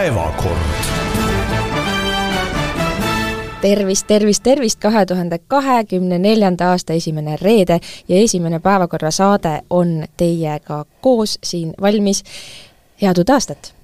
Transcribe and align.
päevakord 0.00 0.56
tervist, 3.60 4.06
tervist, 4.06 4.42
tervist, 4.42 4.78
kahe 4.80 5.06
tuhande 5.06 5.38
kahekümne 5.38 6.18
neljanda 6.18 6.70
aasta 6.70 6.92
esimene 6.92 7.36
reede 7.36 7.80
ja 8.08 8.16
esimene 8.16 8.60
päevakorrasaade 8.60 9.60
on 9.70 10.04
teiega 10.16 10.84
koos 11.00 11.38
siin 11.44 11.74
valmis. 11.80 12.24
head 13.02 13.18
uut 13.18 13.30
aastat! 13.30 13.74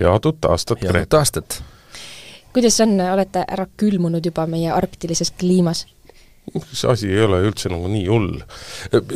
head 0.00 0.24
uut 0.24 0.44
aastat, 0.44 0.82
head 0.82 1.00
uut 1.00 1.14
aastat! 1.14 1.62
kuidas 2.52 2.80
on, 2.80 3.00
olete 3.00 3.44
ära 3.48 3.66
külmunud 3.76 4.24
juba 4.24 4.46
meie 4.46 4.72
arktilises 4.72 5.30
kliimas? 5.30 5.86
see 6.72 6.90
asi 6.90 7.08
ei 7.08 7.24
ole 7.24 7.40
üldse 7.40 7.72
nagu 7.72 7.88
nii 7.88 8.04
hull. 8.06 8.36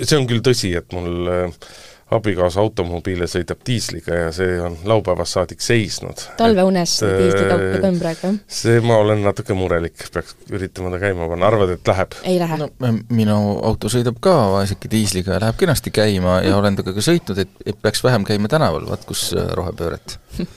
see 0.00 0.16
on 0.16 0.24
küll 0.32 0.40
tõsi, 0.40 0.72
et 0.80 0.96
mul 0.96 1.28
äh, 1.28 1.68
abikaasa 2.14 2.61
automobiile 2.61 3.27
sõidab 3.29 3.61
diisliga 3.66 4.14
ja 4.16 4.29
see 4.32 4.57
on 4.64 4.77
laupäevast 4.88 5.36
saadik 5.36 5.61
seisnud. 5.64 6.22
talveunes 6.39 6.94
diislikaupa 7.04 7.81
ka 7.82 7.90
on 7.90 7.98
praegu, 8.00 8.31
jah? 8.31 8.39
see, 8.61 8.79
ma 8.84 8.96
olen 9.03 9.22
natuke 9.26 9.57
murelik, 9.57 10.07
peaks 10.14 10.36
üritama 10.50 10.93
ta 10.94 11.03
käima 11.03 11.29
panna, 11.29 11.50
arvad, 11.50 11.75
et 11.76 11.90
läheb? 11.93 12.17
ei 12.25 12.39
lähe 12.40 12.61
no,. 12.62 12.71
minu 13.12 13.40
auto 13.68 13.93
sõidab 13.93 14.21
ka 14.25 14.36
vaeseke 14.54 14.90
diisliga 14.93 15.36
ja 15.36 15.43
läheb 15.44 15.58
kenasti 15.61 15.93
käima 15.94 16.40
ja 16.46 16.57
olen 16.57 16.79
temaga 16.79 16.96
ka 16.96 17.04
sõitnud, 17.04 17.43
et, 17.44 17.53
et 17.67 17.82
peaks 17.82 18.00
vähem 18.04 18.25
käima 18.29 18.48
tänaval, 18.48 18.89
vaat 18.89 19.04
kus 19.09 19.29
äh, 19.36 19.50
rohepööret 19.59 20.17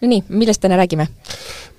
no 0.00 0.10
nii, 0.12 0.22
millest 0.28 0.62
täna 0.62 0.78
räägime? 0.78 1.08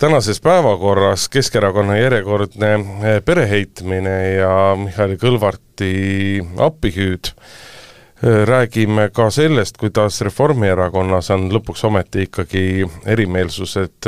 tänases 0.01 0.41
päevakorras 0.43 1.29
Keskerakonna 1.29 2.01
järjekordne 2.01 2.73
äh, 2.73 3.15
pereheitmine 3.25 4.17
ja 4.41 4.57
Mihhail 4.81 5.15
Kõlvarti 5.23 5.93
appihüüd 6.67 7.31
räägime 8.23 9.09
ka 9.09 9.29
sellest, 9.29 9.77
kuidas 9.77 10.21
Reformierakonnas 10.21 11.29
on 11.35 11.49
lõpuks 11.51 11.83
ometi 11.85 12.25
ikkagi 12.29 12.85
erimeelsused, 13.11 14.07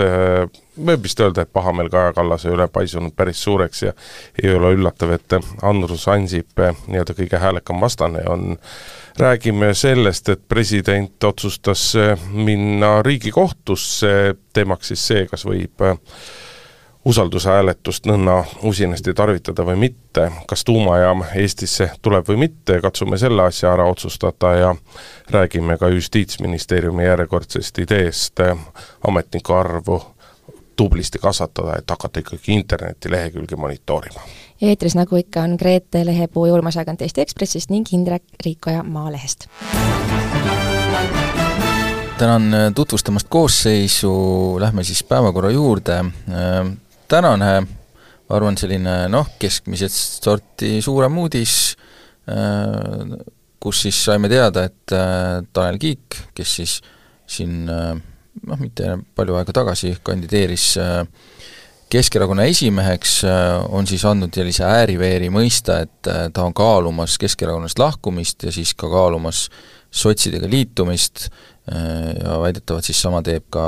võib 0.77 1.03
vist 1.03 1.19
öelda, 1.19 1.43
et 1.43 1.51
pahameel 1.53 1.89
Kaja 1.91 2.13
Kallase 2.15 2.53
üle 2.53 2.69
paisunud 2.71 3.15
päris 3.17 3.41
suureks 3.43 3.83
ja 3.83 3.93
ei 4.43 4.53
ole 4.55 4.71
üllatav, 4.77 5.11
et 5.17 5.37
Andrus 5.61 6.07
Ansip 6.07 6.63
nii-öelda 6.87 7.17
kõige 7.17 7.41
häälekam 7.43 7.83
vastane 7.83 8.23
on. 8.29 8.57
räägime 9.17 9.73
sellest, 9.73 10.29
et 10.29 10.41
president 10.47 11.23
otsustas 11.23 11.95
minna 12.31 13.01
Riigikohtusse, 13.03 14.35
teemaks 14.53 14.87
siis 14.87 15.07
see, 15.07 15.25
kas 15.25 15.45
võib 15.45 15.81
usaldushääletust 17.07 18.05
nõnna 18.05 18.41
usinasti 18.67 19.13
tarvitada 19.15 19.63
või 19.65 19.77
mitte, 19.79 20.25
kas 20.47 20.65
tuumajaam 20.67 21.21
Eestisse 21.39 21.89
tuleb 22.01 22.27
või 22.27 22.41
mitte, 22.41 22.81
katsume 22.83 23.17
selle 23.17 23.45
asja 23.47 23.71
ära 23.71 23.85
otsustada 23.87 24.49
ja 24.57 24.73
räägime 25.31 25.77
ka 25.79 25.87
Justiitsministeeriumi 25.87 27.05
järjekordsest 27.05 27.79
ideest 27.79 28.41
ametniku 29.07 29.53
arvu 29.55 30.01
tublisti 30.75 31.19
kasvatada, 31.19 31.77
et 31.79 31.89
hakata 31.89 32.19
ikkagi 32.19 32.53
internetilehekülge 32.53 33.55
monitoorima. 33.55 34.19
eetris, 34.61 34.95
nagu 34.95 35.15
ikka, 35.15 35.41
on 35.41 35.55
Grete 35.59 36.05
Lehepuu 36.05 36.45
ja 36.45 36.53
Urmas 36.53 36.77
Agant 36.77 37.01
Eesti 37.01 37.21
Ekspressist 37.21 37.69
ning 37.69 37.87
Indrek 37.91 38.23
Riikoja 38.45 38.83
Maalehest. 38.83 39.47
Tänan 42.17 42.51
tutvustamast 42.75 43.27
koosseisu, 43.29 44.11
lähme 44.59 44.83
siis 44.83 45.03
päevakorra 45.03 45.51
juurde 45.51 46.03
tänane, 47.07 47.51
ma 48.27 48.37
arvan, 48.37 48.57
selline 48.59 48.95
noh, 49.11 49.31
keskmiselt 49.39 49.95
sorti 49.95 50.77
suurem 50.83 51.17
uudis, 51.21 51.75
äh, 52.29 53.15
kus 53.63 53.85
siis 53.85 53.99
saime 54.09 54.29
teada, 54.31 54.67
et 54.67 54.95
äh, 54.95 55.39
Tanel 55.53 55.79
Kiik, 55.81 56.19
kes 56.37 56.57
siis 56.59 56.77
siin 57.27 57.67
äh, 57.71 57.93
noh, 58.47 58.59
mitte 58.61 58.97
palju 59.15 59.39
aega 59.39 59.55
tagasi 59.61 59.95
kandideeris 60.03 60.75
Keskerakonna 61.87 62.43
esimeheks, 62.51 63.21
on 63.71 63.85
siis 63.87 64.01
andnud 64.03 64.35
sellise 64.35 64.65
ääri-veeri 64.67 65.29
mõista, 65.31 65.77
et 65.85 66.03
ta 66.03 66.43
on 66.43 66.51
kaalumas 66.51 67.13
Keskerakonnast 67.15 67.79
lahkumist 67.79 68.43
ja 68.43 68.51
siis 68.51 68.73
ka 68.75 68.89
kaalumas 68.91 69.45
sotsidega 69.87 70.49
liitumist 70.51 71.29
ja 71.71 72.35
väidetavalt 72.43 72.83
siis 72.83 72.99
sama 72.99 73.21
teeb 73.23 73.45
ka 73.55 73.63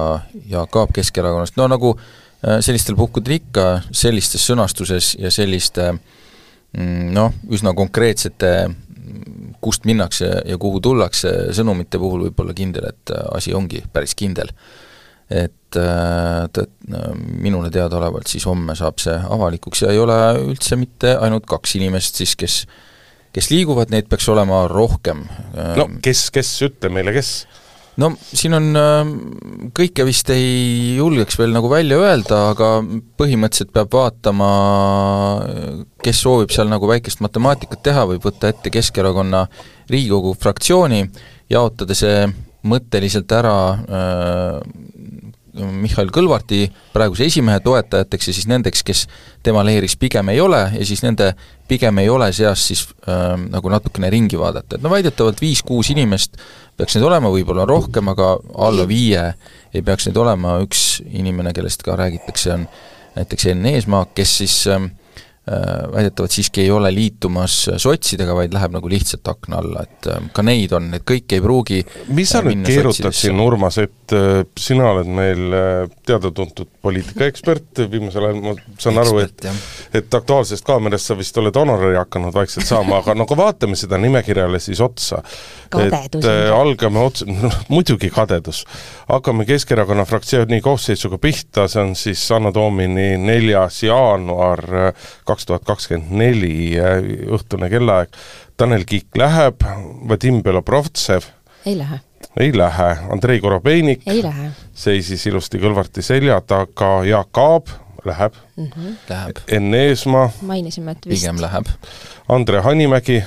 Jaak 0.51 0.75
Aab 0.81 0.91
Keskerakonnast, 0.99 1.55
no 1.55 1.69
nagu 1.71 1.93
Äh, 1.95 2.28
sellistel 2.39 2.95
puhkudel 2.99 3.39
ikka 3.39 3.65
sellistes 3.91 4.45
sõnastuses 4.47 5.13
ja 5.19 5.31
selliste 5.33 5.91
mm, 5.91 7.09
noh, 7.15 7.33
üsna 7.51 7.73
konkreetsete 7.75 8.51
mm, 8.69 9.55
kust 9.63 9.87
minnakse 9.89 10.29
ja 10.47 10.59
kuhu 10.61 10.79
tullakse 10.83 11.53
sõnumite 11.55 11.99
puhul 11.99 12.29
võib 12.29 12.43
olla 12.43 12.55
kindel, 12.55 12.91
et 12.93 13.15
äh, 13.15 13.25
asi 13.35 13.55
ongi 13.55 13.83
päris 13.93 14.15
kindel. 14.15 14.53
et 15.29 15.77
äh, 15.77 16.45
t-, 16.53 16.67
minule 17.37 17.69
teadaolevalt 17.69 18.27
siis 18.27 18.47
homme 18.49 18.75
saab 18.75 18.97
see 19.03 19.13
avalikuks 19.13 19.83
ja 19.83 19.91
ei 19.93 19.99
ole 19.99 20.15
üldse 20.39 20.79
mitte 20.79 21.17
ainult 21.19 21.45
kaks 21.45 21.75
inimest 21.77 22.15
siis, 22.15 22.35
kes 22.39 22.63
kes 23.35 23.49
liiguvad, 23.53 23.91
neid 23.93 24.09
peaks 24.09 24.27
olema 24.31 24.63
rohkem. 24.71 25.25
no 25.77 25.87
kes, 26.01 26.29
kes, 26.33 26.53
ütle 26.65 26.91
meile, 26.93 27.13
kes? 27.15 27.33
No 27.99 28.09
siin 28.19 28.55
on, 28.57 28.69
ähm, 28.79 29.13
kõike 29.75 30.05
vist 30.07 30.29
ei 30.33 30.95
julgeks 30.97 31.37
veel 31.39 31.53
nagu 31.55 31.69
välja 31.71 31.99
öelda, 31.99 32.41
aga 32.53 32.71
põhimõtteliselt 33.19 33.73
peab 33.75 33.91
vaatama, 33.93 34.49
kes 36.03 36.21
soovib 36.23 36.53
seal 36.55 36.71
nagu 36.71 36.89
väikest 36.89 37.23
matemaatikat 37.25 37.83
teha, 37.85 38.05
võib 38.09 38.25
võtta 38.29 38.51
ette 38.53 38.71
Keskerakonna 38.73 39.45
Riigikogu 39.89 40.35
fraktsiooni, 40.39 41.03
jaotada 41.51 41.97
see 41.97 42.27
mõtteliselt 42.69 43.31
ära 43.31 43.57
äh, 43.79 45.28
Mihhail 45.59 46.11
Kõlvarti 46.13 46.65
praeguse 46.93 47.27
esimehe 47.29 47.59
toetajateks 47.63 48.29
ja 48.29 48.35
siis 48.35 48.47
nendeks, 48.49 48.83
kes 48.85 49.05
tema 49.43 49.63
leeris 49.67 49.95
pigem 49.99 50.31
ei 50.33 50.41
ole 50.41 50.61
ja 50.75 50.85
siis 50.87 51.03
nende 51.05 51.33
pigem 51.69 52.01
ei 52.01 52.09
ole 52.09 52.31
seas 52.33 52.65
siis 52.69 52.85
äh, 53.07 53.35
nagu 53.49 53.71
natukene 53.71 54.09
ringi 54.09 54.39
vaadata, 54.39 54.77
et 54.77 54.85
no 54.85 54.91
väidetavalt 54.93 55.41
viis-kuus 55.41 55.91
inimest 55.93 56.39
peaks 56.79 56.95
neid 56.95 57.05
olema, 57.05 57.31
võib-olla 57.33 57.67
rohkem, 57.67 58.07
aga 58.13 58.37
alla 58.55 58.87
viie 58.89 59.25
ei 59.73 59.83
peaks 59.85 60.07
neid 60.07 60.17
olema, 60.17 60.57
üks 60.63 61.01
inimene, 61.05 61.53
kellest 61.53 61.83
ka 61.85 61.97
räägitakse, 61.99 62.55
on 62.55 62.65
näiteks 63.17 63.49
Enn 63.51 63.67
Eesmaa, 63.73 64.07
kes 64.15 64.37
siis 64.41 64.61
äh, 64.71 64.89
väidetavalt 65.93 66.31
siiski 66.31 66.61
ei 66.61 66.71
ole 66.71 66.91
liitumas 66.93 67.55
sotsidega, 67.77 68.35
vaid 68.37 68.53
läheb 68.53 68.73
nagu 68.75 68.89
lihtsalt 68.91 69.27
akna 69.31 69.59
alla, 69.63 69.83
et 69.87 70.09
äh, 70.11 70.29
ka 70.35 70.43
neid 70.45 70.73
on, 70.75 70.91
et 70.97 71.05
kõik 71.07 71.35
ei 71.35 71.41
pruugi 71.43 71.79
mis 72.13 72.33
sa 72.33 72.41
nüüd 72.45 72.65
keerutad 72.67 73.15
siin, 73.15 73.39
Urmas, 73.41 73.79
et 73.81 74.13
äh, 74.15 74.43
sina 74.59 74.91
oled 74.93 75.09
meil 75.09 75.55
teada-tuntud 76.05 76.69
poliitikaekspert, 76.83 77.83
viimasel 77.91 78.29
ajal 78.29 78.41
ma 78.43 78.55
saan 78.81 79.01
aru, 79.01 79.19
et 79.23 79.47
et 79.95 80.19
Aktuaalsest 80.19 80.65
Kaamerast 80.67 81.09
sa 81.09 81.17
vist 81.17 81.37
oled 81.41 81.55
honorari 81.55 81.97
hakanud 81.97 82.35
vaikselt 82.35 82.67
saama, 82.69 82.99
aga 83.01 83.15
no 83.17 83.25
kui 83.29 83.39
vaatame 83.39 83.77
seda 83.79 83.97
nimekirjale 84.01 84.61
siis 84.61 84.81
otsa, 84.83 85.23
et 85.79 86.19
äh, 86.21 86.41
algame 86.53 87.01
otse, 87.03 87.25
noh 87.45 87.59
muidugi 87.71 88.11
kadedus, 88.13 88.65
hakkame 89.09 89.47
Keskerakonna 89.49 90.05
fraktsiooni 90.09 90.61
koosseisuga 90.65 91.17
pihta, 91.21 91.67
see 91.71 91.81
on 91.83 91.95
siis 91.97 92.25
Anno 92.35 92.53
Domini 92.53 93.15
neljas 93.17 93.83
jaanuar 93.87 94.65
kaks 95.25 95.38
tuhat 95.45 95.65
kakskümmend 95.67 96.11
neli 96.11 96.77
õhtune 97.29 97.69
kellaaeg, 97.71 98.15
Tanel 98.57 98.85
Kiik 98.87 99.17
läheb, 99.17 99.63
Vadim 100.09 100.43
Belobrovtsev 100.43 101.29
ei 101.65 101.77
lähe. 101.77 101.99
ei 102.39 102.57
lähe, 102.57 102.89
Andrei 103.11 103.39
Korobeinik 103.39 104.07
ei 104.07 104.23
lähe. 104.23 104.51
seisis 104.73 105.25
ilusti 105.27 105.59
Kõlvarti 105.59 106.01
selja 106.01 106.41
taga, 106.41 107.03
Jaak 107.07 107.37
Aab 107.37 107.67
läheb 108.05 108.33
mm. 108.55 108.65
-hmm. 108.65 108.95
Läheb. 109.09 109.37
Enn 109.47 109.73
Eesmaa 109.73 110.29
mainisime, 110.41 110.91
et 110.91 111.05
vist 111.05 111.21
pigem 111.21 111.41
läheb. 111.41 111.65
Andre 112.29 112.61
Hanimägi 112.61 113.23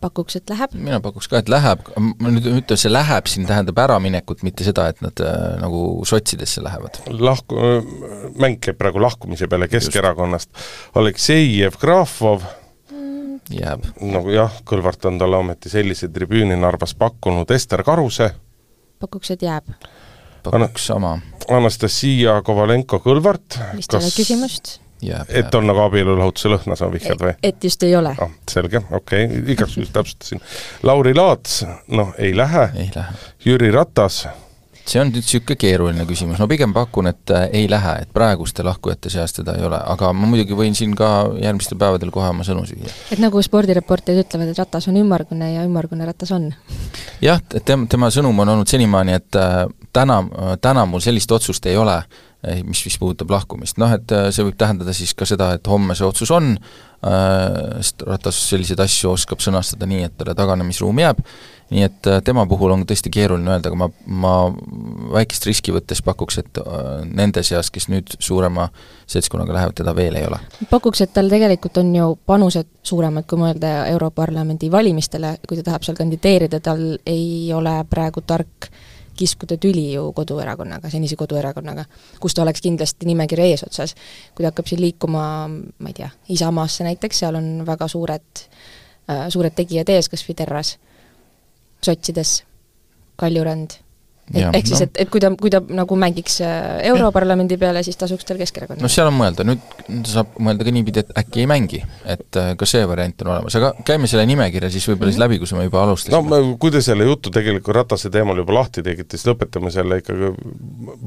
pakuks, 0.00 0.36
et 0.40 0.50
läheb? 0.52 0.74
mina 0.74 1.00
pakuks 1.04 1.28
ka, 1.30 1.40
et 1.42 1.50
läheb, 1.52 1.84
ma 1.96 2.32
nüüd 2.32 2.48
ütlen, 2.50 2.80
see 2.80 2.92
läheb 2.92 3.28
siin 3.30 3.48
tähendab 3.48 3.78
äraminekut, 3.84 4.44
mitte 4.46 4.66
seda, 4.66 4.88
et 4.92 5.02
nad 5.04 5.24
äh, 5.24 5.36
nagu 5.60 5.82
sotsidesse 6.08 6.64
lähevad. 6.64 7.02
lahku, 7.10 7.58
mäng 8.40 8.60
käib 8.62 8.80
praegu 8.80 9.02
lahkumise 9.02 9.48
peale 9.50 9.68
Keskerakonnast. 9.70 10.50
Aleksei 10.98 11.46
Jevgrafov 11.58 12.44
mm. 12.90 13.40
jääb. 13.60 13.88
no 14.00 14.24
jah, 14.32 14.60
Kõlvart 14.68 15.08
on 15.10 15.20
talle 15.20 15.40
ometi 15.40 15.72
sellise 15.72 16.10
tribüüni 16.12 16.58
Narvas 16.60 16.96
pakkunud, 16.98 17.50
Ester 17.56 17.84
Karuse 17.86 18.32
pakuks, 19.00 19.30
et 19.30 19.42
jääb. 19.42 19.72
pakuks 20.44 20.86
sama. 20.92 21.18
Anastasia 21.50 22.40
Kovalenko-Kõlvart 22.46 23.58
vist 23.76 23.94
ei 23.96 24.00
ole 24.00 24.14
küsimust 24.14 24.78
et 25.28 25.54
on 25.54 25.66
nagu 25.66 25.82
abielulahutuse 25.86 26.52
lõhna, 26.52 26.76
sa 26.78 26.90
vihjad 26.92 27.22
või? 27.22 27.32
et 27.42 27.64
just 27.64 27.82
ei 27.86 27.96
ole 27.96 28.12
ah,. 28.18 28.36
selge, 28.50 28.82
okei 28.90 29.24
okay., 29.26 29.42
igaks 29.54 29.78
juhuks 29.78 29.94
täpsustasin. 29.94 30.42
Lauri 30.82 31.14
Laats, 31.16 31.64
noh, 31.88 32.14
ei 32.18 32.36
lähe. 32.36 32.68
ei 32.76 32.90
lähe. 32.94 33.18
Jüri 33.44 33.70
Ratas. 33.74 34.26
see 34.90 34.98
on 34.98 35.10
nüüd 35.12 35.22
niisugune 35.22 35.56
keeruline 35.60 36.04
küsimus, 36.08 36.40
ma 36.42 36.48
pigem 36.50 36.72
pakun, 36.74 37.06
et 37.12 37.30
äh, 37.30 37.44
ei 37.60 37.68
lähe, 37.70 37.92
et 38.02 38.12
praeguste 38.14 38.64
lahkujate 38.66 39.12
seas 39.12 39.32
teda 39.36 39.54
ei 39.58 39.64
ole, 39.66 39.78
aga 39.92 40.10
ma 40.16 40.26
muidugi 40.26 40.56
võin 40.58 40.74
siin 40.74 40.96
ka 40.98 41.10
järgmistel 41.38 41.78
päevadel 41.78 42.10
kohe 42.14 42.30
oma 42.32 42.46
sõnu 42.46 42.64
süüa. 42.66 42.90
et 43.12 43.22
nagu 43.22 43.42
spordireporterid 43.44 44.24
ütlevad, 44.24 44.50
et 44.50 44.58
ratas 44.58 44.88
on 44.90 44.98
ümmargune 44.98 45.52
ja 45.52 45.66
ümmargune 45.68 46.08
ratas 46.08 46.32
on? 46.34 46.48
jah, 47.22 47.38
et 47.54 47.64
tema, 47.64 47.86
tema 47.86 48.10
sõnum 48.10 48.42
on 48.42 48.56
olnud 48.56 48.72
senimaani, 48.72 49.20
et 49.20 49.38
äh, 49.38 49.62
täna, 49.92 50.24
täna 50.60 50.86
mul 50.90 51.04
sellist 51.04 51.32
otsust 51.38 51.66
ei 51.70 51.78
ole, 51.78 52.00
mis, 52.40 52.84
mis 52.86 52.96
puudutab 53.00 53.32
lahkumist, 53.34 53.78
noh 53.80 53.92
et 53.92 54.12
äh, 54.16 54.30
see 54.32 54.46
võib 54.46 54.56
tähendada 54.60 54.94
siis 54.96 55.12
ka 55.16 55.28
seda, 55.28 55.52
et 55.58 55.68
homme 55.68 55.96
see 55.96 56.06
otsus 56.08 56.32
on, 56.34 56.54
sest 57.00 58.02
Ratas 58.04 58.36
selliseid 58.50 58.80
asju 58.84 59.14
oskab 59.14 59.40
sõnastada 59.40 59.86
nii, 59.88 60.02
et 60.04 60.18
talle 60.20 60.34
taganemisruum 60.36 60.98
jääb, 61.00 61.22
nii 61.72 61.86
et 61.86 62.08
tema 62.26 62.42
puhul 62.50 62.74
on 62.74 62.82
tõesti 62.84 63.08
keeruline 63.14 63.48
öelda, 63.54 63.70
aga 63.70 63.78
ma, 63.80 63.88
ma 64.04 64.32
väikest 65.14 65.48
riski 65.48 65.72
võttes 65.72 66.04
pakuks, 66.04 66.42
et 66.42 66.60
nende 67.08 67.40
seas, 67.46 67.72
kes 67.72 67.88
nüüd 67.88 68.12
suurema 68.20 68.68
seltskonnaga 69.08 69.56
lähevad, 69.56 69.78
teda 69.80 69.96
veel 69.96 70.20
ei 70.20 70.28
ole. 70.28 70.42
pakuks, 70.68 71.00
et 71.06 71.16
tal 71.16 71.32
tegelikult 71.32 71.80
on 71.80 71.96
ju 71.96 72.12
panused 72.28 72.68
suuremad, 72.92 73.24
kui 73.24 73.40
mõelda 73.46 73.72
Europarlamendi 73.94 74.68
valimistele, 74.68 75.38
kui 75.48 75.56
ta 75.56 75.70
tahab 75.70 75.88
seal 75.88 75.96
kandideerida, 75.96 76.60
tal 76.60 76.84
ei 77.08 77.48
ole 77.56 77.78
praegu 77.88 78.20
tark 78.28 78.68
kiskuda 79.20 79.58
tüli 79.60 79.90
ju 79.92 80.06
koduerakonnaga, 80.16 80.90
senise 80.92 81.18
koduerakonnaga, 81.20 81.84
kus 82.20 82.36
ta 82.36 82.44
oleks 82.44 82.64
kindlasti 82.64 83.08
nimekirja 83.08 83.50
eesotsas. 83.52 83.94
kui 84.34 84.44
ta 84.44 84.50
hakkab 84.52 84.70
siin 84.70 84.80
liikuma, 84.80 85.24
ma 85.48 85.92
ei 85.92 85.96
tea, 86.00 86.10
Isamaasse 86.32 86.86
näiteks, 86.88 87.22
seal 87.24 87.36
on 87.38 87.50
väga 87.66 87.88
suured 87.88 88.44
äh,, 89.10 89.28
suured 89.28 89.56
tegijad 89.56 89.92
ees, 89.92 90.08
kas 90.08 90.24
või 90.28 90.38
Terras 90.38 90.78
sotsides, 91.84 92.42
Kaljurand 93.20 93.76
ehk, 94.34 94.66
siis 94.66 94.78
no., 94.78 94.86
et, 94.86 95.00
et 95.04 95.10
kui 95.10 95.22
ta, 95.22 95.30
kui 95.38 95.50
ta 95.52 95.60
nagu 95.74 95.96
mängiks 95.98 96.40
äh, 96.44 96.80
Europarlamendi 96.90 97.58
peale, 97.60 97.82
siis 97.86 97.98
tasuks 98.00 98.26
tal 98.28 98.38
Keskerakonna. 98.40 98.82
no 98.82 98.90
seal 98.92 99.10
on 99.10 99.16
mõelda, 99.16 99.46
nüüd 99.46 100.06
saab 100.08 100.36
mõelda 100.42 100.66
ka 100.66 100.74
niipidi, 100.74 101.02
et 101.04 101.10
äkki 101.22 101.44
ei 101.44 101.48
mängi, 101.50 101.82
et 102.04 102.38
äh, 102.38 102.52
ka 102.60 102.68
see 102.68 102.84
variant 102.88 103.24
on 103.24 103.32
olemas, 103.34 103.56
aga 103.58 103.72
käime 103.86 104.10
selle 104.10 104.26
nimekirja 104.30 104.70
siis 104.70 104.86
võib-olla 104.88 105.10
mm 105.10 105.16
-hmm. 105.16 105.18
siis 105.18 105.24
läbi, 105.24 105.40
kus 105.42 105.54
me 105.56 105.66
juba 105.66 105.82
alustasime. 105.84 106.22
no 106.22 106.56
kui 106.62 106.70
te 106.70 106.82
selle 106.84 107.08
jutu 107.08 107.34
tegelikult 107.34 107.76
Ratase 107.80 108.10
teemal 108.10 108.38
juba 108.42 108.54
lahti 108.60 108.82
tegite, 108.86 109.16
siis 109.16 109.26
lõpetame 109.32 109.74
selle 109.74 110.00
ikkagi, 110.02 110.32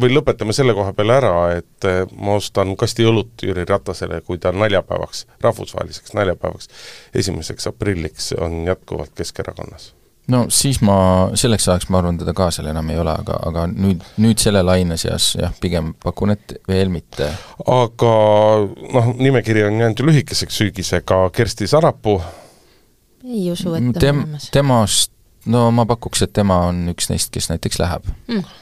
või 0.04 0.14
lõpetame 0.18 0.54
selle 0.54 0.74
koha 0.74 0.94
peale 0.94 1.18
ära, 1.18 1.34
et 1.58 1.90
äh, 1.90 2.04
ma 2.18 2.38
ostan 2.42 2.76
kasti 2.78 3.08
õlut 3.08 3.48
Jüri 3.48 3.66
Ratasele, 3.70 4.22
kui 4.22 4.38
ta 4.38 4.52
naljapäevaks, 4.52 5.26
rahvusvaheliseks 5.42 6.14
naljapäevaks, 6.14 6.70
esimeseks 7.16 7.68
aprilliks 7.68 8.34
on 8.40 8.66
jätkuvalt 8.68 9.12
Keskerakonnas 9.16 9.94
no 10.32 10.44
siis 10.54 10.80
ma, 10.86 10.98
selleks 11.40 11.68
ajaks 11.68 11.90
ma 11.92 12.00
arvan, 12.00 12.18
teda 12.22 12.34
ka 12.38 12.50
seal 12.54 12.70
enam 12.72 12.90
ei 12.94 13.00
ole, 13.02 13.16
aga, 13.24 13.40
aga 13.50 13.66
nüüd, 13.72 14.04
nüüd 14.24 14.40
selle 14.42 14.64
laine 14.64 14.98
seas 15.00 15.34
jah, 15.40 15.52
pigem 15.62 15.94
pakun, 16.04 16.36
et 16.36 16.56
veel 16.70 16.92
mitte. 16.94 17.28
aga 17.68 18.14
noh, 18.96 19.12
nimekiri 19.20 19.66
on 19.68 19.82
jäänud 19.84 20.00
ju 20.00 20.08
lühikeseks 20.08 20.62
sügisega, 20.64 21.26
Kersti 21.36 21.68
Sarapuu 21.68 22.22
ei 23.24 23.52
usu, 23.52 23.76
et 23.76 24.00
Tem, 24.00 24.18
on 24.18 24.24
olemas. 24.28 24.50
temast, 24.52 25.14
no 25.52 25.70
ma 25.76 25.88
pakuks, 25.88 26.26
et 26.26 26.34
tema 26.36 26.64
on 26.70 26.86
üks 26.94 27.12
neist, 27.12 27.32
kes 27.36 27.50
näiteks 27.52 27.80
läheb 27.84 28.08
mm. 28.32 28.58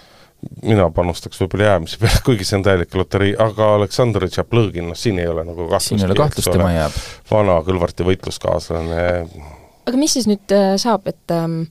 mina 0.65 0.89
panustaks 0.93 1.41
võib-olla 1.43 1.73
jäämise 1.75 2.01
peale, 2.01 2.21
kuigi 2.27 2.47
see 2.47 2.57
on 2.57 2.65
täielik 2.65 2.97
loterii, 2.97 3.33
aga 3.37 3.75
Aleksandr 3.77 4.25
Tšaplõgin, 4.29 4.89
noh 4.89 4.97
siin 4.97 5.21
ei 5.21 5.29
ole 5.29 5.45
nagu 5.45 5.69
kahtlust. 5.69 5.93
siin 5.93 6.01
ei 6.01 6.09
ole 6.09 6.21
kahtlust, 6.25 6.53
tema 6.53 6.73
jääb. 6.73 7.01
vana 7.31 7.61
Kõlvarti 7.69 8.07
võitluskaaslane 8.09 9.01
aga 9.87 9.99
mis 9.99 10.17
siis 10.17 10.27
nüüd 10.29 10.55
äh, 10.55 10.73
saab, 10.81 11.07
et 11.11 11.35
ähm, 11.35 11.63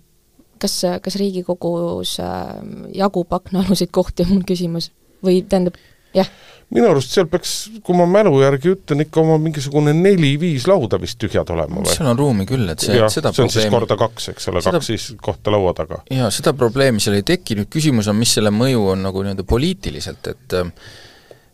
kas, 0.61 0.81
kas 1.05 1.19
Riigikogus 1.21 2.19
äh, 2.23 2.57
jagub 2.97 3.33
aknaaluseid 3.41 3.93
kohti, 3.95 4.27
on 4.27 4.37
mul 4.37 4.47
küsimus, 4.49 4.91
või 5.25 5.43
tähendab, 5.49 5.79
jah? 6.17 6.31
minu 6.71 6.87
arust 6.87 7.11
seal 7.15 7.27
peaks, 7.31 7.53
kui 7.83 7.97
ma 7.99 8.07
mälu 8.07 8.37
järgi 8.45 8.71
ütlen, 8.77 9.03
ikka 9.03 9.23
oma 9.25 9.41
mingisugune 9.43 9.95
neli-viis 9.97 10.69
lauda 10.71 11.01
vist 11.03 11.19
tühjad 11.23 11.51
olema 11.51 11.83
või? 11.83 11.91
seal 11.91 12.11
on 12.13 12.19
ruumi 12.19 12.47
küll, 12.47 12.69
et 12.71 12.85
see, 12.85 12.95
seda 13.11 13.33
see 13.35 13.45
on 13.45 13.51
probleemi... 13.51 13.55
siis 13.57 13.75
korda 13.75 13.99
kaks, 13.99 14.29
eks 14.35 14.51
ole, 14.53 14.63
kaks 14.67 14.91
siis 14.93 15.07
kohta 15.23 15.55
laua 15.55 15.75
taga. 15.77 16.03
jaa, 16.15 16.31
seda 16.35 16.55
probleemi 16.59 17.03
seal 17.03 17.19
ei 17.19 17.27
teki, 17.27 17.59
nüüd 17.59 17.71
küsimus 17.75 18.11
on, 18.11 18.19
mis 18.21 18.35
selle 18.39 18.53
mõju 18.55 18.87
on 18.95 19.03
nagu 19.09 19.25
nii-öelda 19.27 19.47
poliitiliselt, 19.51 20.31
et 20.31 20.59
äh, 20.61 20.71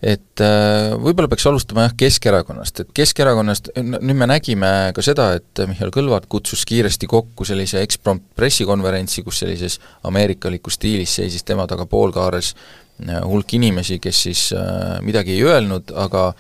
et 0.05 0.43
äh, 0.45 0.93
võib-olla 1.01 1.29
peaks 1.33 1.47
alustama 1.49 1.87
jah, 1.87 1.95
Keskerakonnast, 1.97 2.83
et 2.83 2.91
Keskerakonnast, 2.97 3.71
nüüd 3.81 4.19
me 4.19 4.29
nägime 4.29 4.71
ka 4.97 5.05
seda, 5.05 5.31
et 5.39 5.63
Mihhail 5.69 5.93
Kõlvart 5.95 6.29
kutsus 6.33 6.67
kiiresti 6.69 7.09
kokku 7.09 7.47
sellise 7.49 7.81
eksprompt 7.85 8.29
pressikonverentsi, 8.37 9.25
kus 9.25 9.41
sellises 9.45 9.79
ameerikalikus 10.09 10.77
stiilis 10.77 11.17
seisis 11.21 11.47
tema 11.49 11.65
taga 11.71 11.89
poolkaares 11.89 12.53
äh, 12.53 13.23
hulk 13.25 13.57
inimesi, 13.57 13.97
kes 14.03 14.25
siis 14.29 14.49
äh, 14.57 14.99
midagi 15.07 15.39
ei 15.39 15.47
öelnud, 15.47 15.95
aga 15.97 16.33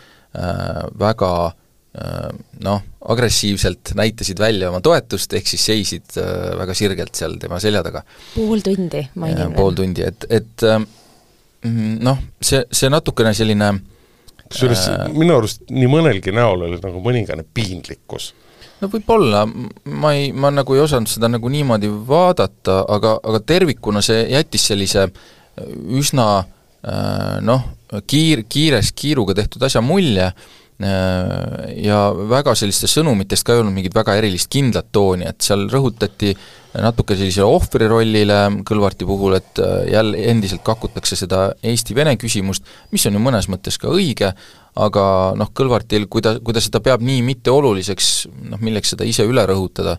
väga 1.00 1.30
noh, 2.60 2.82
agressiivselt 3.08 3.94
näitasid 3.96 4.36
välja 4.36 4.68
oma 4.68 4.82
toetust, 4.84 5.32
ehk 5.32 5.46
siis 5.48 5.62
seisid 5.70 6.18
väga 6.60 6.74
sirgelt 6.76 7.16
seal 7.16 7.38
tema 7.40 7.56
selja 7.56 7.80
taga. 7.86 8.02
pool 8.34 8.60
tundi, 8.60 9.00
mainin 9.16 9.46
veel. 9.46 9.54
pool 9.56 9.78
tundi, 9.78 10.04
et, 10.04 10.26
et 10.28 10.66
noh, 12.02 12.18
see, 12.40 12.64
see 12.72 12.90
natukene 12.92 13.34
selline 13.36 13.70
kusjuures 14.46 14.82
äh, 14.92 15.06
minu 15.14 15.36
arust 15.36 15.64
nii 15.70 15.88
mõnelgi 15.90 16.34
näol 16.34 16.66
oli 16.68 16.80
nagu 16.82 17.00
mõningane 17.04 17.46
piinlikkus. 17.54 18.32
no 18.80 18.90
võib-olla, 18.92 19.44
ma 19.46 20.12
ei, 20.16 20.32
ma 20.32 20.52
nagu 20.54 20.76
ei 20.76 20.84
osanud 20.84 21.10
seda 21.10 21.30
nagu 21.32 21.50
niimoodi 21.52 21.90
vaadata, 22.08 22.82
aga, 22.96 23.16
aga 23.22 23.42
tervikuna 23.46 24.02
see 24.04 24.26
jättis 24.32 24.68
sellise 24.70 25.08
üsna 25.96 26.28
äh, 26.38 27.38
noh, 27.46 27.72
kiir, 28.06 28.44
kiires 28.48 28.92
kiiruga 28.96 29.36
tehtud 29.38 29.62
asja 29.66 29.82
mulje. 29.84 30.30
äh, 30.30 30.54
ja 30.76 31.98
väga 32.28 32.52
sellistest 32.58 32.98
sõnumitest 32.98 33.46
ka 33.46 33.54
ei 33.54 33.62
olnud 33.62 33.72
mingit 33.72 33.94
väga 33.96 34.18
erilist 34.20 34.50
kindlat 34.52 34.90
tooni, 34.92 35.24
et 35.24 35.40
seal 35.40 35.62
rõhutati 35.72 36.34
äh, 36.34 36.40
natuke 36.82 37.16
sellisele 37.16 37.46
ohvri 37.48 37.88
rollile 37.90 38.38
Kõlvarti 38.66 39.06
puhul, 39.08 39.36
et 39.38 39.60
äh, 39.62 39.86
jälle 39.92 40.26
endiselt 40.30 40.62
kakutakse 40.66 41.16
seda 41.18 41.48
Eesti-Vene 41.64 42.16
küsimust, 42.20 42.66
mis 42.92 43.06
on 43.08 43.16
ju 43.16 43.22
mõnes 43.22 43.48
mõttes 43.52 43.78
ka 43.80 43.90
õige, 43.92 44.32
aga 44.76 45.06
noh, 45.38 45.52
Kõlvartil, 45.56 46.08
kui 46.12 46.24
ta, 46.24 46.36
kui 46.40 46.56
ta 46.56 46.62
seda 46.64 46.82
peab 46.84 47.04
nii 47.06 47.22
mitteoluliseks, 47.26 48.12
noh 48.50 48.62
milleks 48.64 48.94
seda 48.94 49.08
ise 49.08 49.26
üle 49.28 49.44
rõhutada, 49.48 49.96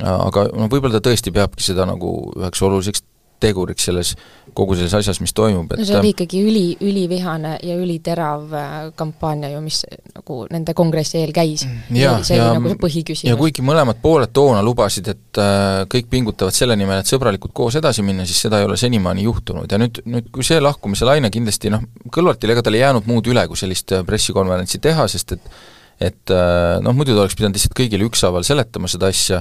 aga 0.00 0.48
noh, 0.50 0.70
võib-olla 0.72 0.98
ta 0.98 1.10
tõesti 1.10 1.34
peabki 1.34 1.64
seda 1.64 1.86
nagu 1.88 2.32
üheks 2.38 2.62
oluliseks 2.64 3.04
teguriks 3.42 3.86
selles, 3.88 4.12
kogu 4.56 4.76
selles 4.78 4.92
asjas, 4.96 5.18
mis 5.22 5.34
toimub, 5.36 5.72
et 5.72 5.80
no 5.80 5.86
see 5.86 5.98
oli 5.98 6.12
ikkagi 6.14 6.42
üli, 6.44 6.64
ülivihane 6.84 7.54
ja 7.64 7.76
üliterav 7.80 8.54
äh, 8.56 8.76
kampaania 8.98 9.52
ju, 9.54 9.62
mis 9.64 9.82
nagu 10.12 10.38
nende 10.52 10.74
kongressi 10.78 11.18
eel 11.22 11.34
käis. 11.36 11.64
see 11.64 12.38
oli 12.38 12.58
nagu 12.58 12.72
see 12.72 12.80
põhiküsimus. 12.84 13.30
ja 13.30 13.38
kuigi 13.40 13.64
mõlemad 13.66 14.00
pooled 14.02 14.32
toona 14.34 14.62
lubasid, 14.64 15.10
et 15.14 15.42
äh, 15.42 15.82
kõik 15.92 16.10
pingutavad 16.12 16.56
selle 16.56 16.76
nimel, 16.78 17.02
et 17.02 17.10
sõbralikult 17.10 17.54
koos 17.56 17.78
edasi 17.80 18.04
minna, 18.06 18.26
siis 18.28 18.44
seda 18.46 18.62
ei 18.62 18.68
ole 18.68 18.78
senimaani 18.80 19.26
juhtunud 19.28 19.72
ja 19.72 19.80
nüüd, 19.80 20.02
nüüd 20.06 20.32
kui 20.34 20.46
see 20.46 20.60
lahkumise 20.62 21.08
laine 21.08 21.32
kindlasti 21.32 21.72
noh, 21.72 21.84
Kõlvartil 22.12 22.50
ega 22.52 22.64
tal 22.64 22.76
ei 22.76 22.82
jäänud 22.82 23.06
muud 23.08 23.28
üle, 23.30 23.46
kui 23.48 23.58
sellist 23.58 23.94
äh, 23.96 24.06
pressikonverentsi 24.06 24.82
teha, 24.82 25.08
sest 25.10 25.38
et 25.38 25.54
et 26.02 26.32
noh, 26.82 26.94
muidu 26.96 27.14
ta 27.14 27.20
oleks 27.22 27.36
pidanud 27.38 27.54
lihtsalt 27.54 27.76
kõigile 27.78 28.02
ükshaaval 28.08 28.42
seletama 28.42 28.88
seda 28.90 29.06
asja 29.12 29.36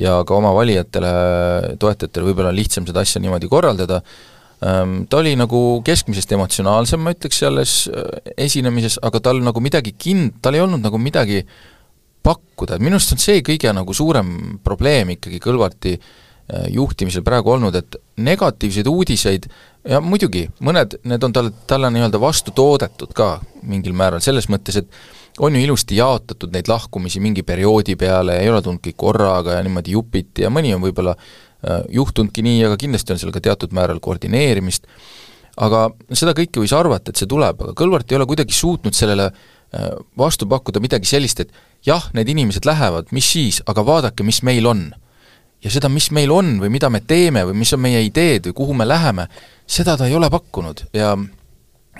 ja 0.00 0.20
ka 0.26 0.36
oma 0.36 0.52
valijatele, 0.56 1.14
toetajatele 1.80 2.30
võib-olla 2.30 2.52
on 2.52 2.58
lihtsam 2.58 2.86
seda 2.88 3.04
asja 3.04 3.22
niimoodi 3.22 3.50
korraldada, 3.52 4.00
ehm, 4.64 5.02
ta 5.10 5.20
oli 5.20 5.34
nagu 5.38 5.82
keskmisest 5.86 6.32
emotsionaalsem, 6.36 7.02
ma 7.04 7.12
ütleks, 7.16 7.42
selles 7.44 7.74
esinemises, 8.36 8.98
aga 9.04 9.20
tal 9.28 9.44
nagu 9.44 9.62
midagi 9.64 9.94
kind-, 9.98 10.40
tal 10.42 10.56
ei 10.56 10.64
olnud 10.64 10.82
nagu 10.84 11.00
midagi 11.00 11.44
pakkuda, 12.24 12.76
et 12.76 12.84
minu 12.84 12.98
arust 12.98 13.14
on 13.14 13.20
see 13.22 13.44
kõige 13.44 13.72
nagu 13.76 13.94
suurem 13.96 14.58
probleem 14.64 15.14
ikkagi 15.14 15.40
Kõlvarti 15.40 15.94
äh, 15.96 16.66
juhtimisel 16.74 17.24
praegu 17.26 17.54
olnud, 17.54 17.76
et 17.78 17.96
negatiivseid 18.20 18.88
uudiseid 18.90 19.48
ja 19.88 20.00
muidugi, 20.04 20.46
mõned, 20.64 20.98
need 21.08 21.24
on 21.24 21.34
talle, 21.36 21.54
talle 21.70 21.90
nii-öelda 21.94 22.20
vastu 22.20 22.54
toodetud 22.56 23.14
ka 23.16 23.32
mingil 23.62 23.96
määral, 23.96 24.22
selles 24.24 24.50
mõttes, 24.52 24.82
et 24.82 25.00
on 25.38 25.54
ju 25.54 25.62
ilusti 25.62 25.96
jaotatud 25.96 26.52
neid 26.52 26.68
lahkumisi 26.68 27.20
mingi 27.20 27.42
perioodi 27.46 27.96
peale 27.96 28.40
ei 28.40 28.50
ole 28.50 28.62
tulnud 28.62 28.82
kõik 28.84 28.98
korraga 28.98 29.56
ja 29.58 29.62
niimoodi 29.64 29.94
jupiti 29.94 30.44
ja 30.44 30.50
mõni 30.52 30.74
on 30.74 30.82
võib-olla 30.84 31.14
äh, 31.14 31.84
juhtunudki 31.88 32.44
nii, 32.46 32.64
aga 32.68 32.78
kindlasti 32.80 33.14
on 33.14 33.22
seal 33.22 33.34
ka 33.34 33.42
teatud 33.44 33.74
määral 33.76 34.00
koordineerimist, 34.02 34.88
aga 35.60 35.88
seda 36.12 36.34
kõike 36.36 36.62
võis 36.62 36.74
arvata, 36.76 37.10
et 37.12 37.20
see 37.20 37.30
tuleb, 37.30 37.62
aga 37.62 37.76
Kõlvart 37.78 38.10
ei 38.10 38.18
ole 38.18 38.28
kuidagi 38.30 38.56
suutnud 38.56 38.96
sellele 38.96 39.30
äh, 39.30 39.90
vastu 40.18 40.48
pakkuda 40.50 40.82
midagi 40.82 41.08
sellist, 41.08 41.44
et 41.44 41.54
jah, 41.86 42.10
need 42.16 42.28
inimesed 42.28 42.66
lähevad, 42.68 43.12
mis 43.16 43.30
siis, 43.32 43.62
aga 43.70 43.84
vaadake, 43.86 44.26
mis 44.26 44.42
meil 44.46 44.66
on. 44.66 44.90
ja 45.60 45.68
seda, 45.68 45.90
mis 45.92 46.06
meil 46.16 46.30
on 46.32 46.54
või 46.56 46.70
mida 46.72 46.88
me 46.88 47.02
teeme 47.04 47.42
või 47.44 47.58
mis 47.60 47.72
on 47.76 47.82
meie 47.84 48.00
ideed 48.00 48.46
või 48.48 48.54
kuhu 48.56 48.74
me 48.74 48.86
läheme, 48.88 49.26
seda 49.68 49.92
ta 50.00 50.06
ei 50.08 50.14
ole 50.16 50.30
pakkunud 50.32 50.86
ja 50.96 51.12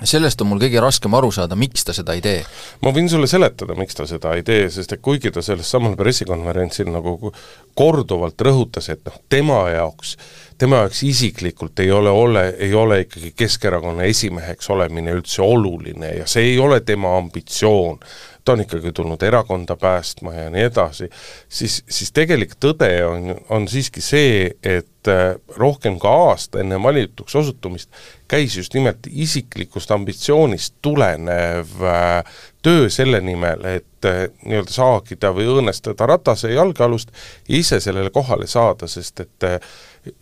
sellest 0.07 0.41
on 0.41 0.51
mul 0.51 0.61
kõige 0.61 0.81
raskem 0.83 1.13
aru 1.17 1.31
saada, 1.33 1.57
miks 1.59 1.85
ta 1.87 1.95
seda 1.95 2.15
ei 2.17 2.21
tee. 2.23 2.43
ma 2.81 2.93
võin 2.95 3.09
sulle 3.09 3.27
seletada, 3.29 3.75
miks 3.77 3.97
ta 3.97 4.07
seda 4.09 4.35
ei 4.37 4.43
tee, 4.47 4.69
sest 4.73 4.95
et 4.95 5.01
kuigi 5.01 5.31
ta 5.31 5.43
sellel 5.45 5.65
samal 5.67 5.97
pressikonverentsil 5.99 6.89
nagu 6.91 7.33
korduvalt 7.77 8.41
rõhutas, 8.41 8.89
et 8.93 9.03
noh, 9.05 9.19
tema 9.29 9.63
jaoks, 9.71 10.17
tema 10.61 10.83
jaoks 10.83 11.01
isiklikult 11.03 11.79
ei 11.81 11.91
ole, 11.91 12.09
ole, 12.09 12.43
ei 12.59 12.73
ole 12.77 12.99
ikkagi 13.05 13.31
Keskerakonna 13.37 14.05
esimeheks 14.09 14.69
olemine 14.69 15.15
üldse 15.17 15.41
oluline 15.41 16.11
ja 16.19 16.27
see 16.29 16.51
ei 16.51 16.59
ole 16.61 16.81
tema 16.85 17.15
ambitsioon, 17.17 17.97
ta 18.45 18.53
on 18.53 18.61
ikkagi 18.61 18.91
tulnud 18.93 19.23
erakonda 19.25 19.75
päästma 19.81 20.33
ja 20.33 20.49
nii 20.53 20.67
edasi, 20.69 21.09
siis, 21.49 21.81
siis 21.89 22.13
tegelik 22.13 22.53
tõde 22.61 22.91
on, 23.07 23.33
on 23.49 23.67
siiski 23.69 24.05
see, 24.05 24.51
et 24.61 25.09
äh, 25.09 25.33
rohkem 25.57 25.97
kui 26.01 26.09
aasta 26.13 26.61
enne 26.61 26.77
valituks 26.83 27.35
osutumist 27.41 27.89
käis 28.29 28.57
just 28.57 28.77
nimelt 28.77 29.09
isiklikust 29.09 29.91
ambitsioonist 29.91 30.77
tulenev 30.81 31.85
äh, 31.89 32.41
töö 32.61 32.89
selle 32.93 33.21
nimel, 33.25 33.65
et 33.65 34.09
äh, 34.09 34.27
nii-öelda 34.45 34.77
saagida 34.77 35.33
või 35.33 35.49
õõnestada 35.55 36.09
Ratase 36.13 36.53
jalgealust 36.53 37.09
ja 37.49 37.57
ise 37.57 37.81
sellele 37.81 38.13
kohale 38.13 38.49
saada, 38.49 38.89
sest 38.89 39.25
et 39.25 39.49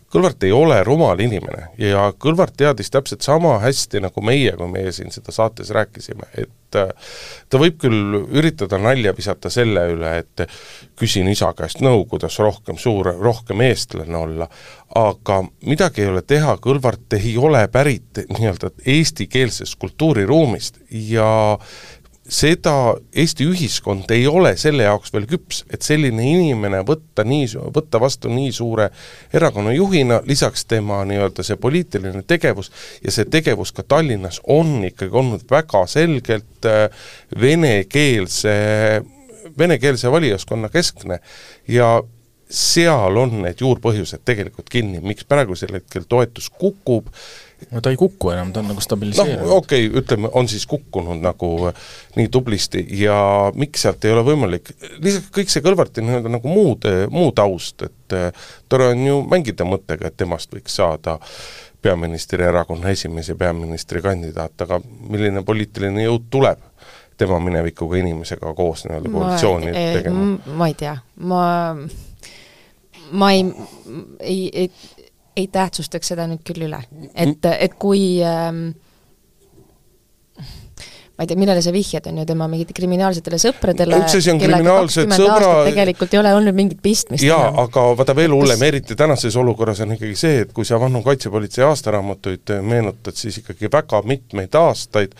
Kõlvart 0.09 0.41
ei 0.43 0.51
ole 0.51 0.79
rumal 0.83 1.19
inimene 1.21 1.67
ja 1.77 2.07
Kõlvart 2.17 2.55
teadis 2.57 2.89
täpselt 2.89 3.21
sama 3.21 3.59
hästi 3.62 4.01
nagu 4.01 4.24
meie, 4.25 4.55
kui 4.57 4.67
meie 4.71 4.91
siin 4.95 5.13
seda 5.13 5.31
saates 5.31 5.69
rääkisime, 5.75 6.25
et 6.33 6.77
äh, 6.79 6.89
ta 7.50 7.62
võib 7.62 7.77
küll 7.79 8.17
üritada 8.25 8.79
nalja 8.81 9.13
visata 9.15 9.51
selle 9.53 9.86
üle, 9.93 10.15
et 10.24 10.43
küsin 11.00 11.29
isa 11.29 11.51
käest 11.53 11.83
nõu, 11.86 12.07
kuidas 12.09 12.39
rohkem 12.41 12.81
suur, 12.81 13.12
rohkem 13.21 13.62
eestlane 13.67 14.17
olla, 14.17 14.50
aga 14.98 15.43
midagi 15.69 16.03
ei 16.03 16.12
ole 16.12 16.25
teha, 16.25 16.57
Kõlvart 16.57 17.19
ei 17.19 17.38
ole 17.38 17.62
pärit 17.71 18.24
nii-öelda 18.33 18.74
eestikeelsest 18.98 19.77
kultuuriruumist 19.79 20.81
ja 20.89 21.29
seda 22.29 22.95
Eesti 23.15 23.48
ühiskond 23.50 24.12
ei 24.13 24.27
ole 24.29 24.53
selle 24.59 24.86
jaoks 24.86 25.13
veel 25.13 25.25
küps, 25.29 25.63
et 25.74 25.86
selline 25.86 26.24
inimene 26.29 26.83
võtta 26.88 27.25
nii, 27.27 27.48
võtta 27.75 28.01
vastu 28.01 28.29
nii 28.31 28.51
suure 28.53 28.89
erakonna 29.33 29.74
juhina, 29.74 30.21
lisaks 30.29 30.65
tema 30.69 31.01
nii-öelda 31.09 31.45
see 31.45 31.57
poliitiline 31.62 32.21
tegevus 32.29 32.71
ja 33.03 33.13
see 33.13 33.25
tegevus 33.31 33.74
ka 33.75 33.83
Tallinnas 33.83 34.41
on 34.48 34.77
ikkagi 34.91 35.17
olnud 35.24 35.48
väga 35.50 35.83
selgelt 35.89 36.69
äh, 36.69 36.86
venekeelse, 37.41 38.55
venekeelse 39.57 40.12
valijaskonna 40.12 40.69
keskne. 40.69 41.19
Ja 41.67 41.98
seal 42.50 43.17
on 43.21 43.43
need 43.43 43.62
juurpõhjused 43.62 44.24
tegelikult 44.25 44.69
kinni, 44.74 45.01
miks 45.05 45.27
praegusel 45.29 45.75
hetkel 45.77 46.05
toetus 46.09 46.50
kukub, 46.50 47.12
no 47.71 47.81
ta 47.81 47.91
ei 47.93 47.97
kuku 47.99 48.31
enam, 48.33 48.53
ta 48.53 48.61
on 48.63 48.69
nagu 48.71 48.83
stabiliseerunud. 48.83 49.45
noh, 49.45 49.55
okei 49.59 49.87
okay,, 49.87 50.01
ütleme, 50.01 50.31
on 50.33 50.47
siis 50.51 50.65
kukkunud 50.69 51.21
nagu 51.23 51.51
nii 52.17 52.27
tublisti 52.33 52.85
ja 53.01 53.17
miks 53.55 53.85
sealt 53.85 54.05
ei 54.05 54.13
ole 54.15 54.23
võimalik, 54.27 54.73
lihtsalt 54.97 55.31
kõik 55.35 55.53
see 55.53 55.65
Kõlvarti 55.65 56.03
nii-öelda 56.05 56.31
nagu 56.33 56.51
muud, 56.51 56.87
muu 57.13 57.33
taust, 57.35 57.85
et 57.87 58.17
tore 58.69 58.91
on 58.93 59.05
ju 59.05 59.19
mängida 59.29 59.67
mõttega, 59.67 60.09
et 60.09 60.17
temast 60.17 60.53
võiks 60.55 60.79
saada 60.79 61.19
peaministri 61.81 62.43
erakonna 62.43 62.91
esimees 62.91 63.29
ja 63.31 63.37
peaministrikandidaat, 63.39 64.65
aga 64.65 64.81
milline 64.83 65.43
poliitiline 65.47 66.03
jõud 66.07 66.27
tuleb 66.31 66.65
tema 67.19 67.39
minevikuga 67.43 67.99
inimesega 67.99 68.53
koos 68.55 68.85
nii-öelda 68.87 69.11
koalitsiooni 69.11 69.73
tegema? 69.75 70.27
ma 70.55 70.67
ei 70.71 70.77
tea, 70.79 70.95
ma 71.19 71.41
ma 73.11 73.31
ei, 73.31 73.45
ei, 74.19 74.49
ei, 74.53 74.71
ei 75.38 75.48
tähtsustaks 75.51 76.13
seda 76.13 76.27
nüüd 76.29 76.43
küll 76.48 76.67
üle, 76.67 76.81
et, 77.13 77.45
et 77.45 77.75
kui 77.79 78.19
ähm, 78.25 78.69
ma 81.19 81.25
ei 81.25 81.27
tea, 81.27 81.36
millele 81.36 81.59
sa 81.59 81.74
vihjad, 81.75 82.05
on 82.07 82.21
ju, 82.21 82.25
tema 82.29 82.45
mingite 82.48 82.71
kriminaalsetele 82.77 83.38
sõpradele, 83.43 83.98
üks 84.05 84.15
asi 84.21 84.31
on 84.31 84.39
kriminaalsed 84.39 85.12
sõbra 85.12 85.50
tegelikult 85.67 86.15
ei 86.15 86.19
ole 86.21 86.31
olnud 86.38 86.55
mingit 86.55 86.79
pistmist. 86.83 87.25
jaa, 87.27 87.50
aga 87.65 87.83
vaata 88.00 88.15
veel 88.15 88.31
hullem, 88.31 88.63
eriti 88.69 88.95
tänases 89.00 89.36
olukorras 89.41 89.83
on 89.83 89.98
ikkagi 89.98 90.15
see, 90.15 90.45
et 90.45 90.53
kui 90.55 90.67
sa 90.67 90.79
Vannu 90.79 91.03
kaitsepolitsei 91.03 91.65
aastaraamatuid 91.67 92.55
meenutad, 92.63 93.19
siis 93.19 93.41
ikkagi 93.43 93.67
väga 93.74 94.00
mitmeid 94.07 94.55
aastaid 94.55 95.17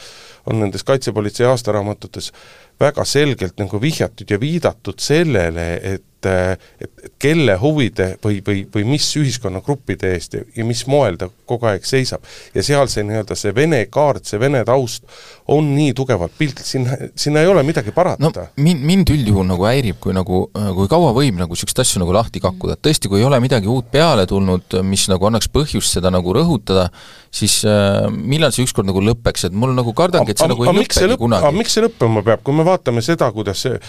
on 0.48 0.64
nendes 0.64 0.88
kaitsepolitsei 0.88 1.50
aastaraamatutes 1.52 2.32
väga 2.80 3.04
selgelt 3.04 3.60
nagu 3.60 3.82
vihjatud 3.82 4.32
ja 4.32 4.40
viidatud 4.40 5.04
sellele, 5.04 5.74
et 5.84 6.06
et, 6.20 6.62
et, 6.82 6.92
et 7.06 7.14
kelle 7.22 7.56
huvide 7.62 8.12
või, 8.24 8.40
või, 8.46 8.64
või 8.74 8.86
mis 8.96 9.08
ühiskonnagruppide 9.20 10.14
eest 10.16 10.38
ja, 10.38 10.44
ja 10.56 10.66
mis 10.68 10.86
moel 10.88 11.18
ta 11.20 11.30
kogu 11.50 11.70
aeg 11.70 11.86
seisab. 11.88 12.24
ja 12.54 12.64
seal 12.66 12.90
see 12.92 13.06
nii-öelda 13.08 13.38
see 13.40 13.54
vene 13.56 13.86
kaart, 13.92 14.26
see 14.26 14.40
vene 14.40 14.64
taust 14.68 15.06
on 15.50 15.72
nii 15.76 15.94
tugevalt 15.98 16.36
pilt, 16.38 16.62
sinna, 16.66 16.98
sinna 17.16 17.44
ei 17.44 17.50
ole 17.50 17.64
midagi 17.64 17.92
parata. 17.96 18.22
no 18.22 18.32
mind, 18.62 18.84
mind 18.86 19.14
üldjuhul 19.14 19.48
nagu 19.50 19.66
häirib, 19.66 20.00
kui 20.04 20.14
nagu, 20.16 20.46
kui 20.78 20.92
kaua 20.92 21.14
võib 21.16 21.40
nagu 21.40 21.56
niisuguseid 21.56 21.84
asju 21.84 22.04
nagu 22.04 22.14
lahti 22.16 22.42
kakkuda, 22.44 22.78
et 22.78 22.84
tõesti, 22.86 23.10
kui 23.12 23.22
ei 23.22 23.28
ole 23.28 23.40
midagi 23.44 23.70
uut 23.72 23.90
peale 23.92 24.28
tulnud, 24.30 24.80
mis 24.86 25.08
nagu 25.12 25.30
annaks 25.30 25.50
põhjust 25.52 25.98
seda 25.98 26.12
nagu 26.14 26.36
rõhutada, 26.36 26.90
siis 27.34 27.60
äh, 27.68 28.08
millal 28.10 28.54
see 28.54 28.66
ükskord 28.68 28.90
nagu 28.90 29.02
lõpeks, 29.04 29.48
et 29.50 29.56
mul 29.56 29.74
nagu 29.78 29.94
kardangi, 29.98 30.34
et 30.34 30.42
see 30.42 30.50
a, 30.50 30.54
nagu 30.54 30.66
ei 30.66 30.76
lõpegi 30.82 31.10
lõp 31.14 31.24
kunagi. 31.24 31.54
miks 31.58 31.78
see 31.78 31.86
lõppema 31.86 32.24
peab, 32.26 32.44
kui 32.46 32.58
me 32.58 32.66
vaatame 32.68 33.04
seda, 33.06 33.32
kuidas 33.36 33.66
see, 33.66 33.80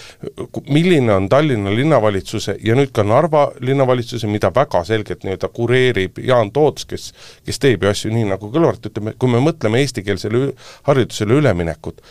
milline 0.69 1.13
on 1.13 1.29
Tallinna 1.31 1.73
linnavalitsuse 2.21 2.57
ja 2.63 2.75
nüüd 2.75 2.91
ka 2.93 3.03
Narva 3.03 3.51
linnavalitsuse, 3.59 4.27
mida 4.27 4.51
väga 4.53 4.83
selgelt 4.85 5.23
nii-öelda 5.23 5.49
kureerib 5.53 6.19
Jaan 6.19 6.51
Toots, 6.51 6.85
kes 6.85 7.13
kes 7.45 7.59
teeb 7.59 7.83
ju 7.83 7.89
asju 7.89 8.11
nii, 8.11 8.25
nagu 8.29 8.51
Kõlvart 8.51 8.85
ütleb, 8.85 9.15
kui 9.17 9.29
me 9.29 9.41
mõtleme 9.41 9.81
eestikeelsele 9.81 10.53
haridusele 10.87 11.39
üleminekut, 11.39 12.01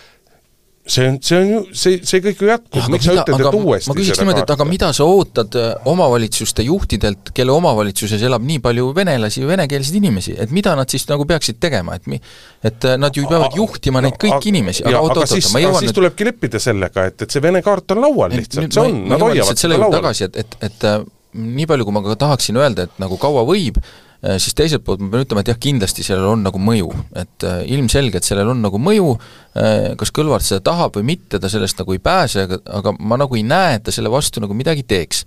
see 0.91 1.07
on, 1.09 1.19
see 1.23 1.39
on 1.39 1.51
ju, 1.51 1.61
see, 1.77 1.99
see 2.07 2.23
kõik 2.25 2.41
ju 2.43 2.49
jätkub, 2.51 2.89
miks 2.93 3.07
sa 3.07 3.15
ütled, 3.15 3.45
et 3.45 3.59
uuesti 3.61 3.91
ma 3.91 3.97
küsiks 3.99 4.21
niimoodi, 4.23 4.43
et 4.43 4.53
aga 4.55 4.67
mida 4.69 4.91
sa 4.97 5.07
ootad 5.09 5.59
äh, 5.61 5.69
omavalitsuste 5.91 6.65
juhtidelt, 6.67 7.31
kelle 7.37 7.55
omavalitsuses 7.55 8.25
elab 8.27 8.45
nii 8.47 8.59
palju 8.65 8.91
venelasi, 8.97 9.45
venekeelseid 9.49 10.01
inimesi, 10.01 10.35
et 10.43 10.55
mida 10.55 10.75
nad 10.79 10.91
siis 10.91 11.07
nagu 11.11 11.27
peaksid 11.31 11.61
tegema, 11.63 11.97
et 12.01 12.11
mi-, 12.11 12.21
et 12.67 12.89
äh, 12.91 12.99
nad 13.01 13.17
ju 13.17 13.29
peavad 13.31 13.57
juhtima 13.59 14.03
neid 14.05 14.19
kõiki 14.21 14.53
inimesi, 14.53 14.85
aga 14.89 15.05
oot-oot-oot, 15.07 15.53
ma 15.55 15.65
jõuan 15.65 15.81
siis 15.81 15.93
nüüd... 15.93 16.01
tulebki 16.03 16.29
leppida 16.31 16.63
sellega, 16.63 17.07
et, 17.13 17.27
et 17.27 17.31
see 17.31 17.45
Vene 17.45 17.63
kaart 17.65 17.95
on 17.95 18.05
laual 18.05 18.35
lihtsalt, 18.35 18.69
see 18.75 18.85
on, 18.85 19.01
nad 19.11 19.23
hoiavad 19.23 19.61
seda 19.63 19.79
laual. 19.79 19.99
tagasi, 20.01 20.29
et, 20.29 20.43
et, 20.45 20.61
et 20.71 20.87
äh, 20.91 21.01
nii 21.39 21.71
palju, 21.71 21.87
kui 21.87 21.95
ma 21.95 22.03
ka 22.05 22.19
tahaksin 22.27 22.59
öelda, 22.61 22.89
et 22.89 23.03
nagu 23.03 23.19
kaua 23.21 23.47
võib, 23.49 23.79
siis 24.21 24.57
teiselt 24.57 24.85
poolt 24.85 25.01
ma 25.01 25.09
pean 25.15 25.25
ütlema, 25.25 25.41
et 25.41 25.49
jah, 25.49 25.59
kindlasti 25.61 26.05
sellel 26.05 26.29
on 26.35 26.43
nagu 26.45 26.61
mõju, 26.61 26.91
et 27.17 27.47
äh, 27.49 27.63
ilmselgelt 27.73 28.27
sellel 28.27 28.51
on 28.53 28.61
nagu 28.61 28.81
mõju, 28.83 29.15
äh, 29.57 29.93
kas 30.01 30.13
Kõlvart 30.17 30.45
seda 30.45 30.61
tahab 30.69 30.99
või 30.99 31.07
mitte, 31.15 31.41
ta 31.41 31.49
sellest 31.53 31.81
nagu 31.81 31.97
ei 31.97 32.03
pääse, 32.05 32.45
aga, 32.45 32.61
aga 32.81 32.93
ma 33.01 33.17
nagu 33.21 33.39
ei 33.39 33.45
näe, 33.47 33.79
et 33.79 33.87
ta 33.87 33.95
selle 33.95 34.13
vastu 34.13 34.43
nagu 34.45 34.57
midagi 34.57 34.85
teeks. 34.85 35.25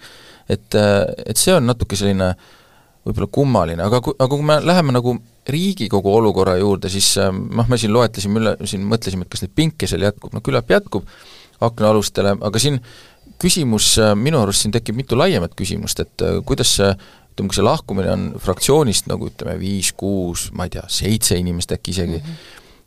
et, 0.52 0.76
et 0.76 1.40
see 1.40 1.54
on 1.56 1.64
natuke 1.64 1.96
selline 1.96 2.34
võib-olla 3.08 3.30
kummaline, 3.32 3.84
aga 3.86 4.02
kui, 4.04 4.14
aga 4.20 4.28
kui 4.36 4.44
me 4.46 4.58
läheme 4.60 4.96
nagu 4.96 5.16
Riigikogu 5.48 6.08
olukorra 6.08 6.54
juurde, 6.56 6.88
siis 6.92 7.18
noh, 7.20 7.68
me 7.68 7.80
siin 7.80 7.92
loetlesime 7.92 8.40
üle, 8.40 8.54
siin 8.68 8.84
mõtlesime, 8.88 9.26
et 9.26 9.32
kas 9.32 9.42
neid 9.44 9.52
pinke 9.56 9.88
seal 9.92 10.04
jätkub, 10.06 10.32
no 10.36 10.40
küllap 10.44 10.70
jätkub 10.72 11.08
aknaalustele, 11.64 12.36
aga 12.44 12.62
siin 12.64 12.78
küsimus, 13.44 13.98
minu 14.20 14.40
arust 14.40 14.64
siin 14.64 14.76
tekib 14.76 14.96
mitu 15.00 15.18
laiemat 15.20 15.56
küsimust, 15.60 16.00
et 16.00 16.24
kuidas 16.48 16.76
see 16.78 16.94
ütleme, 17.34 17.50
kui 17.50 17.58
see 17.58 17.66
lahkumine 17.66 18.13
on 18.13 18.25
fraktsioonist 18.42 19.10
nagu 19.12 19.28
ütleme, 19.32 19.58
viis-kuus, 19.62 20.48
ma 20.58 20.70
ei 20.70 20.75
tea, 20.78 20.86
seitse 20.92 21.38
inimest 21.40 21.74
äkki 21.75 21.94
isegi 21.96 22.20
mm, 22.22 22.40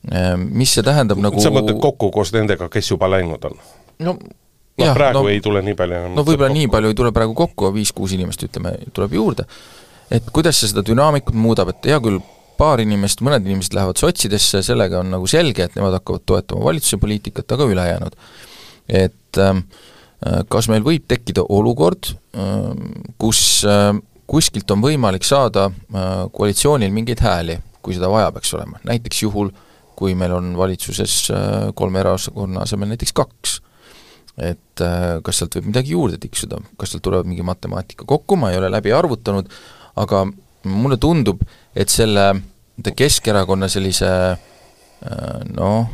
-hmm. 0.08 0.48
mis 0.62 0.74
see 0.74 0.86
tähendab 0.86 1.20
nagu 1.22 1.42
sa 1.42 1.52
mõtled 1.54 1.80
kokku 1.82 2.10
koos 2.14 2.32
nendega, 2.36 2.70
kes 2.72 2.90
juba 2.94 3.10
läinud 3.10 3.44
on? 3.50 3.58
no 3.98 4.16
noh, 4.16 4.94
praegu 4.94 5.24
no, 5.24 5.32
ei 5.32 5.40
tule 5.44 5.62
nii 5.64 5.74
palju 5.78 5.98
enam 5.98 6.16
no 6.16 6.24
võib-olla 6.26 6.52
nii 6.52 6.70
palju 6.72 6.92
ei 6.92 6.98
tule 6.98 7.12
praegu 7.16 7.34
kokku, 7.34 7.72
viis-kuus 7.74 8.14
inimest 8.16 8.46
ütleme, 8.46 8.76
tuleb 8.96 9.16
juurde, 9.18 9.46
et 10.12 10.32
kuidas 10.32 10.60
see 10.60 10.70
seda 10.70 10.84
dünaamikut 10.86 11.36
muudab, 11.36 11.72
et 11.74 11.90
hea 11.90 12.00
küll, 12.04 12.20
paar 12.56 12.80
inimest, 12.80 13.20
mõned 13.24 13.44
inimesed 13.44 13.74
lähevad 13.76 14.00
sotsidesse, 14.00 14.62
sellega 14.64 15.02
on 15.02 15.10
nagu 15.12 15.26
selge, 15.28 15.66
et 15.66 15.74
nemad 15.76 15.98
hakkavad 15.98 16.24
toetama 16.28 16.64
valitsuse 16.64 16.96
poliitikat, 17.02 17.52
aga 17.52 17.66
ülejäänud. 17.68 18.16
et 18.86 19.40
äh, 19.42 19.60
kas 20.48 20.68
meil 20.72 20.84
võib 20.86 21.04
tekkida 21.08 21.44
olukord, 21.52 22.12
ähm, 22.38 22.92
kus 23.18 23.40
äh, 23.68 23.92
kuskilt 24.26 24.70
on 24.74 24.82
võimalik 24.84 25.26
saada 25.26 25.68
äh, 25.70 26.26
koalitsioonil 26.34 26.92
mingeid 26.94 27.22
hääli, 27.22 27.58
kui 27.82 27.96
seda 27.96 28.10
vaja 28.10 28.32
peaks 28.34 28.52
olema, 28.58 28.80
näiteks 28.86 29.22
juhul, 29.22 29.52
kui 29.96 30.16
meil 30.18 30.34
on 30.36 30.52
valitsuses 30.58 31.14
äh, 31.32 31.54
kolme 31.78 32.02
erakonna 32.02 32.64
asemel 32.66 32.92
näiteks 32.92 33.14
kaks. 33.16 33.60
et 34.36 34.82
äh, 34.84 35.22
kas 35.24 35.38
sealt 35.40 35.54
võib 35.56 35.70
midagi 35.70 35.94
juurde 35.94 36.18
tiksuda, 36.20 36.58
kas 36.76 36.92
sealt 36.92 37.04
tulevad 37.06 37.28
mingi 37.28 37.46
matemaatika 37.46 38.04
kokku, 38.04 38.36
ma 38.36 38.50
ei 38.52 38.58
ole 38.58 38.68
läbi 38.68 38.92
arvutanud, 38.92 39.48
aga 39.96 40.26
mulle 40.68 40.98
tundub, 41.00 41.40
et 41.74 41.88
selle 41.88 42.34
Keskerakonna 42.76 43.70
sellise 43.72 44.08
noh, 45.56 45.90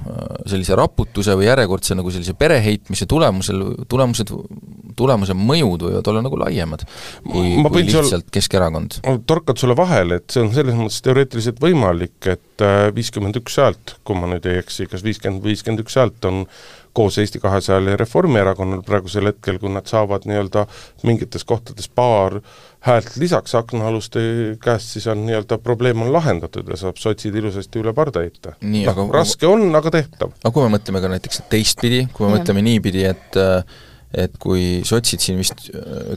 sellise 0.47 0.77
raputuse 0.79 1.35
või 1.37 1.49
järjekordse 1.49 1.97
nagu 1.99 2.13
sellise 2.15 2.37
pereheitmise 2.39 3.09
tulemusel, 3.11 3.65
tulemused 3.91 4.31
tulemuse 4.97 5.35
mõjud 5.37 5.87
võivad 5.87 6.11
olla 6.13 6.23
nagu 6.25 6.39
laiemad 6.39 6.85
kui, 7.27 7.55
kui 7.65 7.83
lihtsalt 7.83 8.11
sul, 8.11 8.25
Keskerakond. 8.33 9.01
ma 9.07 9.17
torkan 9.29 9.59
sulle 9.59 9.77
vahele, 9.79 10.21
et 10.21 10.35
see 10.35 10.45
on 10.45 10.53
selles 10.55 10.77
mõttes 10.79 11.01
teoreetiliselt 11.05 11.59
võimalik, 11.63 12.19
et 12.31 12.65
äh, 12.65 12.87
viiskümmend 12.95 13.41
üks 13.43 13.59
häält, 13.63 13.97
kui 14.07 14.19
ma 14.19 14.31
nüüd 14.31 14.47
ei 14.49 14.61
eksi, 14.63 14.87
kas 14.91 15.05
viiskümmend, 15.07 15.43
viiskümmend 15.47 15.85
üks 15.85 15.99
häält 15.99 16.31
on 16.31 16.45
koos 16.93 17.19
Eesti 17.19 17.41
kahesajal 17.41 17.87
ja 17.93 17.97
Reformierakonnal 17.97 18.83
praegusel 18.87 19.31
hetkel, 19.31 19.59
kui 19.61 19.71
nad 19.73 19.89
saavad 19.89 20.27
nii-öelda 20.29 20.67
mingites 21.09 21.45
kohtades 21.49 21.89
paar 21.89 22.41
häält 22.87 23.17
lisaks 23.21 23.55
aknaaluste 23.59 24.23
käest, 24.63 24.93
siis 24.97 25.07
on 25.11 25.25
nii-öelda 25.27 25.59
probleem 25.63 26.03
on 26.03 26.13
lahendatud 26.13 26.69
ja 26.69 26.77
saab 26.81 27.01
sotsid 27.01 27.35
ilusasti 27.39 27.81
üle 27.81 27.95
parda 27.97 28.25
heita. 28.25 28.57
Nii, 28.61 28.85
noh, 28.89 29.07
raske 29.15 29.49
on, 29.49 29.69
aga 29.79 29.95
tehtav. 29.95 30.35
aga 30.43 30.53
kui 30.55 30.67
me 30.67 30.77
mõtleme 30.77 31.03
ka 31.05 31.13
näiteks 31.15 31.45
teistpidi, 31.53 32.05
kui 32.13 32.27
me 32.27 32.35
ja. 32.35 32.41
mõtleme 32.41 32.65
niipidi, 32.69 33.07
et 33.09 33.41
et 34.13 34.35
kui 34.37 34.83
sotsid 34.85 35.23
siin 35.25 35.39
vist, 35.41 35.71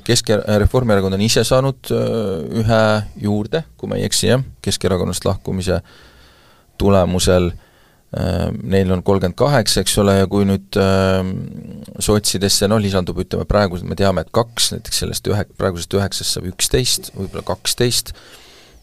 Kesk- 0.04 0.34
ja 0.34 0.58
Reformierakond 0.60 1.16
on 1.16 1.22
ise 1.24 1.46
saanud 1.48 1.94
ühe 2.60 2.82
juurde, 3.24 3.64
kui 3.80 3.88
ma 3.88 3.96
ei 3.96 4.04
eksi, 4.10 4.34
jah, 4.34 4.44
Keskerakonnast 4.66 5.24
lahkumise 5.24 5.80
tulemusel 6.76 7.54
Äh, 7.54 7.65
neil 8.16 8.92
on 8.96 9.04
kolmkümmend 9.04 9.36
kaheksa, 9.36 9.82
eks 9.84 9.98
ole, 10.00 10.14
ja 10.22 10.30
kui 10.32 10.46
nüüd 10.48 10.78
äh, 10.80 11.20
sotsidesse 12.04 12.70
noh, 12.72 12.80
lisandub 12.80 13.20
ütleme 13.26 13.48
praegu, 13.50 13.80
me 13.84 13.98
teame, 14.00 14.24
et 14.24 14.32
kaks 14.36 14.72
näiteks 14.76 15.04
sellest 15.04 15.28
ühe, 15.32 15.44
praegusest 15.60 15.98
üheksast 15.98 16.38
saab 16.38 16.48
üksteist, 16.54 17.12
võib-olla 17.18 17.44
kaksteist. 17.48 18.14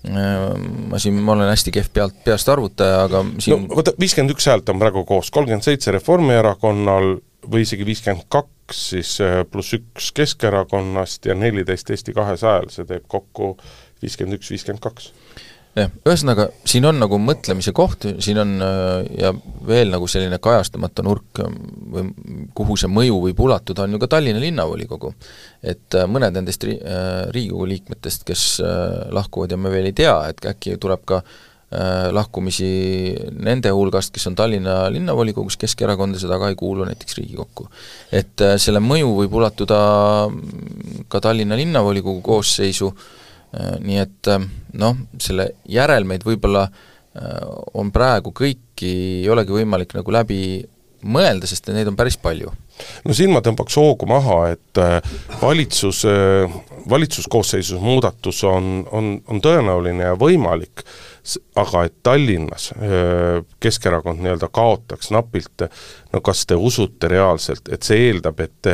Äh,, 0.05 0.53
ma 0.91 1.01
siin, 1.01 1.21
ma 1.25 1.37
olen 1.37 1.49
hästi 1.49 1.73
kehv 1.79 1.93
pealt, 1.95 2.19
peast 2.27 2.51
arvutaja, 2.53 3.05
aga 3.07 3.23
siin 3.39 3.65
no 3.65 3.79
vaata, 3.79 3.95
viiskümmend 4.03 4.35
üks 4.35 4.49
häält 4.51 4.69
on 4.73 4.83
praegu 4.83 5.07
koos, 5.09 5.31
kolmkümmend 5.33 5.65
seitse 5.65 5.95
Reformierakonnal 5.95 7.15
või 7.53 7.65
isegi 7.65 7.87
viiskümmend 7.87 8.27
kaks 8.33 8.83
siis 8.93 9.15
äh, 9.25 9.41
pluss 9.49 9.79
üks 9.79 10.11
Keskerakonnast 10.17 11.31
ja 11.31 11.39
neliteist 11.39 11.95
Eesti 11.95 12.13
kahesajal, 12.19 12.69
see 12.75 12.89
teeb 12.91 13.09
kokku 13.09 13.55
viiskümmend 14.03 14.41
üks, 14.41 14.53
viiskümmend 14.53 14.83
kaks 14.85 15.13
jah, 15.77 15.93
ühesõnaga 16.05 16.49
siin 16.69 16.85
on 16.89 16.99
nagu 17.01 17.19
mõtlemise 17.21 17.73
koht, 17.77 18.05
siin 18.23 18.41
on 18.43 18.57
äh, 18.65 19.05
ja 19.23 19.31
veel 19.67 19.93
nagu 19.93 20.09
selline 20.11 20.39
kajastamata 20.43 21.05
nurk 21.07 21.41
äh, 21.41 21.55
või 21.95 22.11
kuhu 22.57 22.77
see 22.81 22.91
mõju 22.93 23.21
võib 23.27 23.41
ulatuda, 23.47 23.87
on 23.87 23.97
ju 23.97 24.03
ka 24.03 24.11
Tallinna 24.13 24.43
linnavolikogu. 24.43 25.15
et 25.63 25.97
äh, 25.97 26.09
mõned 26.09 26.37
nendest 26.37 26.67
ri-, 26.69 26.81
Riigikogu 27.33 27.71
liikmetest, 27.71 28.27
kes 28.29 28.45
lahkuvad 29.13 29.55
ja 29.55 29.57
me 29.61 29.73
veel 29.73 29.89
ei 29.89 29.97
tea, 29.97 30.15
et 30.29 30.45
äkki 30.53 30.77
tuleb 30.81 31.07
ka 31.09 31.23
lahkumisi 32.13 32.67
nende 33.41 33.71
hulgast, 33.73 34.11
kes 34.13 34.27
on 34.29 34.35
Tallinna 34.37 34.91
linnavolikogus 34.93 35.57
Keskerakonda, 35.57 36.19
seda 36.21 36.37
ka 36.37 36.51
ei 36.53 36.59
kuulu 36.61 36.85
näiteks 36.85 37.17
Riigikokku. 37.17 37.71
et 38.13 38.45
selle 38.61 38.83
mõju 38.85 39.15
võib 39.23 39.39
ulatuda 39.41 39.81
ka 41.09 41.21
Tallinna 41.25 41.57
linnavolikogu 41.57 42.21
koosseisu 42.21 42.93
Äh, 42.93 43.22
nii 43.53 44.01
et 44.01 44.33
äh, 44.33 44.45
noh, 44.81 44.99
selle 45.21 45.53
järelmeid 45.69 46.25
võib-olla 46.27 46.67
äh, 46.69 47.39
on 47.79 47.93
praegu 47.95 48.33
kõiki, 48.37 48.93
ei 49.23 49.31
olegi 49.33 49.55
võimalik 49.55 49.97
nagu 49.99 50.15
läbi 50.15 50.43
mõelda, 51.03 51.49
sest 51.51 51.69
neid 51.75 51.91
on 51.91 51.99
päris 51.99 52.17
palju. 52.21 52.53
no 53.05 53.15
siin 53.17 53.33
ma 53.35 53.43
tõmbaks 53.45 53.75
hoogu 53.77 54.07
maha, 54.07 54.37
et 54.55 54.81
valitsus, 55.41 56.05
valitsuskoosseisus 56.91 57.81
muudatus 57.83 58.45
on, 58.47 58.85
on, 58.95 59.17
on 59.27 59.43
tõenäoline 59.43 60.13
ja 60.13 60.15
võimalik, 60.19 60.85
aga 61.59 61.85
et 61.89 61.97
Tallinnas 62.07 62.71
Keskerakond 63.63 64.23
nii-öelda 64.23 64.47
kaotaks 64.55 65.11
napilt, 65.15 65.67
no 66.15 66.23
kas 66.23 66.47
te 66.47 66.55
usute 66.55 67.11
reaalselt, 67.11 67.67
et 67.75 67.83
see 67.83 68.07
eeldab, 68.09 68.41
et 68.47 68.73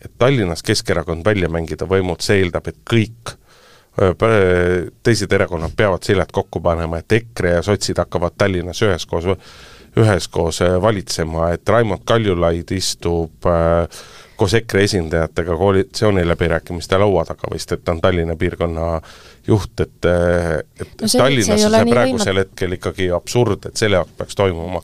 et 0.00 0.12
Tallinnas 0.20 0.62
Keskerakond 0.64 1.24
välja 1.24 1.48
mängida 1.52 1.88
võimult, 1.88 2.24
see 2.24 2.40
eeldab, 2.44 2.68
et 2.68 2.78
kõik 2.88 3.39
teised 5.02 5.32
erakonnad 5.32 5.74
peavad 5.76 6.04
seljad 6.06 6.32
kokku 6.32 6.60
panema, 6.64 7.00
et 7.00 7.12
EKRE 7.12 7.56
ja 7.58 7.62
sotsid 7.62 7.98
hakkavad 8.00 8.38
Tallinnas 8.38 8.80
üheskoos, 8.82 9.28
üheskoos 10.00 10.62
valitsema, 10.82 11.50
et 11.56 11.68
Raimond 11.68 12.06
Kaljulaid 12.08 12.72
istub 12.72 13.48
koos 14.40 14.54
EKRE 14.56 14.84
esindajatega 14.88 15.56
koalitsiooniläbirääkimiste 15.56 16.98
laua 16.98 17.26
taga 17.28 17.50
vist, 17.52 17.72
et 17.76 17.84
ta 17.84 17.92
on 17.92 18.00
Tallinna 18.00 18.36
piirkonna 18.40 18.86
juht, 19.46 19.80
et 19.80 20.08
et 20.08 21.02
no 21.02 21.08
see, 21.08 21.20
Tallinnas 21.20 21.66
on 21.66 21.76
see 21.76 21.92
praegusel 21.92 22.32
võimat... 22.32 22.46
hetkel 22.46 22.78
ikkagi 22.78 23.10
absurd, 23.12 23.68
et 23.68 23.76
selle 23.76 24.00
jaoks 24.00 24.16
peaks 24.16 24.40
toimuma 24.40 24.80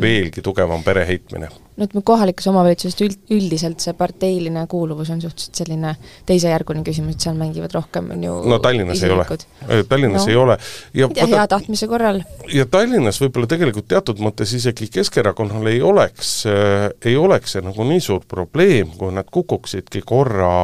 veelgi 0.00 0.42
tugevam 0.46 0.86
pereheitmine 0.86 1.50
no 1.80 1.88
ütleme, 1.88 2.04
kohalikes 2.06 2.48
omavalitsustes 2.50 3.06
üld, 3.06 3.18
üldiselt 3.32 3.82
see 3.82 3.94
parteiline 3.96 4.66
kuuluvus 4.70 5.10
on 5.14 5.22
suhteliselt 5.24 5.62
selline 5.62 5.94
teisejärguline 6.28 6.84
küsimus, 6.86 7.16
et 7.16 7.26
seal 7.26 7.38
mängivad 7.40 7.74
rohkem, 7.76 8.12
on 8.14 8.26
ju 8.26 8.36
no 8.52 8.60
Tallinnas 8.62 9.00
isilikud. 9.00 9.46
ei 9.66 9.80
ole, 9.80 9.88
Tallinnas 9.90 10.26
no, 10.26 10.32
ei 10.32 10.40
ole. 10.44 10.58
ja 11.00 11.08
tea, 11.14 11.28
hea 11.34 11.46
tahtmise 11.54 11.90
korral. 11.90 12.22
ja 12.52 12.66
Tallinnas 12.70 13.20
võib-olla 13.22 13.50
tegelikult 13.50 13.88
teatud 13.90 14.20
mõttes 14.22 14.52
isegi 14.56 14.90
Keskerakonnal 14.92 15.72
ei 15.72 15.80
oleks 15.82 16.34
äh,, 16.50 16.90
ei 17.04 17.16
oleks 17.16 17.56
see 17.56 17.64
nagu 17.64 17.86
nii 17.88 18.04
suur 18.04 18.26
probleem, 18.28 18.92
kui 18.98 19.14
nad 19.14 19.28
kukuksidki 19.32 20.04
korra 20.06 20.60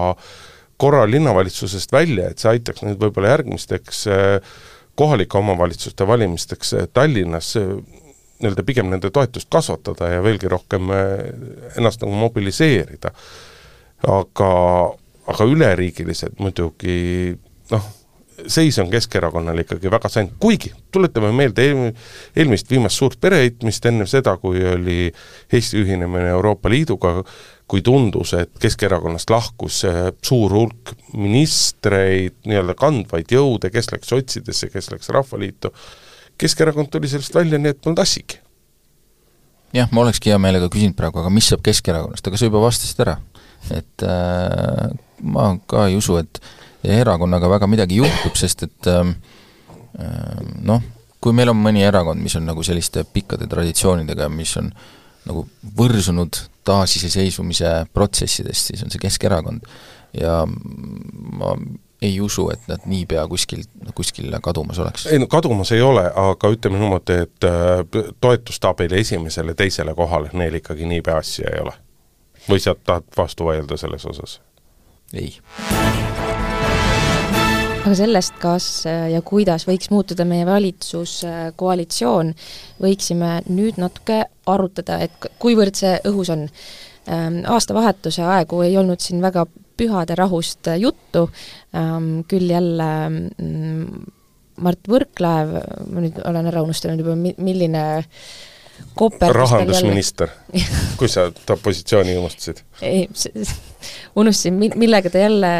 korra 0.77 1.07
linnavalitsusest 1.09 1.93
välja, 1.93 2.31
et 2.31 2.43
see 2.43 2.51
aitaks 2.53 2.85
neid 2.85 3.01
võib-olla 3.01 3.33
järgmisteks 3.33 4.03
äh, 4.13 4.57
kohalike 4.97 5.39
omavalitsuste 5.39 6.07
valimisteks 6.09 6.75
äh, 6.75 6.89
Tallinnas 6.93 7.55
äh, 7.61 7.73
nii-öelda 8.41 8.65
pigem 8.67 8.91
nende 8.93 9.11
toetust 9.11 9.51
kasvatada 9.53 10.11
ja 10.13 10.23
veelgi 10.25 10.51
rohkem 10.53 10.91
eh, 10.93 11.13
ennast 11.77 12.03
nagu 12.05 12.17
mobiliseerida. 12.21 13.13
aga, 14.07 14.51
aga 15.33 15.45
üleriigiliselt 15.49 16.39
muidugi 16.39 17.37
noh, 17.73 17.87
seis 18.47 18.79
on 18.79 18.91
Keskerakonnal 18.91 19.59
ikkagi 19.63 19.91
väga 19.91 20.09
sänd, 20.13 20.37
kuigi 20.41 20.73
tuletame 20.93 21.33
meelde 21.33 21.65
eel, 21.65 21.83
eelmist 22.37 22.71
viimast 22.71 23.01
suurt 23.01 23.21
pereheitmist 23.21 23.87
enne 23.89 24.07
seda, 24.11 24.37
kui 24.43 24.61
oli 24.69 25.07
Eesti 25.53 25.81
ühinemine 25.83 26.29
Euroopa 26.35 26.71
Liiduga, 26.71 27.23
kui 27.67 27.83
tundus, 27.83 28.35
et 28.39 28.53
Keskerakonnast 28.63 29.31
lahkus 29.33 29.83
eh, 29.89 30.03
suur 30.25 30.55
hulk 30.55 30.93
ministreid, 31.17 32.37
nii-öelda 32.47 32.77
kandvaid 32.79 33.33
jõude, 33.33 33.73
kes 33.75 33.91
läks 33.95 34.13
sotsidesse, 34.13 34.71
kes 34.73 34.93
läks 34.93 35.11
Rahvaliitu, 35.17 35.73
Keskerakond 36.39 36.91
tuli 36.93 37.09
sellest 37.09 37.35
välja, 37.35 37.59
nii 37.59 37.73
et 37.75 37.81
polnud 37.83 38.03
assigi. 38.03 38.41
jah, 39.77 39.89
ma 39.93 40.05
olekski 40.05 40.33
hea 40.33 40.39
meelega 40.41 40.69
küsinud 40.73 40.97
praegu, 40.97 41.21
aga 41.21 41.33
mis 41.33 41.49
saab 41.51 41.65
Keskerakonnast, 41.67 42.27
aga 42.27 42.41
sa 42.41 42.49
juba 42.49 42.63
vastasid 42.65 43.03
ära. 43.05 43.17
et 43.75 44.05
äh, 44.07 44.91
ma 45.23 45.49
ka 45.67 45.87
ei 45.91 45.97
usu, 45.97 46.19
et 46.21 46.41
erakonnaga 46.87 47.49
väga 47.51 47.67
midagi 47.71 47.99
juhtub, 48.03 48.37
sest 48.39 48.67
et 48.69 48.91
äh, 48.93 49.03
noh, 50.63 50.85
kui 51.21 51.35
meil 51.35 51.51
on 51.51 51.59
mõni 51.59 51.83
erakond, 51.87 52.23
mis 52.23 52.37
on 52.39 52.47
nagu 52.47 52.63
selliste 52.67 53.05
pikkade 53.13 53.49
traditsioonidega, 53.51 54.29
mis 54.31 54.53
on 54.61 54.71
nagu 55.27 55.43
võrsunud 55.77 56.39
taasiseseisvumise 56.67 57.73
protsessidest, 57.95 58.71
siis 58.71 58.85
on 58.85 58.93
see 58.93 59.03
Keskerakond. 59.03 59.67
ja 60.17 60.45
ma 60.47 61.57
ei 62.03 62.21
usu, 62.21 62.51
et 62.53 62.61
nad 62.69 62.85
niipea 62.85 63.27
kuskil, 63.29 63.63
kuskil 63.95 64.35
kadumas 64.43 64.79
oleks? 64.79 65.07
ei 65.07 65.19
no 65.19 65.27
kadumas 65.27 65.73
ei 65.73 65.83
ole, 65.83 66.05
aga 66.15 66.51
ütleme 66.53 66.79
niimoodi, 66.81 67.21
et 67.25 67.45
äh, 67.49 68.13
toetustabeli 68.21 69.01
esimesele, 69.01 69.55
teisele 69.55 69.95
kohale 69.95 70.31
neil 70.33 70.61
ikkagi 70.61 70.87
niipea 70.87 71.17
asja 71.17 71.51
ei 71.55 71.63
ole. 71.65 71.73
või 72.51 72.61
sa 72.61 72.75
tahad 72.75 73.09
vastu 73.17 73.49
vaielda 73.49 73.77
selles 73.81 74.07
osas? 74.07 74.41
ei. 75.15 75.39
aga 77.87 77.95
sellest, 77.95 78.37
kas 78.43 78.69
äh, 78.87 79.11
ja 79.15 79.23
kuidas 79.23 79.65
võiks 79.69 79.91
muutuda 79.91 80.29
meie 80.29 80.47
valitsuskoalitsioon, 80.47 82.35
võiksime 82.83 83.39
nüüd 83.49 83.81
natuke 83.81 84.25
arutada, 84.47 85.01
et 85.07 85.31
kuivõrd 85.43 85.79
see 85.79 85.97
õhus 86.07 86.31
on. 86.35 86.49
Ähm, 87.07 87.41
aastavahetuse 87.47 88.25
aegu 88.27 88.63
ei 88.67 88.77
olnud 88.79 89.03
siin 89.03 89.23
väga 89.23 89.47
pühade 89.77 90.17
rahust 90.19 90.67
juttu, 90.81 91.29
ähm, 91.77 92.21
küll 92.29 92.51
jälle 92.51 92.89
mm, 93.11 94.05
Mart 94.65 94.89
Võrklaev, 94.89 95.53
ma 95.93 96.03
nüüd 96.03 96.19
olen 96.25 96.49
ära 96.51 96.63
unustanud 96.65 97.03
juba, 97.03 97.15
mi-, 97.21 97.37
milline 97.39 97.85
koperdus 98.97 99.37
rahandusminister 99.37 100.33
kui 101.01 101.09
sa 101.09 101.29
ta 101.33 101.57
positsiooni 101.61 102.17
unustasid? 102.19 102.65
ei, 102.85 103.07
unustasin, 104.17 104.59
mi-, 104.59 104.73
millega 104.77 105.13
ta 105.13 105.23
jälle 105.23 105.53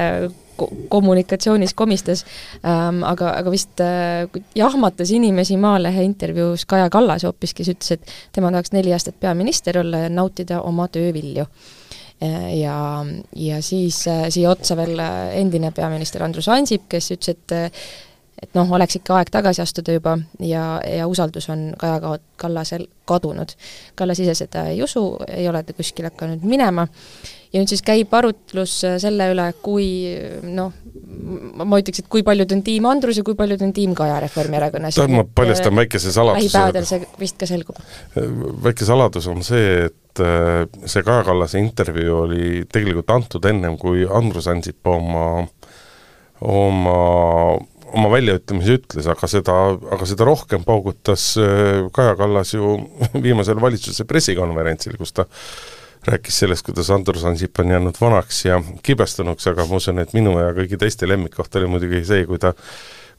kommunikatsioonis 0.89 1.75
komistas 1.75 2.25
ähm,, 2.65 3.03
aga, 3.05 3.33
aga 3.41 3.53
vist 3.53 3.81
äh, 3.85 4.29
jahmatas 4.55 5.11
inimesi 5.11 5.57
Maalehe 5.61 6.05
intervjuus 6.05 6.67
Kaja 6.67 6.91
Kallas 6.91 7.25
hoopis, 7.29 7.55
kes 7.55 7.73
ütles, 7.75 7.97
et 7.97 8.15
tema 8.33 8.53
tahaks 8.55 8.73
neli 8.73 8.95
aastat 8.97 9.21
peaminister 9.21 9.79
olla 9.83 10.07
ja 10.07 10.13
nautida 10.13 10.63
oma 10.65 10.89
töövilju 10.93 11.47
Äh, 12.23 12.61
ja, 12.61 13.07
ja 13.37 13.63
siis 13.63 14.09
äh, 14.09 14.29
siia 14.29 14.51
otsa 14.51 14.77
veel 14.77 14.99
äh, 14.99 15.35
endine 15.37 15.69
peaminister 15.77 16.23
Andrus 16.25 16.49
Ansip, 16.49 16.87
kes 16.89 17.11
ütles, 17.13 17.37
et 17.37 17.83
et 18.43 18.53
noh, 18.57 18.69
oleks 18.77 18.99
ikka 18.99 19.15
aeg 19.17 19.31
tagasi 19.33 19.63
astuda 19.63 19.95
juba 19.97 20.15
ja, 20.45 20.79
ja 20.85 21.07
usaldus 21.09 21.49
on 21.53 21.71
Kaja 21.79 22.17
Kallasel 22.37 22.87
kadunud. 23.09 23.53
Kallas 23.97 24.21
ise 24.21 24.35
seda 24.37 24.67
ei 24.73 24.83
usu, 24.85 25.03
ei 25.29 25.49
ole 25.49 25.63
ta 25.65 25.77
kuskile 25.77 26.11
hakanud 26.13 26.45
minema 26.45 26.87
ja 27.57 27.63
nüüd 27.63 27.73
siis 27.73 27.83
käib 27.85 28.13
arutlus 28.17 28.75
selle 29.01 29.31
üle, 29.33 29.47
kui 29.65 29.89
noh, 30.45 30.75
ma 31.65 31.79
ütleks, 31.81 32.03
et 32.03 32.09
kui 32.13 32.25
paljud 32.27 32.53
on 32.53 32.63
tiim 32.67 32.87
Andrus 32.91 33.21
ja 33.21 33.25
kui 33.27 33.37
paljud 33.39 33.63
on 33.65 33.73
tiim 33.77 33.95
Kaja 33.97 34.19
Reformierakonnas. 34.27 34.99
tead, 34.99 35.15
ma 35.15 35.25
paljastan 35.25 35.73
äh, 35.73 35.79
väikese 35.83 36.13
saladuse. 36.15 36.45
lähipäevadel 36.45 36.89
see 36.89 37.07
vist 37.21 37.39
ka 37.41 37.49
selgub. 37.49 37.79
väike 38.67 38.89
saladus 38.89 39.29
on 39.33 39.41
see, 39.47 39.87
et 39.89 40.23
äh, 40.23 40.67
see 40.85 41.07
Kaja 41.07 41.25
Kallase 41.29 41.63
intervjuu 41.63 42.21
oli 42.27 42.51
tegelikult 42.73 43.15
antud 43.17 43.49
ennem, 43.49 43.79
kui 43.81 44.05
Andrus 44.05 44.51
Ansip 44.53 44.93
oma, 44.93 45.47
oma 46.45 47.01
oma 47.97 48.11
väljaütlemisi 48.11 48.77
ütles, 48.81 49.07
aga 49.09 49.29
seda, 49.31 49.57
aga 49.95 50.09
seda 50.09 50.27
rohkem 50.29 50.67
paugutas 50.67 51.33
äh, 51.41 51.87
Kaja 51.97 52.17
Kallas 52.19 52.53
ju 52.55 52.77
viimasel 53.27 53.63
valitsuse 53.63 54.05
pressikonverentsil, 54.09 54.99
kus 55.01 55.17
ta 55.17 55.27
rääkis 56.07 56.39
sellest, 56.43 56.67
kuidas 56.67 56.91
Andrus 56.91 57.25
Ansip 57.25 57.59
on 57.59 57.71
jäänud 57.71 57.97
vanaks 58.01 58.45
ja 58.45 58.61
kibestunuks, 58.83 59.47
aga 59.51 59.67
ma 59.67 59.81
usun, 59.81 59.99
et 59.99 60.15
minu 60.15 60.37
ja 60.39 60.53
kõigi 60.57 60.79
teiste 60.79 61.09
lemmikkoht 61.09 61.59
oli 61.59 61.71
muidugi 61.71 62.05
see, 62.07 62.27
kui 62.29 62.39
ta 62.43 62.55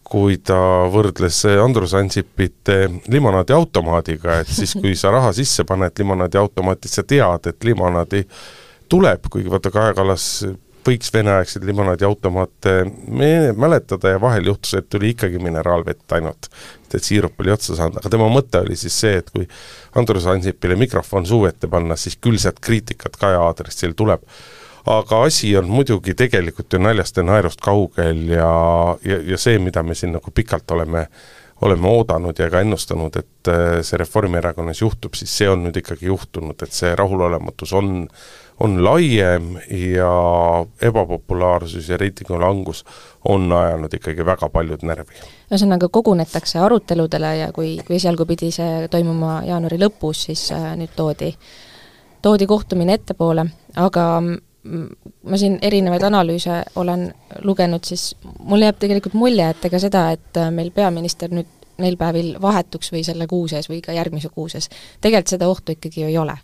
kui 0.07 0.37
ta 0.39 0.57
võrdles 0.91 1.41
Andrus 1.59 1.93
Ansipit 1.99 2.71
limonaadiautomaadiga, 3.11 4.39
et 4.39 4.51
siis, 4.51 4.71
kui 4.79 4.95
sa 4.95 5.11
raha 5.11 5.33
sisse 5.35 5.65
paned 5.67 5.99
limonaadiautomaati, 5.99 6.87
sa 6.87 7.03
tead, 7.03 7.49
et 7.51 7.67
limonaadi 7.67 8.23
tuleb, 8.87 9.27
kuigi 9.31 9.51
vaata, 9.51 9.71
Kaja 9.73 9.97
Kallas 9.97 10.29
võiks 10.87 11.11
veneaegseid 11.13 11.65
limonaadiautomaate 11.67 12.73
mäletada 13.57 14.15
ja 14.15 14.21
vahel 14.21 14.51
juhtus, 14.51 14.73
et 14.79 14.89
tuli 14.89 15.11
ikkagi 15.13 15.41
mineraalvett 15.43 16.15
ainult, 16.17 16.49
et 16.93 17.03
siirup 17.03 17.39
oli 17.43 17.53
otsa 17.53 17.75
saanud, 17.77 17.99
aga 17.99 18.11
tema 18.13 18.29
mõte 18.31 18.61
oli 18.63 18.77
siis 18.79 18.95
see, 19.03 19.17
et 19.21 19.31
kui 19.33 19.47
Andrus 19.99 20.27
Ansipile 20.31 20.77
mikrofon 20.79 21.27
suu 21.27 21.45
ette 21.49 21.69
panna, 21.71 21.97
siis 21.99 22.17
küll 22.21 22.39
sealt 22.41 22.61
kriitikat 22.63 23.19
Kaja 23.19 23.43
aadressil 23.47 23.95
tuleb. 23.97 24.23
aga 24.87 25.17
asi 25.27 25.49
on 25.57 25.67
muidugi 25.67 26.13
tegelikult 26.15 26.73
ju 26.73 26.79
naljast 26.79 27.17
ja 27.17 27.23
naerust 27.23 27.59
kaugel 27.61 28.21
ja, 28.31 28.51
ja, 29.03 29.17
ja 29.33 29.37
see, 29.37 29.59
mida 29.59 29.83
me 29.83 29.95
siin 29.95 30.13
nagu 30.15 30.31
pikalt 30.31 30.71
oleme 30.71 31.07
oleme 31.61 31.87
oodanud 31.87 32.39
ja 32.39 32.49
ka 32.53 32.61
ennustanud, 32.61 33.15
et 33.15 33.51
äh, 33.51 33.79
see 33.81 33.97
Reformierakonnas 33.97 34.81
juhtub, 34.81 35.15
siis 35.17 35.37
see 35.37 35.49
on 35.49 35.63
nüüd 35.65 35.79
ikkagi 35.81 36.09
juhtunud, 36.11 36.59
et 36.61 36.75
see 36.75 36.95
rahulolematus 36.95 37.73
on 37.77 38.07
on 38.59 38.83
laiem 38.83 39.57
ja 39.69 40.09
ebapopulaarsus 40.81 41.89
ja 41.89 41.97
reitingu 41.97 42.39
langus 42.41 42.85
on 43.25 43.51
ajanud 43.51 43.93
ikkagi 43.93 44.25
väga 44.25 44.49
paljud 44.49 44.81
närvi. 44.81 45.13
ühesõnaga, 45.51 45.89
kogunetakse 45.93 46.59
aruteludele 46.59 47.35
ja 47.37 47.51
kui, 47.53 47.77
kui 47.87 47.99
esialgu 47.99 48.25
pidi 48.25 48.49
see 48.51 48.87
toimuma 48.91 49.41
jaanuari 49.45 49.77
lõpus, 49.81 50.25
siis 50.29 50.47
äh, 50.51 50.71
nüüd 50.79 50.95
toodi, 50.95 51.31
toodi 52.21 52.47
kohtumine 52.49 52.97
ettepoole, 52.97 53.45
aga 53.75 54.07
ma 54.67 55.37
siin 55.39 55.57
erinevaid 55.61 56.03
analüüse 56.07 56.61
olen 56.81 57.07
lugenud, 57.47 57.85
siis 57.87 58.09
mul 58.39 58.65
jääb 58.65 58.79
tegelikult 58.81 59.15
mulje, 59.17 59.51
et 59.53 59.69
ega 59.69 59.79
seda, 59.81 60.09
et 60.17 60.39
äh, 60.39 60.51
meil 60.53 60.73
peaminister 60.75 61.31
nüüd 61.33 61.53
neil 61.81 61.97
päevil 61.99 62.35
vahetuks 62.41 62.91
või 62.93 63.03
selle 63.05 63.27
kuu 63.29 63.47
sees 63.49 63.69
või 63.69 63.81
ka 63.85 63.95
järgmise 63.95 64.31
kuu 64.33 64.47
sees, 64.51 64.69
tegelikult 65.01 65.35
seda 65.35 65.49
ohtu 65.49 65.75
ikkagi 65.75 66.03
ju 66.03 66.11
ei 66.11 66.17
ole. 66.17 66.37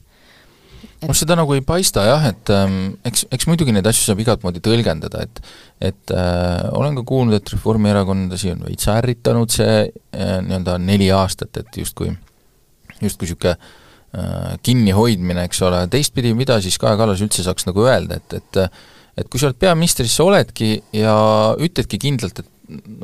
Et 1.03 1.09
noh, 1.09 1.15
seda 1.15 1.35
nagu 1.35 1.55
ei 1.55 1.63
paista 1.65 2.03
jah, 2.05 2.25
et 2.29 2.51
ähm, 2.53 2.95
eks, 3.07 3.25
eks 3.33 3.47
muidugi 3.49 3.73
neid 3.75 3.87
asju 3.89 4.05
saab 4.05 4.21
igat 4.23 4.43
moodi 4.45 4.61
tõlgendada, 4.63 5.23
et 5.25 5.41
et 5.83 6.13
äh, 6.15 6.69
olen 6.71 6.95
ka 6.99 7.03
kuulnud, 7.07 7.35
et 7.35 7.53
Reformierakondlasi 7.55 8.53
on 8.53 8.65
veits 8.67 8.87
ärritanud 8.91 9.51
see 9.51 9.79
äh, 9.83 10.37
nii-öelda 10.45 10.77
neli 10.79 11.09
aastat, 11.11 11.59
et 11.59 11.79
justkui, 11.81 12.13
justkui 13.01 13.27
niisugune 13.27 13.57
kinnihoidmine, 14.63 15.47
eks 15.47 15.61
ole, 15.65 15.79
teistpidi, 15.89 16.35
mida 16.37 16.59
siis 16.61 16.77
Kaja 16.81 16.99
Kallas 16.99 17.23
üldse 17.25 17.45
saaks 17.45 17.65
nagu 17.65 17.87
öelda, 17.87 18.19
et, 18.21 18.35
et 18.37 18.65
et 19.17 19.29
kui 19.29 19.41
sa 19.41 19.49
oled 19.49 19.59
peaminister, 19.61 20.07
siis 20.07 20.17
sa 20.17 20.25
oledki 20.25 20.75
ja 20.97 21.13
ütledki 21.61 21.99
kindlalt, 22.01 22.39
et 22.41 22.49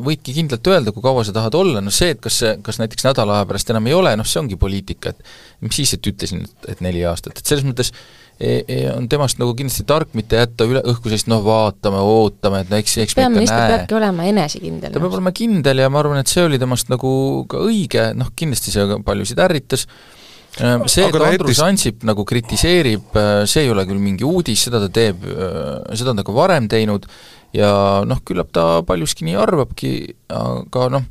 võidki 0.06 0.34
kindlalt 0.34 0.66
öelda, 0.72 0.94
kui 0.96 1.04
kaua 1.04 1.26
sa 1.28 1.34
tahad 1.36 1.56
olla, 1.60 1.84
no 1.84 1.92
see, 1.94 2.14
et 2.16 2.22
kas 2.24 2.40
see, 2.42 2.54
kas 2.66 2.80
näiteks 2.82 3.06
nädala 3.06 3.38
aja 3.38 3.50
pärast 3.50 3.70
enam 3.74 3.90
ei 3.90 3.96
ole, 3.98 4.16
noh 4.18 4.28
see 4.28 4.40
ongi 4.42 4.58
poliitika, 4.60 5.14
et 5.14 5.66
mis 5.66 5.78
siis, 5.82 5.94
et 5.98 6.10
ütlesin, 6.10 6.46
et, 6.66 6.82
neli 6.86 7.04
aastat, 7.06 7.38
et 7.42 7.52
selles 7.52 7.68
mõttes 7.68 7.92
e, 7.92 8.64
e, 8.64 8.80
on 8.94 9.10
temast 9.12 9.42
nagu 9.42 9.54
kindlasti 9.60 9.86
tark 9.90 10.16
mitte 10.18 10.40
jätta 10.40 10.66
üle, 10.70 10.82
õhku 10.94 11.12
sellist 11.12 11.30
noh, 11.30 11.44
vaatame, 11.46 12.02
ootame, 12.02 12.64
et 12.64 12.72
no 12.72 12.80
eks, 12.80 12.96
eks 13.06 13.18
peaminister 13.20 13.76
peabki 13.76 14.00
olema 14.00 14.30
enesekindel. 14.32 14.96
ta 14.96 15.04
peab 15.04 15.20
olema 15.20 15.36
kindel 15.36 15.84
ja 15.84 15.92
ma 15.92 16.02
arvan, 16.02 16.24
et 16.24 16.32
see 16.32 16.48
oli 16.48 16.62
temast 16.62 16.90
nagu 16.90 17.12
ka 17.52 17.62
õige, 17.68 18.10
noh 18.18 18.32
kindlasti 18.40 18.74
see 18.74 19.02
paljusid 19.06 19.44
ärritas, 19.44 19.86
äh, 19.86 20.19
see, 20.60 21.08
et 21.08 21.16
Andrus 21.16 21.56
eetis... 21.56 21.64
Ansip 21.66 22.06
nagu 22.08 22.26
kritiseerib, 22.28 23.10
äh, 23.18 23.32
see 23.50 23.66
ei 23.66 23.74
ole 23.74 23.86
küll 23.90 24.02
mingi 24.04 24.28
uudis, 24.28 24.68
seda 24.68 24.82
ta 24.84 24.92
teeb, 24.94 25.26
äh, 25.26 25.98
seda 25.98 26.14
on 26.14 26.22
ta 26.22 26.28
ka 26.28 26.36
varem 26.36 26.70
teinud, 26.72 27.08
ja 27.56 27.72
noh, 28.08 28.22
küllap 28.28 28.54
ta 28.56 28.70
paljuski 28.88 29.28
nii 29.28 29.38
arvabki, 29.40 29.94
aga 30.36 30.88
noh, 30.94 31.10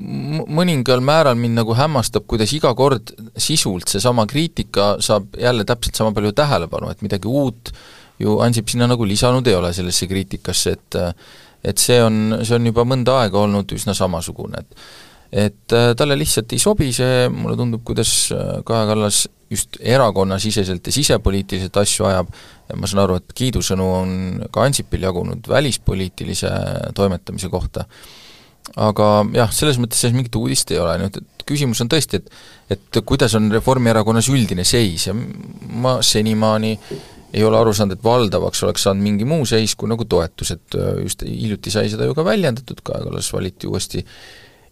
mõningal 0.00 1.02
määral 1.04 1.36
mind 1.36 1.58
nagu 1.60 1.74
hämmastab, 1.76 2.24
kuidas 2.30 2.52
iga 2.56 2.72
kord 2.78 3.12
sisult 3.36 3.90
seesama 3.90 4.24
kriitika 4.30 4.94
saab 5.04 5.34
jälle 5.36 5.66
täpselt 5.68 5.98
sama 5.98 6.14
palju 6.16 6.32
tähelepanu, 6.36 6.88
et 6.92 7.02
midagi 7.04 7.28
uut 7.28 7.72
ju 8.20 8.38
Ansip 8.44 8.68
sinna 8.68 8.88
nagu 8.88 9.04
lisanud 9.08 9.46
ei 9.48 9.56
ole 9.56 9.72
sellesse 9.76 10.08
kriitikasse, 10.08 10.76
et 10.76 11.00
et 11.60 11.76
see 11.76 11.98
on, 12.00 12.38
see 12.40 12.56
on 12.56 12.68
juba 12.70 12.86
mõnda 12.88 13.18
aega 13.20 13.36
olnud 13.42 13.72
üsna 13.76 13.92
samasugune, 13.96 14.62
et 14.62 14.84
et 15.32 15.72
äh, 15.72 15.92
talle 15.96 16.16
lihtsalt 16.18 16.52
ei 16.52 16.62
sobi 16.62 16.90
see, 16.94 17.28
mulle 17.30 17.56
tundub, 17.58 17.84
kuidas 17.86 18.12
äh, 18.34 18.62
Kaja 18.66 18.88
Kallas 18.90 19.26
just 19.50 19.78
erakonnasiseselt 19.80 20.86
ja 20.86 20.94
sisepoliitiliselt 20.94 21.76
asju 21.80 22.06
ajab, 22.06 22.32
ma 22.78 22.90
saan 22.90 23.04
aru, 23.04 23.18
et 23.18 23.34
kiidusõnu 23.34 23.86
on 23.94 24.10
ka 24.54 24.66
Ansipil 24.66 25.06
jagunud 25.06 25.48
välispoliitilise 25.50 26.50
toimetamise 26.94 27.50
kohta, 27.50 27.86
aga 28.78 29.08
jah, 29.34 29.50
selles 29.54 29.80
mõttes 29.82 30.02
selles 30.02 30.14
mingit 30.14 30.38
uudist 30.38 30.70
ei 30.70 30.78
ole, 30.82 30.96
nüüd 31.02 31.18
et 31.18 31.46
küsimus 31.46 31.82
on 31.82 31.90
tõesti, 31.90 32.20
et 32.20 32.30
et 32.70 33.00
kuidas 33.02 33.34
on 33.34 33.48
Reformierakonnas 33.50 34.28
üldine 34.30 34.62
seis? 34.62 35.08
Ja 35.08 35.14
ma 35.14 35.96
senimaani 36.06 36.76
ei 37.34 37.42
ole 37.46 37.58
aru 37.58 37.72
saanud, 37.74 37.96
et 37.96 38.04
valdavaks 38.04 38.62
oleks 38.66 38.86
saanud 38.86 39.02
mingi 39.02 39.26
muu 39.26 39.42
seis 39.46 39.74
kui 39.78 39.90
nagu 39.90 40.06
toetus, 40.06 40.54
et 40.54 40.78
just 41.02 41.26
hiljuti 41.26 41.74
sai 41.74 41.90
seda 41.90 42.06
ju 42.06 42.14
ka 42.14 42.22
väljendatud, 42.26 42.82
Kaja 42.86 43.02
Kallas 43.08 43.32
valiti 43.34 43.66
uuesti 43.70 44.04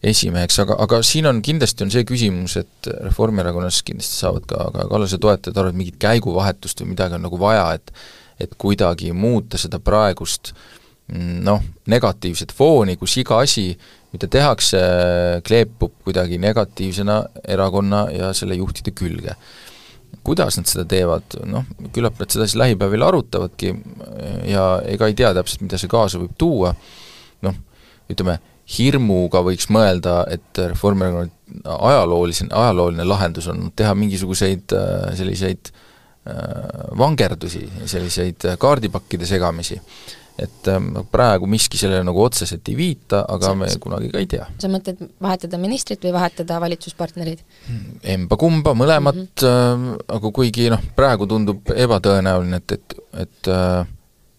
esimeheks, 0.02 0.60
aga, 0.62 0.76
aga 0.84 1.00
siin 1.02 1.26
on, 1.26 1.40
kindlasti 1.42 1.84
on 1.84 1.90
see 1.90 2.04
küsimus, 2.06 2.54
et 2.60 2.88
Reformierakonnas 3.02 3.80
kindlasti 3.86 4.20
saavad 4.22 4.46
ka, 4.46 4.68
ka 4.74 4.86
Kallase 4.92 5.18
toetajad 5.22 5.58
aru, 5.58 5.72
et 5.72 5.78
mingit 5.80 5.98
käiguvahetust 6.02 6.84
või 6.84 6.92
midagi 6.92 7.18
on 7.18 7.26
nagu 7.26 7.40
vaja, 7.40 7.72
et 7.78 7.92
et 8.38 8.52
kuidagi 8.54 9.10
muuta 9.10 9.58
seda 9.58 9.80
praegust 9.82 10.52
mm, 11.10 11.40
noh, 11.42 11.62
negatiivset 11.90 12.52
fooni, 12.54 12.94
kus 13.00 13.16
iga 13.18 13.40
asi, 13.42 13.72
mida 14.14 14.28
tehakse, 14.30 14.78
kleepub 15.46 15.96
kuidagi 16.06 16.38
negatiivsena 16.38 17.18
erakonna 17.50 18.04
ja 18.14 18.30
selle 18.36 18.54
juhtide 18.60 18.94
külge. 18.94 19.34
kuidas 20.24 20.56
nad 20.56 20.68
seda 20.68 20.84
teevad, 20.88 21.34
noh, 21.48 21.66
küllap 21.92 22.18
nad 22.20 22.30
seda 22.30 22.46
siis 22.46 22.56
lähipäevil 22.60 23.02
arutavadki 23.02 23.72
ja 24.48 24.64
ega 24.86 25.08
ei 25.08 25.14
tea 25.16 25.32
täpselt, 25.34 25.62
mida 25.64 25.80
see 25.80 25.90
kaasa 25.90 26.20
võib 26.20 26.34
tuua, 26.38 26.74
noh, 27.42 27.58
ütleme, 28.12 28.38
hirmuga 28.68 29.42
võiks 29.46 29.68
mõelda, 29.72 30.22
et 30.32 30.60
Reformierakonna 30.60 31.32
ajalooline, 31.64 32.50
ajalooline 32.52 33.06
lahendus 33.08 33.48
on 33.48 33.70
teha 33.76 33.94
mingisuguseid 33.96 34.76
äh, 34.76 35.08
selliseid 35.16 35.70
äh, 35.72 36.38
vangerdusi, 36.98 37.64
selliseid 37.86 38.48
kaardipakkide 38.60 39.26
segamisi. 39.26 39.80
et 40.38 40.68
ähm, 40.70 40.92
praegu 41.10 41.48
miski 41.50 41.74
sellele 41.74 42.04
nagu 42.06 42.20
otseselt 42.22 42.68
ei 42.70 42.76
viita, 42.78 43.24
aga 43.28 43.48
me 43.58 43.66
kunagi 43.82 44.10
ka 44.12 44.20
ei 44.22 44.26
tea. 44.30 44.44
sa 44.62 44.68
mõtled 44.70 45.00
vahetada 45.20 45.58
ministrit 45.58 46.04
või 46.06 46.12
vahetada 46.14 46.60
valitsuspartnerid? 46.62 47.42
Emba-kumba, 48.14 48.70
mõlemat 48.78 49.18
mm, 49.18 49.48
-hmm. 49.48 50.04
aga 50.14 50.30
kuigi 50.30 50.68
noh, 50.70 50.84
praegu 50.94 51.26
tundub 51.26 51.72
ebatõenäoline, 51.74 52.62
et, 52.62 52.76
et, 52.76 52.94
et 53.24 53.50
äh, 53.50 53.82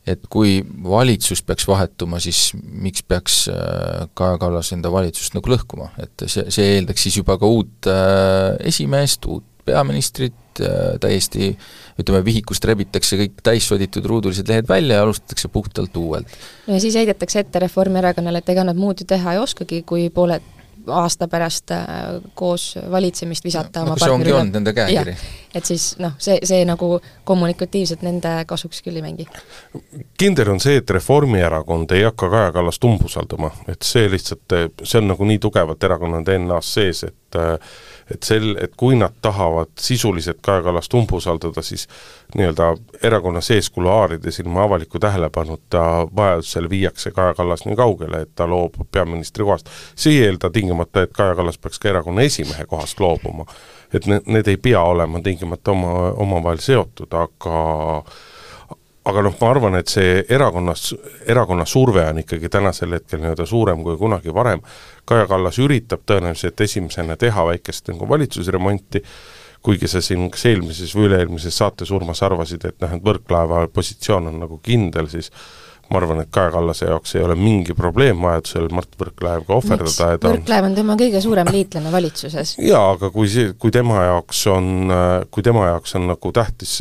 et 0.10 0.26
kui 0.32 0.60
valitsus 0.84 1.41
peaks 1.45 1.67
vahetuma, 1.69 2.19
siis 2.24 2.50
miks 2.58 3.04
peaks 3.08 3.43
äh, 3.52 4.08
Kaja 4.17 4.39
Kallas 4.41 4.74
enda 4.76 4.91
valitsust 4.93 5.38
nagu 5.38 5.54
lõhkuma, 5.54 5.91
et 6.02 6.28
see, 6.28 6.48
see 6.54 6.76
eeldaks 6.78 7.08
siis 7.08 7.19
juba 7.22 7.38
ka 7.41 7.50
uut 7.50 7.89
äh, 7.89 8.58
esimeest, 8.72 9.30
uut 9.30 9.45
peaministrit 9.69 10.62
äh,, 10.63 10.98
täiesti 11.02 11.52
ütleme, 12.00 12.24
vihikust 12.26 12.65
rebitakse 12.65 13.19
kõik 13.19 13.41
täissoditud 13.45 14.06
ruudulised 14.10 14.48
lehed 14.50 14.69
välja 14.69 15.00
ja 15.00 15.06
alustatakse 15.06 15.52
puhtalt 15.54 15.98
uuelt. 16.00 16.38
no 16.67 16.78
ja 16.78 16.84
siis 16.84 16.98
heidetakse 17.00 17.43
ette 17.43 17.62
Reformierakonnale, 17.65 18.41
et 18.41 18.56
ega 18.56 18.65
nad 18.67 18.80
muud 18.80 19.04
ju 19.04 19.10
teha 19.10 19.36
ei 19.36 19.43
oskagi, 19.43 19.84
kui 19.88 20.10
pooled 20.13 20.45
aasta 20.93 21.28
pärast 21.28 21.71
äh, 21.75 21.84
koos 22.34 22.73
valitsemist 22.91 23.45
visata 23.45 23.84
no, 23.84 23.91
oma 23.91 23.99
partneri 23.99 24.10
üle. 24.10 24.10
see 24.10 24.15
ongi 24.15 24.39
olnud 24.39 24.60
nende 24.60 24.73
käekiri 24.73 25.15
et 25.56 25.65
siis 25.65 25.93
noh, 25.99 26.13
see, 26.21 26.38
see 26.45 26.62
nagu 26.67 26.91
kommunikatiivselt 27.28 28.04
nende 28.06 28.32
kasuks 28.49 28.84
küll 28.86 28.99
ei 28.99 29.06
mängi. 29.06 29.28
kindel 30.19 30.54
on 30.54 30.62
see, 30.63 30.80
et 30.82 30.89
Reformierakond 30.89 31.91
ei 31.97 32.06
hakka 32.06 32.30
Kaja 32.30 32.52
Kallast 32.56 32.84
umbusaldama, 32.86 33.52
et 33.67 33.82
see 33.86 34.10
lihtsalt, 34.12 34.58
see 34.84 35.02
on 35.02 35.10
nagu 35.13 35.30
nii 35.30 35.39
tugevalt 35.41 35.84
erakonna 35.84 36.21
DNA-s 36.25 36.73
sees, 36.80 37.04
et 37.10 37.39
et 38.13 38.24
sel, 38.24 38.56
et 38.62 38.74
kui 38.78 38.95
nad 38.98 39.13
tahavad 39.22 39.72
sisuliselt 39.80 40.39
Kaja 40.41 40.63
Kallast 40.63 40.93
umbusaldada, 40.93 41.62
siis 41.62 41.88
nii-öelda 42.36 42.72
erakonna 43.04 43.41
sees 43.41 43.69
kuluaarides 43.69 44.39
ilma 44.39 44.63
avaliku 44.63 45.00
tähelepanuta 45.00 45.82
vajadusel 46.15 46.69
viiakse 46.69 47.12
Kaja 47.12 47.34
Kallas 47.34 47.65
nii 47.65 47.76
kaugele, 47.76 48.22
et 48.22 48.36
ta 48.36 48.48
loobub 48.50 48.88
peaministri 48.91 49.43
kohast. 49.43 49.69
see 49.95 50.13
ei 50.13 50.26
eelda 50.26 50.50
tingimata, 50.50 51.02
et 51.02 51.13
Kaja 51.13 51.36
Kallas 51.36 51.58
peaks 51.58 51.80
ka 51.80 51.89
erakonna 51.89 52.22
esimehe 52.22 52.65
kohast 52.65 53.00
loobuma. 53.00 53.45
et 53.93 54.06
need, 54.06 54.22
need 54.26 54.48
ei 54.48 54.58
pea 54.58 54.82
olema 54.82 55.22
tingimata 55.22 55.72
oma, 55.72 55.93
omavahel 56.12 56.58
seotud, 56.62 57.13
aga 57.13 58.04
aga 59.07 59.23
noh, 59.23 59.35
ma 59.39 59.49
arvan, 59.49 59.77
et 59.79 59.91
see 59.91 60.23
erakonnas, 60.29 60.93
erakonna 61.27 61.65
surve 61.69 62.03
on 62.09 62.21
ikkagi 62.23 62.49
tänasel 62.51 62.97
hetkel 62.97 63.21
nii-öelda 63.23 63.45
suurem 63.47 63.83
kui 63.83 63.97
kunagi 63.97 64.33
varem, 64.35 64.62
Kaja 65.09 65.25
Kallas 65.29 65.59
üritab 65.63 66.03
tõenäoliselt 66.05 66.62
esimesena 66.62 67.15
teha 67.17 67.45
väikest 67.47 67.89
nagu 67.93 68.09
valitsusremonti, 68.09 69.03
kuigi 69.65 69.89
sa 69.91 70.01
siin 70.03 70.29
kas 70.31 70.45
eelmises 70.51 70.93
või 70.95 71.09
üle-eelmises 71.09 71.57
saates, 71.57 71.91
Urmas, 71.95 72.21
arvasid, 72.23 72.65
et 72.69 72.77
noh, 72.83 72.93
et 72.95 73.03
Võrklaeva 73.03 73.65
positsioon 73.73 74.29
on 74.31 74.39
nagu 74.43 74.59
kindel, 74.63 75.09
siis 75.12 75.31
ma 75.89 75.97
arvan, 76.02 76.21
et 76.23 76.30
Kaja 76.34 76.52
Kallase 76.54 76.89
jaoks 76.89 77.15
ei 77.17 77.23
ole 77.25 77.36
mingi 77.39 77.73
probleem 77.78 78.21
vajadusel 78.21 78.69
Mart 78.75 78.93
Võrklaev 78.99 79.45
ka 79.47 79.58
ohverdada 79.58 80.10
ta 80.21 80.34
Võrklaev 80.34 80.69
on 80.69 80.78
tema 80.78 80.95
kõige 80.99 81.21
suurem 81.23 81.49
liitlane 81.54 81.91
valitsuses. 81.93 82.56
jaa, 82.71 82.86
aga 82.93 83.12
kui 83.13 83.30
see, 83.32 83.54
kui 83.60 83.73
tema 83.73 84.04
jaoks 84.06 84.45
on, 84.54 84.93
kui 85.34 85.45
tema 85.45 85.67
jaoks 85.71 85.97
on 85.99 86.10
nagu 86.12 86.34
tähtis 86.36 86.80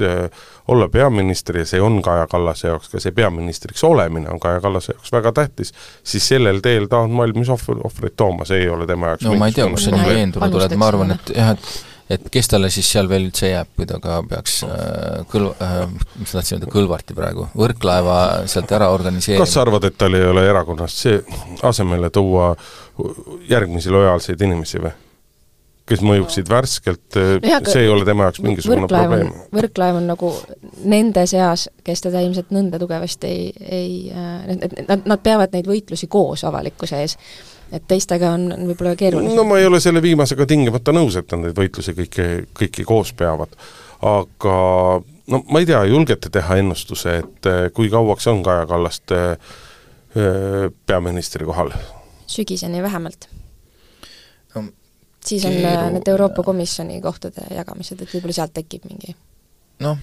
olla 0.68 0.88
peaminister 0.92 1.56
ja 1.62 1.66
see 1.68 1.80
on 1.80 2.00
Kaja 2.04 2.26
Kallase 2.30 2.68
jaoks, 2.68 2.92
ka 2.92 3.00
see 3.00 3.16
peaministriks 3.16 3.84
olemine 3.88 4.28
on 4.32 4.40
Kaja 4.40 4.60
Kallase 4.64 4.92
jaoks 4.92 5.12
väga 5.12 5.32
tähtis, 5.40 5.72
siis 6.04 6.28
sellel 6.28 6.60
teel 6.64 6.88
ta 6.92 7.02
on 7.06 7.16
valmis 7.16 7.48
ohver, 7.52 7.80
ohvreid 7.88 8.16
tooma, 8.16 8.44
see 8.48 8.64
ei 8.64 8.72
ole 8.72 8.86
tema 8.86 9.14
jaoks 9.14 9.28
no 9.28 9.36
ma 9.40 9.48
ei 9.48 9.56
tea, 9.56 9.68
kus 9.72 9.88
sa 9.88 9.96
nii 9.96 10.08
veendunud 10.12 10.58
oled, 10.60 10.76
ma 10.80 10.90
arvan, 10.92 11.16
et 11.16 11.32
jah, 11.36 11.54
et 11.56 11.87
et 12.10 12.28
kes 12.32 12.48
talle 12.48 12.70
siis 12.72 12.88
seal 12.92 13.08
veel 13.10 13.26
üldse 13.28 13.50
jääb, 13.50 13.72
kui 13.76 13.88
ta 13.88 13.98
ka 14.02 14.20
peaks 14.28 14.60
äh, 14.66 15.24
kõl- 15.32 15.50
äh,, 15.64 15.80
mis 16.18 16.32
ma 16.32 16.38
tahtsin 16.38 16.58
öelda, 16.58 16.70
Kõlvarti 16.72 17.16
praegu, 17.16 17.48
Võrklaeva 17.58 18.20
sealt 18.50 18.72
ära 18.76 18.90
organiseerima. 18.94 19.44
kas 19.44 19.56
sa 19.56 19.64
arvad, 19.66 19.88
et 19.88 19.98
tal 20.00 20.16
ei 20.16 20.24
ole 20.28 20.46
erakonnast 20.48 21.04
see 21.04 21.20
asemele 21.68 22.10
tuua 22.14 22.54
järgmisi 23.48 23.92
lojaalseid 23.94 24.48
inimesi 24.48 24.82
või? 24.82 24.94
kes 25.88 26.02
mõjuksid 26.04 26.48
värskelt, 26.50 27.16
see 27.16 27.82
ei 27.84 27.88
ole 27.88 28.04
tema 28.04 28.26
jaoks 28.28 28.42
mingisugune 28.44 28.84
võrklaev 28.84 29.06
probleem. 29.06 29.30
võrklaev 29.56 30.00
on 30.02 30.08
nagu 30.10 30.32
nende 30.84 31.24
seas, 31.30 31.68
kes 31.84 32.04
teda 32.04 32.20
ilmselt 32.24 32.52
nõnda 32.54 32.80
tugevasti 32.82 33.30
ei, 33.30 33.46
ei, 33.64 33.94
et 34.52 34.82
nad, 34.88 35.06
nad 35.08 35.22
peavad 35.24 35.54
neid 35.56 35.68
võitlusi 35.70 36.10
koos 36.12 36.44
avalikkuse 36.48 37.00
ees. 37.04 37.16
Et 37.72 37.84
teistega 37.88 38.32
on 38.36 38.48
võib-olla 38.70 38.94
keerulisem. 38.96 39.36
no 39.36 39.44
ma 39.48 39.58
ei 39.60 39.66
ole 39.68 39.80
selle 39.84 40.02
viimasega 40.04 40.46
tingimata 40.48 40.94
nõus, 40.96 41.18
et 41.20 41.30
nad 41.34 41.46
neid 41.46 41.56
võitlusi 41.58 41.94
kõiki, 41.96 42.28
kõiki 42.60 42.86
koos 42.88 43.12
peavad. 43.16 43.54
aga 44.02 44.58
no 45.28 45.42
ma 45.50 45.62
ei 45.62 45.68
tea, 45.68 45.82
julgete 45.90 46.30
teha 46.32 46.60
ennustuse, 46.62 47.18
et 47.24 47.50
kui 47.74 47.90
kauaks 47.92 48.26
on 48.30 48.42
Kaja 48.42 48.66
Kallast 48.66 49.16
peaministri 50.86 51.48
kohal? 51.48 51.74
sügiseni 52.28 52.82
vähemalt 52.82 53.28
siis 55.28 55.44
on 55.44 55.52
Keeru... 55.52 55.90
need 55.92 56.08
Euroopa 56.08 56.42
Komisjoni 56.42 57.00
kohtade 57.00 57.46
jagamised, 57.54 58.00
et 58.02 58.14
võib-olla 58.14 58.36
sealt 58.40 58.54
tekib 58.56 58.86
mingi 58.88 59.14
noh, 59.84 59.98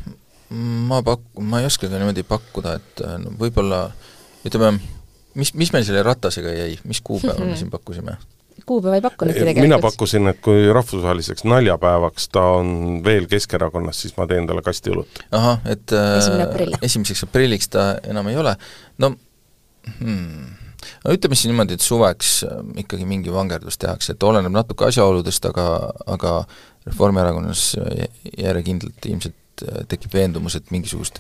ma 0.89 1.01
pak-, 1.05 1.41
ma 1.41 1.61
ei 1.61 1.69
oska 1.69 1.89
ka 1.89 1.99
niimoodi 1.99 2.25
pakkuda, 2.27 2.75
et 2.79 3.03
no 3.21 3.33
võib-olla 3.39 3.87
ütleme, 4.45 4.79
mis, 5.35 5.53
mis 5.53 5.73
meil 5.75 5.85
selle 5.87 6.03
Ratasega 6.05 6.55
jäi, 6.55 6.79
mis 6.87 7.01
kuupäeva 7.03 7.45
me 7.45 7.57
siin 7.61 7.71
pakkusime? 7.73 8.17
kuupäeva 8.65 8.97
ei 8.97 9.03
pakkunudki 9.05 9.39
tegelikult. 9.39 9.67
mina 9.67 9.79
pakkusin, 9.83 10.27
et 10.31 10.39
kui 10.41 10.67
rahvusvaheliseks 10.73 11.43
naljapäevaks 11.45 12.29
ta 12.33 12.41
on 12.59 13.01
veel 13.05 13.27
Keskerakonnas, 13.29 14.01
siis 14.01 14.15
ma 14.17 14.25
teen 14.27 14.47
talle 14.49 14.63
kasti 14.65 14.93
õlut. 14.95 15.23
ahah, 15.35 15.61
et 15.69 15.93
äh, 15.93 16.77
esimeseks 16.81 17.27
aprilliks 17.27 17.69
ta 17.69 17.87
enam 18.03 18.31
ei 18.33 18.39
ole, 18.41 18.55
no 18.97 19.15
hmm 19.99 20.61
no 21.05 21.13
ütleme 21.13 21.37
siis 21.37 21.49
niimoodi, 21.49 21.77
et 21.77 21.83
suveks 21.85 22.31
ähm, 22.47 22.73
ikkagi 22.81 23.07
mingi 23.09 23.33
vangerdus 23.33 23.77
tehakse, 23.81 24.13
et 24.13 24.23
oleneb 24.23 24.53
natuke 24.53 24.87
asjaoludest, 24.89 25.49
aga, 25.51 25.67
aga 26.15 26.35
Reformierakonnas 26.85 27.61
järjekindlalt 28.37 29.07
ilmselt 29.09 29.33
äh, 29.33 29.44
tekib 29.89 30.13
veendumus, 30.13 30.55
et 30.57 30.71
mingisugust 30.73 31.19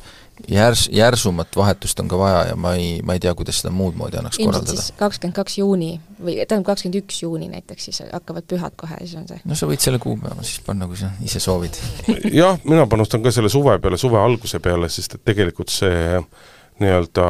järs-, 0.51 0.87
järsumat 0.91 1.55
vahetust 1.55 1.99
on 1.99 2.09
ka 2.11 2.19
vaja 2.19 2.41
ja 2.49 2.55
ma 2.59 2.73
ei, 2.79 2.99
ma 3.05 3.15
ei 3.15 3.21
tea, 3.23 3.33
kuidas 3.37 3.61
seda 3.61 3.71
muud 3.75 3.95
moodi 3.99 4.19
annaks 4.19 4.39
ilmselt 4.39 4.65
korraldada. 4.65 4.81
siis 4.81 4.97
kakskümmend 4.99 5.37
kaks 5.37 5.57
juuni 5.61 5.91
või 6.19 6.37
tähendab, 6.41 6.65
kakskümmend 6.71 6.99
üks 7.03 7.21
juuni 7.23 7.49
näiteks, 7.51 7.87
siis 7.89 8.01
hakkavad 8.11 8.47
pühad 8.51 8.75
kohe 8.79 8.97
ja 8.99 9.05
siis 9.05 9.19
on 9.21 9.29
see. 9.31 9.39
no 9.45 9.59
sa 9.59 9.69
võid 9.69 9.85
selle 9.85 10.01
kuupäeva 10.03 10.43
siis 10.43 10.59
panna, 10.65 10.89
kui 10.91 10.99
sa 10.99 11.13
ise 11.23 11.41
soovid 11.43 11.79
jah, 12.41 12.59
mina 12.67 12.87
panustan 12.91 13.23
ka 13.23 13.33
selle 13.35 13.51
suve 13.53 13.77
peale, 13.83 13.99
suve 14.01 14.19
alguse 14.21 14.59
peale, 14.63 14.91
sest 14.91 15.19
et 15.19 15.25
tegelikult 15.31 15.71
see 15.73 16.19
nii-öelda 16.83 17.29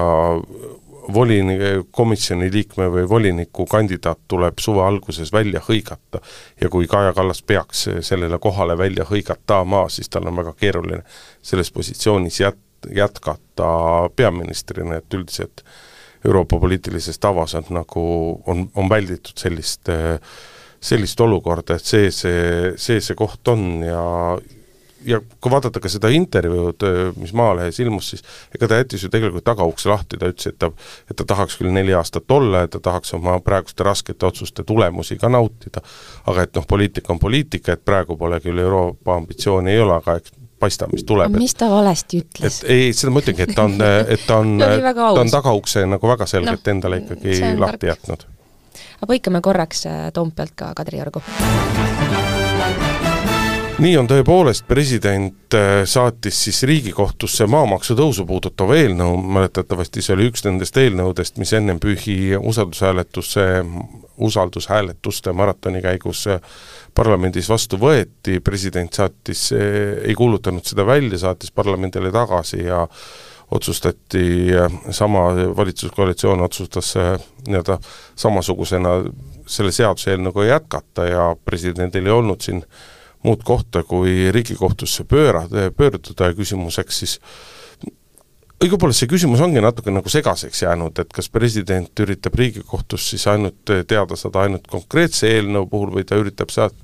volini-, 1.14 1.58
komisjoni 1.92 2.50
liikme 2.54 2.88
või 2.92 3.06
voliniku 3.10 3.66
kandidaat 3.70 4.20
tuleb 4.28 4.60
suve 4.60 4.84
alguses 4.86 5.34
välja 5.34 5.62
hõigata. 5.68 6.22
Ja 6.62 6.70
kui 6.70 6.88
Kaja 6.88 7.14
Kallas 7.14 7.42
peaks 7.42 7.88
sellele 8.02 8.40
kohale 8.40 8.78
välja 8.78 9.06
hõigatama, 9.10 9.86
siis 9.90 10.10
tal 10.10 10.28
on 10.28 10.38
väga 10.42 10.56
keeruline 10.60 11.04
selles 11.42 11.72
positsioonis 11.72 12.40
jät-, 12.42 12.90
jätkata 12.96 13.70
peaministrina, 14.16 15.00
et 15.00 15.14
üldiselt 15.14 15.66
Euroopa 16.26 16.60
poliitilises 16.60 17.20
tavas 17.20 17.54
on 17.56 17.66
nagu, 17.70 18.04
on, 18.48 18.68
on 18.76 18.90
välditud 18.90 19.38
sellist 19.38 19.90
sellist 20.86 21.22
olukorda, 21.22 21.80
et 21.80 21.88
see, 21.88 22.12
see, 22.14 22.74
see 22.78 23.02
see 23.02 23.18
koht 23.18 23.48
on 23.50 23.82
ja 23.86 24.04
ja 25.06 25.20
kui 25.42 25.52
vaadata 25.52 25.80
ka 25.80 25.90
seda 25.92 26.10
intervjuud, 26.14 26.86
mis 27.20 27.34
Maalehes 27.38 27.80
ilmus, 27.84 28.10
siis 28.14 28.24
ega 28.56 28.70
ta 28.70 28.80
jättis 28.82 29.06
ju 29.06 29.12
tegelikult 29.14 29.46
tagaukse 29.48 29.90
lahti, 29.90 30.20
ta 30.22 30.30
ütles, 30.32 30.54
et 30.54 30.60
ta, 30.62 30.72
et 31.10 31.18
ta 31.20 31.28
tahaks 31.34 31.60
küll 31.60 31.74
neli 31.76 31.94
aastat 31.98 32.32
olla 32.32 32.66
ja 32.66 32.72
ta 32.72 32.82
tahaks 32.90 33.14
oma 33.18 33.38
praeguste 33.46 33.86
raskete 33.86 34.26
otsuste 34.26 34.64
tulemusi 34.64 35.20
ka 35.22 35.30
nautida, 35.30 35.84
aga 36.26 36.48
et 36.48 36.56
noh, 36.58 36.66
poliitika 36.68 37.14
on 37.14 37.22
poliitika, 37.22 37.76
et 37.76 37.86
praegu 37.86 38.18
pole 38.18 38.40
küll 38.44 38.60
Euroopa 38.60 39.20
ambitsiooni 39.22 39.72
ei 39.72 39.84
ole, 39.84 40.00
aga 40.00 40.18
eks 40.22 40.36
paista, 40.60 40.88
mis 40.92 41.04
tuleb. 41.04 41.36
mis 41.38 41.56
ta 41.56 41.70
valesti 41.70 42.22
ütles? 42.24 42.62
et 42.64 42.70
ei, 42.70 42.94
seda 42.94 43.14
ma 43.14 43.24
ütlengi, 43.24 43.48
et 43.48 43.56
ta 43.56 43.68
on, 43.68 43.76
et 43.82 44.28
ta 44.28 44.40
on 44.42 44.56
ta 44.96 45.10
on 45.22 45.34
tagaukse 45.34 45.86
nagu 45.90 46.14
väga 46.14 46.30
selgelt 46.30 46.64
no, 46.64 46.78
endale 46.78 47.02
ikkagi 47.04 47.42
lahti 47.60 47.92
jätnud. 47.92 48.30
aga 49.00 49.12
põikame 49.14 49.44
korraks 49.46 49.86
äh, 49.92 50.08
Toompealt 50.16 50.56
ka 50.56 50.74
Kadriorgu 50.78 51.24
nii 53.82 53.96
on 54.00 54.08
tõepoolest, 54.08 54.64
president 54.70 55.56
äh, 55.56 55.82
saatis 55.90 56.38
siis 56.46 56.62
Riigikohtusse 56.70 57.48
maamaksu 57.50 57.96
tõusu 57.98 58.24
puudutava 58.28 58.78
eelnõu, 58.80 59.18
mäletatavasti 59.36 60.04
see 60.06 60.16
oli 60.16 60.30
üks 60.30 60.46
nendest 60.46 60.78
eelnõudest, 60.80 61.40
mis 61.42 61.52
ennem 61.58 61.80
pühi 61.84 62.38
usaldushääletusse, 62.38 63.46
usaldushääletuste 64.28 65.34
maratoni 65.36 65.84
käigus 65.84 66.24
äh, 66.32 66.40
parlamendis 66.96 67.50
vastu 67.52 67.80
võeti, 67.82 68.40
president 68.44 68.96
saatis, 68.96 69.50
äh, 69.56 70.00
ei 70.08 70.16
kuulutanud 70.16 70.64
seda 70.64 70.88
välja, 70.88 71.20
saatis 71.26 71.52
parlamendile 71.52 72.14
tagasi 72.16 72.64
ja 72.64 72.86
otsustati, 73.56 74.26
sama 74.90 75.28
valitsuskoalitsioon 75.58 76.42
otsustas 76.42 76.96
nii-öelda 77.46 77.76
samasugusena 78.18 78.96
selle 79.46 79.70
seaduseelnõuga 79.76 80.48
jätkata 80.48 81.06
ja 81.06 81.28
presidendil 81.46 82.10
ei 82.10 82.16
olnud 82.16 82.42
siin 82.42 82.64
äh, 82.64 82.95
muud 83.26 83.44
kohta, 83.46 83.84
kui 83.84 84.32
Riigikohtusse 84.32 85.04
pöörada, 85.10 85.70
pöörduda 85.76 86.32
ja 86.32 86.38
küsimuseks 86.38 87.04
siis 87.04 87.20
õigupoolest 88.64 89.04
see 89.04 89.10
küsimus 89.12 89.42
ongi 89.44 89.62
natuke 89.64 89.92
nagu 89.92 90.10
segaseks 90.12 90.64
jäänud, 90.64 91.02
et 91.02 91.12
kas 91.14 91.28
president 91.34 92.06
üritab 92.06 92.38
Riigikohtus 92.40 93.10
siis 93.12 93.26
ainult 93.28 93.74
teada 93.88 94.16
saada 94.20 94.46
ainult 94.46 94.68
konkreetse 94.72 95.30
eelnõu 95.34 95.68
puhul 95.72 95.92
või 95.98 96.08
ta 96.08 96.18
üritab 96.20 96.54
sealt 96.54 96.78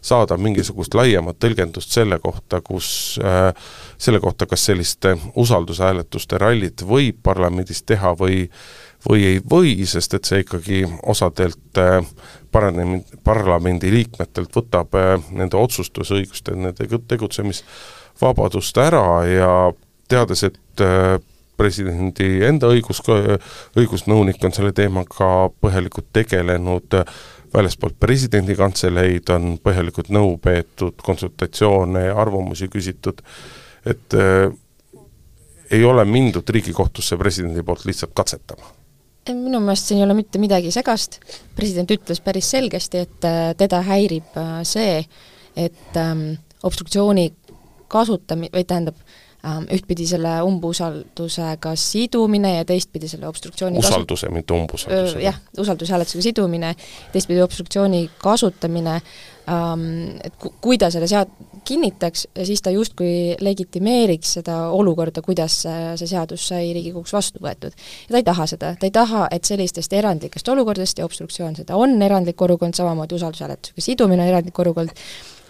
saada 0.00 0.38
mingisugust 0.40 0.94
laiemat 0.94 1.38
tõlgendust 1.42 1.92
selle 1.92 2.20
kohta, 2.22 2.60
kus 2.64 3.18
äh, 3.22 3.50
selle 3.98 4.22
kohta, 4.24 4.46
kas 4.46 4.64
selliste 4.70 5.16
usaldushääletuste 5.36 6.38
rallit 6.38 6.84
võib 6.86 7.18
parlamendis 7.22 7.82
teha 7.82 8.14
või 8.18 8.46
või 9.06 9.24
ei 9.24 9.40
või, 9.50 9.74
sest 9.86 10.14
et 10.16 10.28
see 10.28 10.42
ikkagi 10.42 10.82
osadelt 11.06 11.78
äh, 11.78 12.00
parlamendi, 12.52 13.18
parlamendi 13.24 13.92
liikmetelt 13.92 14.54
võtab 14.56 14.94
äh, 14.98 15.16
nende 15.30 15.58
otsustusõigust 15.60 16.50
ja 16.50 16.56
nende 16.58 16.88
tegutsemisvabadust 17.08 18.80
ära 18.82 19.08
ja 19.28 19.52
teades, 20.08 20.42
et 20.48 20.84
äh, 20.84 21.18
presidendi 21.58 22.38
enda 22.46 22.70
õigus, 22.70 23.02
õigusnõunik 23.76 24.44
on 24.46 24.54
selle 24.54 24.70
teemaga 24.76 25.48
põhjalikult 25.60 26.06
tegelenud, 26.14 26.94
väljaspoolt 27.54 27.96
presidendi 27.98 28.54
kantseleid 28.58 29.30
on 29.34 29.56
põhjalikult 29.62 30.12
nõu 30.14 30.36
peetud, 30.42 30.98
konsultatsioone 31.02 32.08
ja 32.08 32.16
arvamusi 32.20 32.70
küsitud, 32.70 33.22
et 33.86 34.18
äh, 34.18 34.48
ei 35.70 35.84
ole 35.84 36.04
mindud 36.08 36.48
Riigikohtusse 36.48 37.18
presidendi 37.20 37.62
poolt 37.62 37.84
lihtsalt 37.88 38.14
katsetama 38.16 38.78
minu 39.36 39.60
meelest 39.64 39.90
siin 39.90 40.00
ei 40.00 40.06
ole 40.06 40.16
mitte 40.18 40.40
midagi 40.42 40.72
segast, 40.74 41.20
president 41.56 41.90
ütles 41.94 42.20
päris 42.24 42.50
selgesti, 42.50 43.04
et 43.06 43.28
äh, 43.28 43.52
teda 43.58 43.82
häirib 43.86 44.36
äh, 44.38 44.58
see, 44.68 45.02
et 45.58 45.96
ähm, 45.98 46.30
obstruktsiooni 46.62 47.30
kasutami-, 47.90 48.50
või 48.52 48.64
tähendab, 48.68 48.98
ähm, 49.46 49.66
ühtpidi 49.74 50.06
selle 50.08 50.36
umbusaldusega 50.46 51.74
sidumine 51.78 52.56
ja 52.58 52.66
teistpidi 52.68 53.10
selle 53.10 53.28
obstruktsiooni 53.30 53.80
usalduse 53.82 54.26
kasu-, 54.26 54.34
mitte 54.34 54.56
umbusaldusega. 54.56 55.24
jah, 55.24 55.40
usaldushääletusega 55.58 56.28
sidumine, 56.30 56.74
teistpidi 57.12 57.42
obstruktsiooni 57.42 58.04
kasutamine 58.22 58.98
ähm,, 58.98 59.04
et 60.24 60.34
ku-, 60.40 60.52
kui 60.60 60.78
ta 60.78 60.90
selle 60.92 61.08
sead-, 61.10 61.32
kinnitaks, 61.68 62.26
siis 62.48 62.62
ta 62.64 62.70
justkui 62.72 63.36
legitimeeriks 63.40 64.38
seda 64.38 64.56
olukorda, 64.74 65.22
kuidas 65.22 65.60
see 65.62 66.08
seadus 66.08 66.46
sai 66.48 66.72
Riigikogus 66.72 67.12
vastu 67.12 67.42
võetud. 67.44 67.74
ja 68.08 68.12
ta 68.14 68.20
ei 68.22 68.28
taha 68.30 68.46
seda, 68.48 68.74
ta 68.80 68.88
ei 68.88 68.94
taha, 68.94 69.26
et 69.34 69.44
sellistest 69.44 69.92
erandlikest 69.92 70.48
olukordadest 70.48 70.98
ja 70.98 71.08
obstruktsioon 71.08 71.56
seda 71.60 71.76
on 71.76 72.00
erandlik 72.02 72.40
olukord, 72.42 72.74
samamoodi 72.74 73.18
usaldushääletusega 73.18 73.84
sidumine 73.84 74.22
on 74.22 74.28
erandlik 74.32 74.58
olukord, 74.64 74.94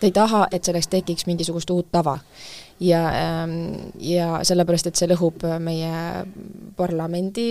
ta 0.01 0.07
ei 0.07 0.13
taha, 0.13 0.47
et 0.53 0.65
selleks 0.65 0.91
tekiks 0.91 1.27
mingisugust 1.31 1.71
uut 1.71 1.93
tava. 1.93 2.19
Ja, 2.81 3.03
ähm, 3.15 3.55
ja 4.01 4.43
sellepärast, 4.47 4.91
et 4.91 4.99
see 5.01 5.09
lõhub 5.11 5.43
meie 5.63 6.25
parlamendi 6.79 7.49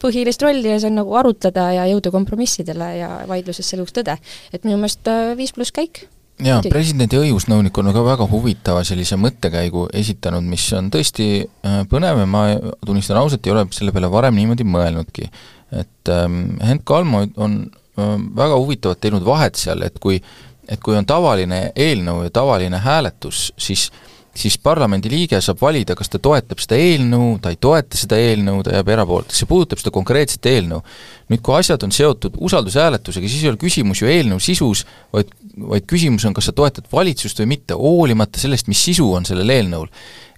põhilist 0.00 0.42
rolli 0.44 0.70
ja 0.70 0.78
see 0.78 0.92
on 0.92 1.00
nagu 1.00 1.16
arutleda 1.18 1.70
ja 1.76 1.88
jõuda 1.90 2.12
kompromissidele 2.14 2.92
ja 3.00 3.10
vaidluses 3.30 3.66
selguks 3.66 3.96
tõde. 3.96 4.18
et 4.52 4.64
minu 4.64 4.78
meelest 4.78 5.10
äh, 5.10 5.34
viis 5.38 5.54
pluss 5.56 5.74
käik 5.74 6.06
jaa, 6.44 6.60
presidendi 6.70 7.18
õigusnõunik 7.18 7.78
on 7.80 7.92
ka 7.94 8.04
väga 8.06 8.28
huvitava 8.30 8.84
sellise 8.86 9.18
mõttekäigu 9.20 9.88
esitanud, 9.98 10.46
mis 10.46 10.66
on 10.78 10.90
tõesti 10.94 11.28
äh, 11.42 11.80
põnev 11.90 12.22
ja 12.22 12.28
ma 12.30 12.44
tunnistan 12.86 13.20
ausalt, 13.20 13.46
ei 13.46 13.54
ole 13.54 13.66
selle 13.74 13.94
peale 13.94 14.10
varem 14.12 14.38
niimoodi 14.38 14.66
mõelnudki. 14.68 15.30
et 15.72 16.12
ähm, 16.12 16.58
Hent 16.64 16.84
Kalmo 16.84 17.26
on 17.36 17.64
äh, 17.98 18.14
väga 18.36 18.56
huvitavalt 18.56 19.00
teinud 19.00 19.26
vahet 19.26 19.56
seal, 19.56 19.82
et 19.82 19.98
kui 19.98 20.22
et 20.68 20.80
kui 20.84 20.96
on 20.98 21.06
tavaline 21.08 21.72
eelnõu 21.72 22.26
ja 22.26 22.30
tavaline 22.30 22.76
hääletus, 22.84 23.52
siis 23.56 23.88
siis 24.36 24.58
parlamendiliige 24.62 25.40
saab 25.42 25.60
valida, 25.62 25.94
kas 25.98 26.10
ta 26.12 26.20
toetab 26.22 26.60
seda 26.62 26.78
eelnõu, 26.78 27.38
ta 27.42 27.52
ei 27.52 27.58
toeta 27.60 27.98
seda 27.98 28.18
eelnõu, 28.20 28.62
ta 28.66 28.76
jääb 28.76 28.90
erapooletuks, 28.94 29.40
see 29.40 29.48
puudutab 29.50 29.80
seda 29.82 29.92
konkreetset 29.94 30.46
eelnõu. 30.50 30.82
nüüd, 31.28 31.42
kui 31.44 31.56
asjad 31.58 31.82
on 31.84 31.92
seotud 31.92 32.38
usaldushääletusega, 32.48 33.28
siis 33.28 33.44
ei 33.44 33.50
ole 33.52 33.60
küsimus 33.60 34.02
ju 34.02 34.08
eelnõu 34.08 34.40
sisus, 34.40 34.84
vaid, 35.12 35.32
vaid 35.72 35.86
küsimus 35.90 36.24
on, 36.28 36.36
kas 36.36 36.48
sa 36.48 36.54
toetad 36.56 36.86
valitsust 36.92 37.42
või 37.42 37.54
mitte, 37.54 37.76
hoolimata 37.76 38.40
sellest, 38.40 38.68
mis 38.68 38.82
sisu 38.84 39.10
on 39.12 39.26
sellel 39.28 39.50
eelnõul. 39.56 39.88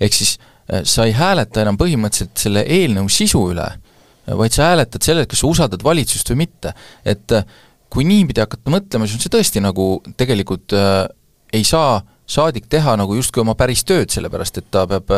ehk 0.01 0.17
siis 0.17 0.39
äh, 0.73 0.83
sa 0.85 1.07
ei 1.07 1.13
hääleta 1.17 1.63
enam 1.63 1.79
põhimõtteliselt 1.79 2.39
selle 2.39 2.65
eelnõu 2.67 3.09
sisu 3.09 3.51
üle, 3.53 3.69
vaid 4.27 4.55
sa 4.55 4.71
hääletad 4.71 5.03
selle, 5.03 5.27
kas 5.27 5.43
sa 5.43 5.51
usaldad 5.51 5.83
valitsust 5.85 6.31
või 6.31 6.47
mitte, 6.47 6.75
et 7.05 7.37
äh, 7.37 7.45
kui 7.91 8.07
niipidi 8.07 8.43
hakata 8.43 8.73
mõtlema, 8.73 9.07
siis 9.07 9.19
on 9.19 9.25
see 9.25 9.33
tõesti 9.35 9.63
nagu 9.63 9.93
tegelikult 10.17 10.75
äh, 10.79 11.05
ei 11.53 11.67
saa 11.67 11.99
saadik 12.31 12.69
teha 12.71 12.95
nagu 13.01 13.15
justkui 13.19 13.43
oma 13.43 13.57
päris 13.59 13.83
tööd, 13.87 14.11
sellepärast 14.13 14.61
et 14.61 14.69
ta 14.71 14.85
peab, 14.91 15.11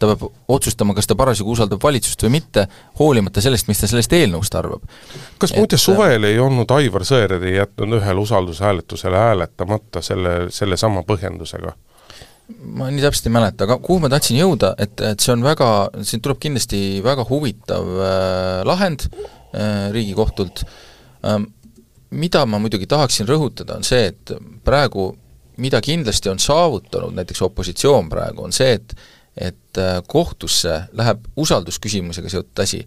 ta 0.00 0.10
peab 0.10 0.24
otsustama, 0.52 0.96
kas 0.96 1.08
ta 1.08 1.16
parasjagu 1.18 1.54
usaldab 1.54 1.82
valitsust 1.82 2.22
või 2.26 2.36
mitte, 2.38 2.66
hoolimata 3.00 3.42
sellest, 3.44 3.68
mis 3.70 3.82
ta 3.82 3.90
sellest 3.90 4.14
eelnõust 4.16 4.56
arvab. 4.58 4.84
kas 5.42 5.54
muide 5.56 5.78
äh, 5.78 5.82
suvel 5.82 6.26
ei 6.28 6.38
olnud 6.42 6.70
Aivar 6.78 7.06
Sõerd 7.06 7.44
ei 7.46 7.58
jätnud 7.58 8.00
ühel 8.00 8.22
usaldushääletusele 8.22 9.22
hääletamata 9.26 10.02
selle, 10.02 10.38
sellesama 10.54 11.04
põhjendusega? 11.06 11.76
ma 12.78 12.88
nii 12.94 13.02
täpselt 13.02 13.26
ei 13.26 13.34
mäleta, 13.34 13.66
aga 13.66 13.78
kuhu 13.82 14.04
ma 14.04 14.10
tahtsin 14.10 14.38
jõuda, 14.38 14.74
et, 14.78 15.00
et 15.02 15.22
see 15.22 15.32
on 15.34 15.42
väga, 15.42 15.68
siin 16.06 16.22
tuleb 16.22 16.38
kindlasti 16.42 16.80
väga 17.04 17.26
huvitav 17.26 17.88
äh, 17.98 18.62
lahend 18.66 19.08
äh, 19.10 19.88
Riigikohtult 19.94 20.62
ähm,, 21.26 21.50
mida 22.10 22.44
ma 22.46 22.60
muidugi 22.62 22.86
tahaksin 22.90 23.26
rõhutada, 23.26 23.80
on 23.80 23.86
see, 23.86 24.12
et 24.12 24.34
praegu 24.64 25.08
mida 25.56 25.80
kindlasti 25.80 26.30
on 26.32 26.38
saavutanud 26.42 27.14
näiteks 27.16 27.42
opositsioon 27.42 28.08
praegu, 28.12 28.44
on 28.44 28.52
see, 28.52 28.72
et 28.76 28.96
et 29.36 29.78
äh, 29.78 30.00
kohtusse 30.08 30.86
läheb 30.96 31.26
usaldusküsimusega 31.36 32.30
seotud 32.32 32.62
asi. 32.62 32.80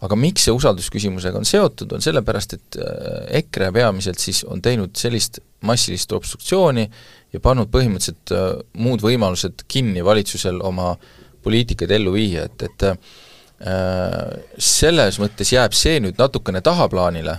aga 0.00 0.16
miks 0.16 0.44
see 0.46 0.54
usaldusküsimusega 0.54 1.38
on 1.40 1.48
seotud, 1.48 1.92
on 1.96 2.04
sellepärast, 2.04 2.52
et 2.54 2.78
äh, 2.78 3.38
EKRE 3.40 3.72
peamiselt 3.74 4.22
siis 4.22 4.44
on 4.44 4.62
teinud 4.62 4.94
sellist 4.96 5.40
massilist 5.66 6.12
obstruktsiooni 6.12 6.84
ja 7.32 7.40
pannud 7.42 7.72
põhimõtteliselt 7.74 8.34
äh, 8.36 8.50
muud 8.78 9.02
võimalused 9.02 9.66
kinni 9.66 10.04
valitsusel 10.04 10.60
oma 10.62 10.94
poliitikaid 11.42 11.90
ellu 11.90 12.14
viia, 12.14 12.46
et, 12.46 12.62
et 12.66 12.88
selles 14.60 15.16
mõttes 15.22 15.48
jääb 15.54 15.72
see 15.72 16.00
nüüd 16.02 16.18
natukene 16.20 16.60
tahaplaanile, 16.60 17.36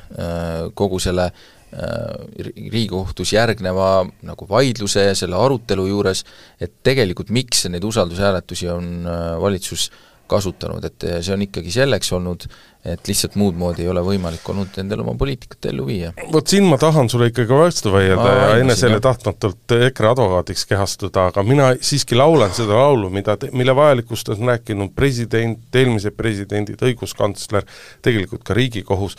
kogu 0.80 0.98
selle 1.04 1.28
äh, 1.28 1.57
Riigikohtus 1.68 3.34
järgneva 3.34 4.06
nagu 4.24 4.46
vaidluse 4.50 5.04
ja 5.10 5.16
selle 5.20 5.36
arutelu 5.36 5.88
juures, 5.90 6.24
et 6.64 6.78
tegelikult 6.84 7.34
miks 7.36 7.66
neid 7.68 7.84
usaldushääletusi 7.84 8.70
on 8.72 9.10
valitsus 9.42 9.90
kasutanud, 10.28 10.84
et 10.86 11.06
see 11.24 11.34
on 11.34 11.44
ikkagi 11.46 11.72
selleks 11.74 12.12
olnud, 12.16 12.46
et 12.88 13.10
lihtsalt 13.10 13.36
muud 13.40 13.58
moodi 13.60 13.84
ei 13.84 13.90
ole 13.92 14.04
võimalik 14.06 14.46
olnud 14.52 14.76
endal 14.80 15.02
oma 15.04 15.16
poliitikat 15.20 15.70
ellu 15.72 15.88
viia. 15.88 16.14
vot 16.32 16.48
siin 16.48 16.68
ma 16.70 16.78
tahan 16.80 17.10
sulle 17.12 17.30
ikkagi 17.32 17.58
vastu 17.58 17.92
vaielda 17.96 18.28
ja 18.36 18.50
enne 18.62 18.76
selle 18.80 19.00
tahtmatult 19.04 19.76
EKRE 19.90 20.12
advokaadiks 20.14 20.68
kehastuda, 20.70 21.30
aga 21.32 21.44
mina 21.48 21.74
siiski 21.82 22.20
laulan 22.20 22.54
seda 22.56 22.78
laulu, 22.80 23.12
mida, 23.14 23.38
mille 23.52 23.76
vajalikkust 23.76 24.32
on 24.36 24.54
rääkinud 24.54 24.96
president, 24.96 25.64
eelmised 25.76 26.16
presidendid, 26.20 26.84
õiguskantsler, 26.92 27.68
tegelikult 28.06 28.46
ka 28.48 28.56
Riigikohus, 28.58 29.18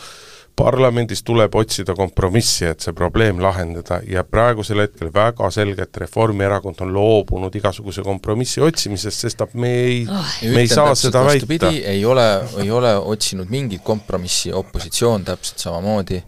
parlamendis 0.55 1.21
tuleb 1.23 1.55
otsida 1.55 1.95
kompromissi, 1.95 2.65
et 2.69 2.83
see 2.83 2.95
probleem 2.95 3.39
lahendada 3.43 3.99
ja 4.07 4.23
praegusel 4.27 4.83
hetkel 4.83 5.11
väga 5.13 5.49
selgelt 5.53 5.97
Reformierakond 6.03 6.81
on 6.85 6.93
loobunud 6.95 7.55
igasuguse 7.55 8.03
kompromissi 8.05 8.63
otsimisest, 8.65 9.25
sest 9.25 9.45
me 9.53 9.71
ei 9.83 10.01
oh,, 10.07 10.33
me 10.53 10.65
ei 10.65 10.71
saa 10.71 10.95
seda 10.99 11.23
väita. 11.25 11.69
ei 11.69 12.03
ole, 12.05 12.27
ei 12.63 12.71
ole 12.71 12.95
otsinud 12.97 13.51
mingit 13.51 13.83
kompromissi, 13.83 14.53
opositsioon 14.53 15.27
täpselt 15.27 15.63
samamoodi, 15.67 16.19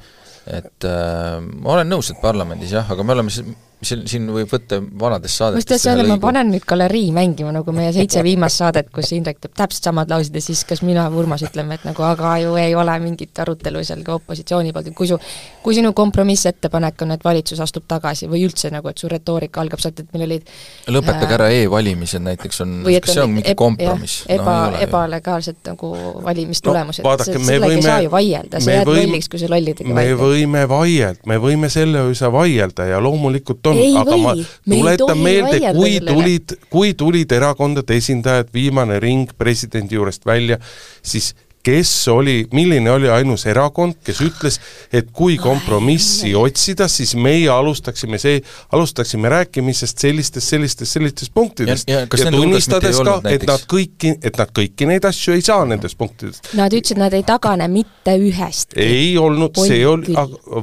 et 0.51 0.87
äh, 0.87 1.41
ma 1.41 1.75
olen 1.75 1.91
nõus, 1.91 2.13
et 2.13 2.21
parlamendis 2.23 2.73
jah, 2.77 2.87
aga 2.91 3.03
me 3.03 3.17
oleme 3.17 3.33
siin, 3.81 4.03
siin 4.07 4.27
võib 4.31 4.49
võtta 4.51 4.77
vanadest 4.99 5.39
saadetest 5.41 5.87
ma 5.87 5.95
ütlen, 5.95 6.09
ma 6.11 6.17
panen 6.21 6.51
nüüd 6.53 6.65
galerii 6.67 7.09
mängima, 7.15 7.53
nagu 7.55 7.73
meie 7.75 7.91
seitse 7.95 8.23
viimast 8.25 8.61
saadet, 8.61 8.91
kus 8.93 9.11
Indrek 9.15 9.41
teeb 9.41 9.55
täpselt 9.57 9.89
samad 9.89 10.11
laused 10.11 10.35
ja 10.35 10.43
siis 10.43 10.63
kas 10.69 10.83
mina 10.85 11.07
või 11.11 11.23
Urmas 11.23 11.43
ütleme, 11.45 11.77
et 11.79 11.85
nagu 11.87 12.05
aga 12.05 12.35
ju 12.43 12.55
ei 12.61 12.75
ole 12.77 12.97
mingit 13.03 13.41
arutelu 13.41 13.83
seal 13.87 14.03
ka 14.05 14.17
opositsiooni 14.19 14.73
poolt, 14.75 14.91
et 14.91 14.97
kui 14.97 15.09
su, 15.09 15.17
kui 15.63 15.77
sinu 15.77 15.93
kompromissettepanek 15.97 17.05
on, 17.05 17.15
et 17.17 17.25
valitsus 17.25 17.61
astub 17.63 17.87
tagasi 17.89 18.29
või 18.31 18.43
üldse 18.47 18.71
nagu, 18.73 18.91
et 18.91 19.01
su 19.01 19.09
retoorika 19.11 19.63
algab 19.63 19.81
sealt, 19.83 20.03
et 20.03 20.13
meil 20.13 20.27
olid 20.29 20.53
lõpetage 20.91 21.29
äh, 21.31 21.37
ära 21.39 21.49
e-valimised 21.55 22.25
näiteks 22.25 22.63
on, 22.65 22.77
kas 22.85 23.15
see 23.15 23.25
on 23.25 23.35
mingi 23.37 23.55
kompromiss? 23.57 24.25
eba 24.29 24.57
no,, 24.71 24.83
ebalegaalsed 24.85 25.61
nagu 25.71 25.91
valimistulemused 26.25 27.05
no,, 27.05 27.17
sellega 27.25 27.71
ei 27.73 27.85
saa 27.85 27.99
ju 28.05 28.13
vaielda, 28.13 28.61
sa 28.61 28.77
jääd 28.77 28.93
lolliks, 28.93 29.31
kui 29.31 29.41
sa 29.41 29.49
lollidega 29.51 29.97
me 29.97 30.07
võime 30.19 30.65
vaielda, 30.69 31.25
me 31.29 31.41
võime 31.41 31.69
selle 31.73 32.05
üle 32.11 32.31
vaielda 32.37 32.87
ja 32.91 33.01
loomulikult 33.03 33.70
on, 33.71 34.01
aga 34.01 34.17
või, 34.17 34.45
ma 34.45 34.75
tuletan 34.75 35.21
meelde, 35.21 35.73
kui 35.77 35.93
tulid, 36.05 36.57
kui 36.73 36.93
tulid 36.97 37.31
erakondade 37.37 37.97
esindajad 37.97 38.51
viimane 38.53 38.99
ring 39.03 39.31
presidendi 39.37 39.97
juurest 39.97 40.25
välja, 40.27 40.59
siis 41.01 41.33
kes 41.63 42.07
oli, 42.07 42.47
milline 42.53 42.91
oli 42.91 43.09
ainus 43.09 43.45
erakond, 43.45 43.99
kes 44.05 44.21
ütles, 44.25 44.57
et 44.93 45.11
kui 45.13 45.37
kompromissi 45.41 46.33
otsida, 46.35 46.87
siis 46.89 47.13
meie 47.15 47.49
alustaksime 47.53 48.17
see, 48.21 48.41
alustaksime 48.73 49.29
rääkimisest 49.29 50.01
sellistest, 50.01 50.47
sellistest, 50.47 50.91
sellistest 50.91 51.33
punktidest 51.33 51.89
ja, 51.89 52.01
ja, 52.01 52.07
ja 52.25 52.31
tunnistades 52.33 53.01
ka, 53.05 53.17
et 53.29 53.45
nad 53.49 53.65
kõiki, 53.69 54.15
et 54.23 54.39
nad 54.41 54.53
kõiki 54.57 54.87
neid 54.89 55.05
asju 55.07 55.35
ei 55.37 55.45
saa 55.45 55.65
nendest 55.69 55.97
punktidest. 55.99 56.51
Nad 56.57 56.73
ütlesid, 56.73 57.01
nad 57.01 57.13
ei 57.17 57.25
tagane 57.27 57.67
mitte 57.71 58.15
ühest. 58.17 58.75
ei 58.79 59.13
olnud, 59.17 59.57
see 59.67 59.83
oli, 59.87 60.15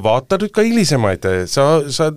vaata 0.03 0.39
nüüd 0.41 0.53
ka 0.55 0.65
hilisemaid, 0.67 1.27
sa, 1.51 1.69
sa, 1.93 2.09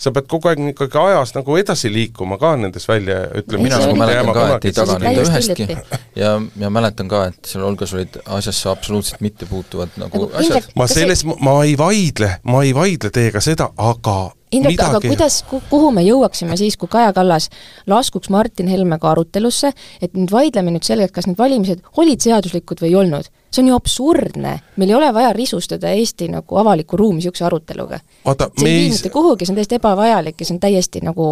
sa 0.00 0.14
pead 0.16 0.30
kogu 0.30 0.50
aeg 0.50 0.64
ikkagi 0.72 1.00
ajas 1.02 1.34
nagu 1.36 1.56
edasi 1.60 1.92
liikuma 1.92 2.40
ka 2.40 2.54
nendes 2.60 2.88
välja, 2.88 3.22
ütleme 3.42 3.68
mina 3.68 3.82
nagu 3.84 4.00
mäletan 4.00 4.32
ka, 4.32 4.48
et 4.56 4.70
ei 4.70 4.76
tagane 4.80 5.12
mitte 5.12 5.28
ühestki. 5.28 5.68
Ja, 6.16 6.34
ja 6.60 6.72
mäletan 6.72 7.10
ka, 7.10 7.26
et 7.30 7.52
seal 7.52 7.66
hulgas 7.66 7.92
olid 7.96 8.20
asjasse 8.36 8.68
absoluutselt 8.68 9.20
mitte 9.20 9.46
puutuvad 9.46 9.96
nagu, 10.00 10.26
Nagu 10.26 10.42
asjad 10.42 10.68
ma 10.76 10.86
selles, 10.90 11.24
ma 11.24 11.56
ei 11.64 11.76
vaidle, 11.78 12.36
ma 12.48 12.62
ei 12.66 12.74
vaidle 12.76 13.10
teiega 13.14 13.42
seda, 13.44 13.70
aga 13.76 14.30
Indrek, 14.50 14.80
aga 14.82 14.98
midagi 14.98 15.10
kuidas, 15.12 15.34
kuhu 15.70 15.92
me 15.94 16.02
jõuaksime 16.02 16.56
siis, 16.58 16.74
kui 16.78 16.90
Kaja 16.90 17.12
Kallas 17.14 17.46
laskuks 17.90 18.32
Martin 18.34 18.66
Helmega 18.70 19.12
arutelusse, 19.12 19.70
et 20.02 20.16
nüüd 20.18 20.32
vaidleme 20.34 20.72
nüüd 20.74 20.86
selle, 20.86 21.06
et 21.06 21.14
kas 21.14 21.28
need 21.30 21.38
valimised 21.38 21.84
olid 22.02 22.24
seaduslikud 22.24 22.82
või 22.82 22.90
ei 22.90 22.96
olnud. 22.98 23.30
see 23.50 23.62
on 23.62 23.68
ju 23.70 23.76
absurdne, 23.78 24.56
meil 24.78 24.90
ei 24.90 24.94
ole 24.94 25.12
vaja 25.14 25.32
risustada 25.34 25.90
Eesti 25.90 26.28
nagu 26.30 26.58
avalikku 26.58 26.96
ruumi 26.98 27.18
niisuguse 27.18 27.44
aruteluga. 27.46 28.00
vaata, 28.24 28.50
see 28.56 28.64
me 28.64 28.70
ei 28.70 28.80
vii, 28.80 28.90
mitte 28.96 29.10
kuhugi, 29.14 29.46
see 29.46 29.52
on 29.52 29.60
täiesti 29.60 29.78
ebavajalik 29.78 30.40
ja 30.40 30.46
see 30.46 30.54
on 30.54 30.60
täiesti 30.60 31.02
nagu 31.06 31.28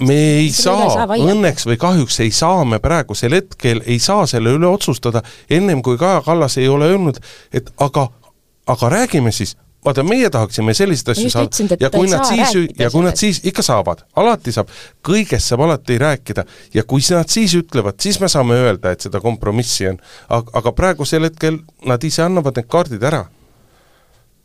me 0.00 0.14
ei 0.14 0.44
ei 0.44 0.52
saa, 0.52 0.90
saa 0.90 1.08
vaielda. 1.08 1.32
õnneks 1.34 1.66
või 1.68 1.76
kahjuks 1.80 2.20
ei 2.24 2.30
saa 2.34 2.64
me 2.64 2.78
praegusel 2.82 3.36
hetkel, 3.36 3.82
ei 3.86 3.98
saa 4.02 4.26
selle 4.30 4.54
üle 4.56 4.68
otsustada, 4.70 5.22
ennem 5.50 5.82
kui 5.82 5.98
Kaja 6.00 6.22
Kallas 6.24 6.56
ei 6.58 6.68
ole 6.68 6.88
öelnud, 6.94 7.20
et 7.52 7.68
aga, 7.82 8.08
aga 8.72 8.88
räägime 8.88 9.32
siis, 9.32 9.56
vaata 9.84 10.04
meie 10.06 10.30
tahaksime 10.30 10.74
selliseid 10.74 11.12
asju 11.12 11.30
saada. 11.30 11.76
ja 11.80 11.90
kui 11.90 12.08
nad 12.08 12.24
siis, 12.24 12.56
ja 12.78 12.90
kui 12.90 13.04
nad 13.04 13.20
siis, 13.20 13.42
ikka 13.44 13.64
saavad, 13.66 14.04
alati 14.16 14.54
saab, 14.54 14.72
kõigest 15.04 15.52
saab 15.52 15.66
alati 15.66 15.98
rääkida. 15.98 16.44
Ja 16.74 16.86
kui 16.88 17.04
nad 17.10 17.28
siis 17.28 17.54
ütlevad, 17.58 18.00
siis 18.00 18.20
me 18.20 18.30
saame 18.32 18.56
öelda, 18.62 18.94
et 18.94 19.04
seda 19.04 19.20
kompromissi 19.20 19.90
on, 19.92 20.00
aga, 20.28 20.50
aga 20.62 20.72
praegusel 20.72 21.28
hetkel 21.28 21.60
nad 21.86 22.04
ise 22.04 22.24
annavad 22.24 22.56
need 22.56 22.70
kaardid 22.70 23.02
ära 23.02 23.26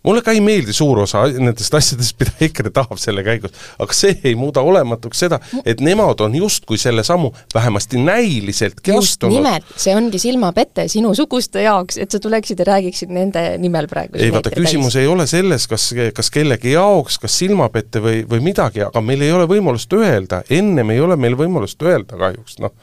mulle 0.05 0.21
ka 0.23 0.33
ei 0.35 0.41
meeldi 0.43 0.73
suur 0.75 1.01
osa 1.03 1.23
nendest 1.33 1.73
asjadest, 1.77 2.15
mida 2.19 2.33
EKRE 2.47 2.71
tahab 2.75 2.99
selle 3.01 3.23
käigus, 3.25 3.53
aga 3.81 3.95
see 3.95 4.15
ei 4.27 4.35
muuda 4.39 4.63
olematuks 4.65 5.23
seda, 5.25 5.39
et 5.65 5.81
nemad 5.83 6.21
on 6.25 6.35
justkui 6.37 6.79
selle 6.81 7.03
sammu 7.07 7.31
vähemasti 7.55 8.01
näiliseltki 8.01 8.93
just 8.93 9.17
astunud. 9.17 9.37
nimelt, 9.37 9.73
see 9.79 9.95
ongi 9.97 10.21
silmapete 10.21 10.87
sinusuguste 10.91 11.65
jaoks, 11.65 11.99
et 12.01 12.13
sa 12.13 12.21
tuleksid 12.23 12.61
ja 12.63 12.69
räägiksid 12.73 13.11
nende 13.13 13.43
nimel 13.61 13.89
praegu. 13.91 14.19
ei 14.21 14.31
vaata, 14.33 14.53
küsimus 14.55 14.99
ei 14.99 15.09
ole 15.09 15.27
selles, 15.27 15.67
kas, 15.67 15.89
kas 16.15 16.31
kellegi 16.33 16.75
jaoks, 16.75 17.19
kas 17.23 17.39
silmapette 17.43 18.03
või, 18.03 18.21
või 18.29 18.43
midagi, 18.51 18.85
aga 18.87 19.03
meil 19.03 19.25
ei 19.25 19.33
ole 19.33 19.49
võimalust 19.49 19.93
öelda, 19.97 20.43
ennem 20.49 20.95
ei 20.95 21.03
ole 21.03 21.19
meil 21.19 21.37
võimalust 21.39 21.83
öelda 21.83 22.19
kahjuks, 22.19 22.61
noh 22.63 22.75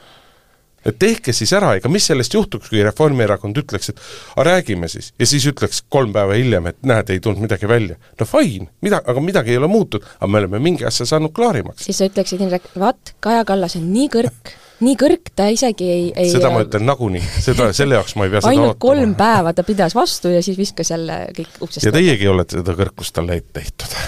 et 0.84 0.98
tehke 1.00 1.32
siis 1.36 1.52
ära, 1.56 1.74
ega 1.78 1.90
mis 1.92 2.06
sellest 2.10 2.34
juhtuks, 2.36 2.70
kui 2.72 2.82
Reformierakond 2.84 3.58
ütleks, 3.64 3.92
et 3.92 4.02
aga 4.36 4.46
räägime 4.50 4.88
siis, 4.92 5.12
ja 5.20 5.28
siis 5.28 5.46
ütleks 5.50 5.82
kolm 5.92 6.12
päeva 6.14 6.36
hiljem, 6.38 6.68
et 6.70 6.80
näed, 6.86 7.12
ei 7.14 7.22
tulnud 7.24 7.44
midagi 7.44 7.68
välja. 7.70 7.96
no 8.20 8.28
fine, 8.28 8.68
mida, 8.84 9.00
aga 9.04 9.24
midagi 9.24 9.54
ei 9.54 9.60
ole 9.60 9.70
muutunud, 9.70 10.06
aga 10.18 10.30
me 10.30 10.42
oleme 10.42 10.60
mingi 10.64 10.86
asja 10.88 11.06
saanud 11.08 11.32
klaarimaks. 11.36 11.86
siis 11.86 11.98
sa 12.00 12.10
ütleksid, 12.10 12.44
Indrek, 12.44 12.68
vaat, 12.78 13.14
Kaja 13.24 13.44
Kallas 13.48 13.78
on 13.80 13.88
nii 13.94 14.10
kõrg, 14.12 14.54
nii 14.84 14.98
kõrg, 15.00 15.32
ta 15.36 15.48
isegi 15.52 15.88
ei, 15.90 16.06
ei 16.24 16.32
seda 16.32 16.52
ma 16.52 16.64
ütlen 16.66 16.86
nagunii, 16.88 17.24
seda, 17.44 17.70
selle 17.76 17.98
jaoks 18.00 18.16
ma 18.18 18.28
ei 18.28 18.34
pea 18.34 18.44
seda 18.44 18.52
ainult 18.52 18.80
kolm 18.82 19.16
päeva 19.18 19.54
ta 19.56 19.64
pidas 19.66 19.96
vastu 19.96 20.32
ja 20.34 20.42
siis 20.44 20.58
viskas 20.60 20.92
jälle 20.94 21.24
kõik 21.36 21.60
uksest 21.64 21.88
ja 21.88 21.94
teiegi 21.94 22.28
olete 22.28 22.60
seda 22.60 22.76
kõrgust 22.78 23.16
talle 23.16 23.40
ette 23.40 23.64
heitud. 23.64 23.98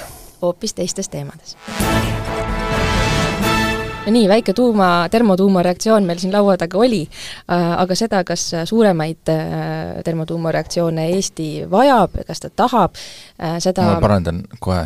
hoopis 0.42 0.76
teistes 0.76 1.08
teemades. 1.12 1.56
No 4.06 4.12
nii, 4.14 4.28
väike 4.30 4.54
tuuma, 4.56 5.08
termotuumareaktsioon 5.10 6.06
meil 6.06 6.20
siin 6.22 6.32
laua 6.34 6.56
taga 6.60 6.78
oli, 6.78 7.02
aga 7.48 7.98
seda, 7.98 8.22
kas 8.26 8.44
suuremaid 8.70 9.32
termotuumareaktsioone 10.06 11.08
Eesti 11.16 11.48
vajab, 11.70 12.20
kas 12.28 12.44
ta 12.44 12.50
tahab, 12.62 12.96
seda 13.62 13.88
ma 13.90 13.98
parandan 14.02 14.42
kohe, 14.62 14.84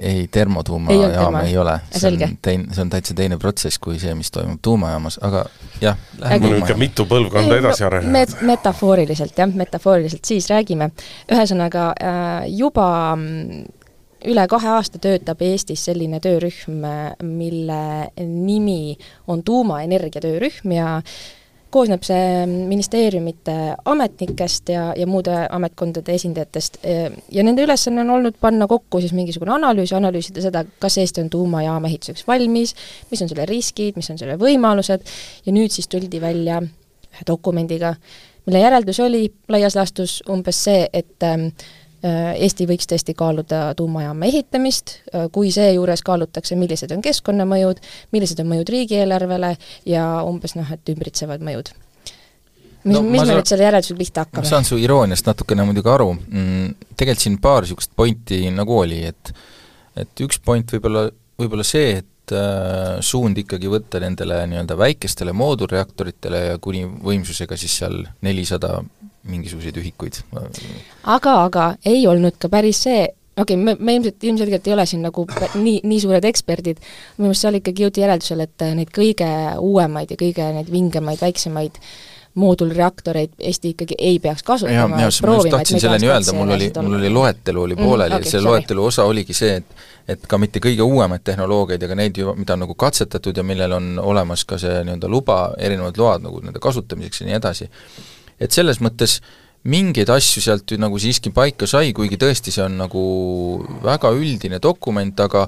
ei, 0.00 0.26
termotuumajaam 0.32 1.40
ei 1.44 1.56
ole, 1.60 1.78
see 1.92 2.12
on 2.12 2.36
teine, 2.42 2.68
see 2.72 2.86
on 2.86 2.92
täitsa 2.92 3.16
teine 3.18 3.38
protsess 3.42 3.80
kui 3.82 4.00
see, 4.02 4.14
mis 4.18 4.32
toimub 4.34 4.60
tuumajaamas, 4.64 5.20
aga 5.26 5.46
jah, 5.82 5.98
läheme 6.22 6.52
niisugune 6.56 6.80
mitu 6.80 7.06
põlvkonda 7.10 7.60
edasi 7.60 7.86
arenenud 7.86 8.16
met,. 8.16 8.36
metafooriliselt 8.46 9.38
jah, 9.38 9.52
metafooriliselt 9.62 10.24
siis 10.24 10.48
räägime. 10.50 10.90
ühesõnaga 11.32 11.90
juba 12.48 12.88
üle 14.24 14.46
kahe 14.48 14.68
aasta 14.78 14.98
töötab 15.02 15.42
Eestis 15.44 15.84
selline 15.88 16.20
töörühm, 16.24 16.84
mille 17.22 17.80
nimi 18.20 18.96
on 19.28 19.42
tuumaenergia 19.44 20.22
töörühm 20.24 20.72
ja 20.72 21.00
koosneb 21.76 22.04
see 22.06 22.46
ministeeriumite 22.46 23.54
ametnikest 23.90 24.70
ja, 24.72 24.86
ja 24.96 25.06
muude 25.10 25.34
ametkondade 25.52 26.14
esindajatest. 26.14 26.78
Ja 27.32 27.44
nende 27.44 27.66
ülesanne 27.66 28.00
on 28.04 28.14
olnud 28.16 28.38
panna 28.40 28.68
kokku 28.70 29.02
siis 29.02 29.12
mingisugune 29.16 29.52
analüüs, 29.58 29.92
analüüsida 29.96 30.44
seda, 30.44 30.64
kas 30.80 30.96
Eesti 31.02 31.24
on 31.24 31.30
tuumajaama 31.32 31.90
ehituseks 31.90 32.24
valmis, 32.28 32.72
mis 33.10 33.22
on 33.22 33.32
selle 33.32 33.44
riskid, 33.50 33.98
mis 33.98 34.08
on 34.14 34.20
selle 34.20 34.38
võimalused. 34.40 35.04
Ja 35.46 35.56
nüüd 35.56 35.74
siis 35.74 35.90
tuldi 35.92 36.22
välja 36.22 36.62
ühe 36.62 37.26
dokumendiga, 37.28 37.96
mille 38.46 38.62
järeldus 38.62 39.00
oli 39.04 39.26
laias 39.52 39.76
laastus 39.76 40.20
umbes 40.32 40.62
see, 40.68 40.86
et 40.92 41.28
Eesti 42.06 42.66
võiks 42.68 42.86
tõesti 42.90 43.14
kaaluda 43.16 43.70
tuumajaama 43.78 44.28
ehitamist, 44.28 44.98
kui 45.32 45.50
seejuures 45.54 46.02
kaalutakse, 46.06 46.58
millised 46.58 46.92
on 46.94 47.02
keskkonnamõjud, 47.04 47.80
millised 48.14 48.42
on 48.42 48.50
mõjud 48.52 48.70
riigieelarvele 48.74 49.54
ja 49.88 50.04
umbes 50.26 50.54
noh, 50.58 50.70
et 50.72 50.92
ümbritsevad 50.92 51.44
mõjud. 51.46 51.72
mis 52.84 52.94
no,, 52.94 53.02
mis 53.02 53.20
me 53.20 53.26
saan, 53.26 53.38
nüüd 53.40 53.50
selle 53.50 53.66
järeldusega 53.66 53.98
pihta 53.98 54.26
hakkame? 54.26 54.44
ma 54.44 54.50
saan 54.50 54.68
su 54.68 54.78
irooniast 54.78 55.26
natukene 55.26 55.64
muidugi 55.66 55.90
aru 55.90 56.12
mm,, 56.14 56.92
tegelikult 56.94 57.24
siin 57.24 57.38
paar 57.42 57.64
niisugust 57.64 57.96
pointi 57.98 58.44
nagu 58.54 58.76
oli, 58.84 59.00
et 59.08 59.32
et 59.96 60.22
üks 60.22 60.38
point 60.44 60.76
võib-olla, 60.76 61.08
võib-olla 61.40 61.64
see, 61.66 61.96
et 62.02 62.36
äh, 62.36 62.98
suund 63.00 63.38
ikkagi 63.40 63.70
võtta 63.72 64.00
nendele 64.02 64.42
nii-öelda 64.52 64.76
väikestele 64.78 65.32
moodulreaktoritele 65.36 66.42
ja 66.50 66.58
kuni 66.62 66.84
võimsusega 66.84 67.58
siis 67.58 67.78
seal 67.80 68.02
nelisada 68.26 68.78
mingisuguseid 69.28 69.78
ühikuid. 69.82 70.22
aga, 71.04 71.36
aga 71.44 71.68
ei 71.84 72.06
olnud 72.06 72.38
ka 72.38 72.50
päris 72.52 72.82
see, 72.86 73.06
okei 73.36 73.56
okay,, 73.56 73.62
me, 73.62 73.76
me 73.78 73.96
ilmselt, 73.98 74.18
ilmselgelt 74.24 74.66
ei 74.66 74.74
ole 74.74 74.86
siin 74.86 75.06
nagu 75.06 75.26
nii, 75.54 75.80
nii 75.84 76.02
suured 76.02 76.24
eksperdid, 76.24 76.82
minu 77.18 77.30
meelest 77.30 77.46
seal 77.46 77.60
ikkagi 77.60 77.86
jõuti 77.86 78.04
järeldusele, 78.04 78.48
et 78.48 78.68
neid 78.80 78.92
kõige 78.94 79.30
uuemaid 79.62 80.14
ja 80.14 80.20
kõige 80.20 80.52
neid 80.58 80.70
vingemaid, 80.72 81.22
väiksemaid 81.22 81.80
moodulreaktoreid 82.36 83.30
Eesti 83.38 83.70
ikkagi 83.72 83.94
ei 83.98 84.18
peaks 84.20 84.42
kasutama. 84.42 84.88
ma 84.96 85.02
just 85.02 85.22
tahtsin 85.50 85.80
selleni 85.80 86.08
öelda, 86.08 86.32
mul 86.36 86.50
oli, 86.50 86.72
mul 86.82 86.98
oli 86.98 87.10
loetelu 87.10 87.62
oli 87.62 87.76
pooleli 87.76 88.10
mm, 88.10 88.16
okay, 88.16 88.26
ja 88.26 88.30
see 88.30 88.40
sorry. 88.40 88.50
loetelu 88.50 88.84
osa 88.84 89.04
oligi 89.04 89.32
see, 89.32 89.54
et 89.56 89.86
et 90.08 90.26
ka 90.28 90.38
mitte 90.38 90.60
kõige 90.62 90.84
uuemaid 90.86 91.24
tehnoloogiaid, 91.26 91.82
aga 91.82 91.96
neid 91.98 92.18
ju, 92.20 92.34
mida 92.38 92.54
on 92.54 92.62
nagu 92.62 92.74
katsetatud 92.78 93.36
ja 93.36 93.42
millel 93.42 93.72
on 93.74 93.88
olemas 93.98 94.44
ka 94.46 94.58
see 94.58 94.84
nii-öelda 94.86 95.08
luba, 95.10 95.38
erinevad 95.58 95.98
load 95.98 96.28
nagu 96.28 96.42
nende 96.44 96.62
kasutamiseks 96.62 97.24
ja 97.24 97.30
nii 97.30 97.38
edasi, 97.40 97.66
et 98.40 98.52
selles 98.52 98.80
mõttes 98.84 99.20
mingeid 99.66 100.10
asju 100.12 100.42
sealt 100.44 100.70
ju 100.70 100.78
nagu 100.78 100.98
siiski 101.00 101.32
paika 101.34 101.66
sai, 101.68 101.92
kuigi 101.96 102.18
tõesti 102.20 102.54
see 102.54 102.64
on 102.66 102.76
nagu 102.78 103.02
väga 103.84 104.12
üldine 104.14 104.60
dokument, 104.62 105.18
aga 105.20 105.46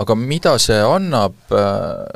aga 0.00 0.16
mida 0.16 0.54
see 0.62 0.78
annab 0.80 1.52
äh,, 1.54 2.06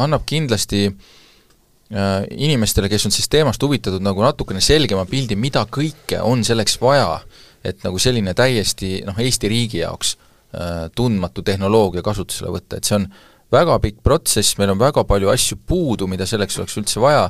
annab 0.00 0.24
kindlasti 0.26 0.86
äh, 0.88 2.24
inimestele, 2.30 2.88
kes 2.90 3.06
on 3.06 3.14
siis 3.14 3.28
teemast 3.30 3.62
huvitatud, 3.62 4.02
nagu 4.02 4.24
natukene 4.24 4.62
selgema 4.64 5.04
pildi, 5.08 5.36
mida 5.38 5.66
kõike 5.70 6.22
on 6.24 6.44
selleks 6.46 6.78
vaja, 6.82 7.20
et 7.64 7.84
nagu 7.84 8.00
selline 8.00 8.34
täiesti 8.36 8.96
noh, 9.06 9.18
Eesti 9.20 9.50
riigi 9.52 9.82
jaoks 9.84 10.16
äh, 10.16 10.88
tundmatu 10.96 11.44
tehnoloogia 11.46 12.02
kasutusele 12.06 12.54
võtta, 12.56 12.80
et 12.80 12.88
see 12.88 12.98
on 13.02 13.06
väga 13.54 13.76
pikk 13.84 14.00
protsess, 14.02 14.56
meil 14.58 14.72
on 14.72 14.80
väga 14.80 15.04
palju 15.06 15.30
asju 15.30 15.60
puudu, 15.68 16.08
mida 16.10 16.26
selleks 16.26 16.58
oleks 16.58 16.80
üldse 16.80 17.02
vaja 17.04 17.28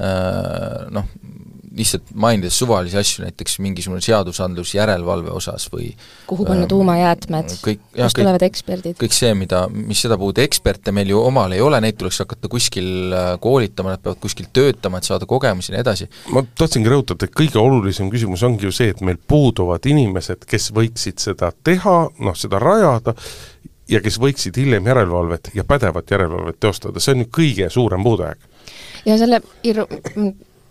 noh, 0.00 1.08
lihtsalt 1.76 2.08
mainides 2.14 2.56
suvalisi 2.58 2.98
asju, 2.98 3.24
näiteks 3.24 3.58
mingisugune 3.62 4.02
seadusandlus 4.02 4.72
järelevalve 4.74 5.30
osas 5.30 5.68
või 5.72 5.92
kuhu 6.26 6.46
panna 6.48 6.66
äh, 6.66 6.70
tuumajäätmed, 6.72 7.52
kust 7.62 8.18
tulevad 8.18 8.42
eksperdid? 8.42 8.96
kõik 9.00 9.14
see, 9.14 9.30
mida, 9.38 9.62
mis 9.70 10.02
seda 10.02 10.18
puudu, 10.20 10.42
eksperte 10.42 10.94
meil 10.94 11.12
ju 11.12 11.20
omal 11.22 11.54
ei 11.54 11.62
ole, 11.62 11.78
neid 11.84 11.98
tuleks 12.00 12.22
hakata 12.24 12.50
kuskil 12.50 13.14
koolitama, 13.42 13.94
nad 13.94 14.02
peavad 14.02 14.18
kuskil 14.22 14.50
töötama, 14.52 14.98
et 14.98 15.06
saada 15.06 15.28
kogemusi 15.30 15.70
ja 15.70 15.76
nii 15.76 15.84
edasi. 15.84 16.10
ma 16.34 16.42
tahtsingi 16.58 16.90
rõhutada, 16.90 17.28
et 17.28 17.36
kõige 17.38 17.62
olulisem 17.62 18.10
küsimus 18.10 18.42
ongi 18.46 18.66
ju 18.66 18.74
see, 18.74 18.90
et 18.94 19.04
meil 19.06 19.20
puuduvad 19.30 19.86
inimesed, 19.86 20.42
kes 20.50 20.72
võiksid 20.74 21.22
seda 21.22 21.52
teha, 21.64 21.96
noh, 22.18 22.38
seda 22.38 22.58
rajada, 22.62 23.14
ja 23.90 24.02
kes 24.02 24.18
võiksid 24.22 24.58
hiljem 24.60 24.86
järelevalvet 24.90 25.50
ja 25.54 25.64
pädevat 25.66 26.10
järelevalvet 26.10 26.60
teostada, 26.62 27.02
see 27.02 27.16
on 27.16 27.24
ju 27.24 27.32
kõige 27.40 27.70
suurem 27.70 28.02
puudujääk. 28.06 28.38
ja 29.06 29.18
selle 29.18 29.40
ir-, 29.64 29.86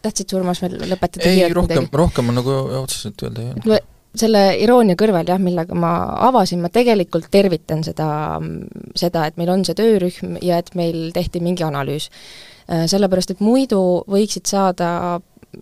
tahtsid 0.05 0.31
sa, 0.31 0.39
Urmas, 0.39 0.61
veel 0.63 0.77
lõpetada? 0.89 1.29
ei, 1.29 1.47
rohkem, 1.53 1.87
rohkem 2.01 2.31
on 2.31 2.39
nagu 2.41 2.57
otseselt 2.81 3.23
öelda 3.25 3.45
ei 3.45 3.53
ole. 3.55 3.79
selle 4.19 4.43
iroonia 4.63 4.97
kõrval 4.99 5.27
jah, 5.29 5.41
millega 5.41 5.77
ma 5.77 5.93
avasin, 6.29 6.61
ma 6.63 6.71
tegelikult 6.73 7.29
tervitan 7.31 7.83
seda, 7.85 8.09
seda, 8.97 9.27
et 9.29 9.37
meil 9.39 9.51
on 9.53 9.65
see 9.67 9.77
töörühm 9.77 10.39
ja 10.45 10.61
et 10.61 10.71
meil 10.79 11.09
tehti 11.15 11.43
mingi 11.43 11.65
analüüs. 11.67 12.09
sellepärast, 12.69 13.35
et 13.35 13.39
muidu 13.41 13.81
võiksid 14.09 14.49
saada 14.49 14.89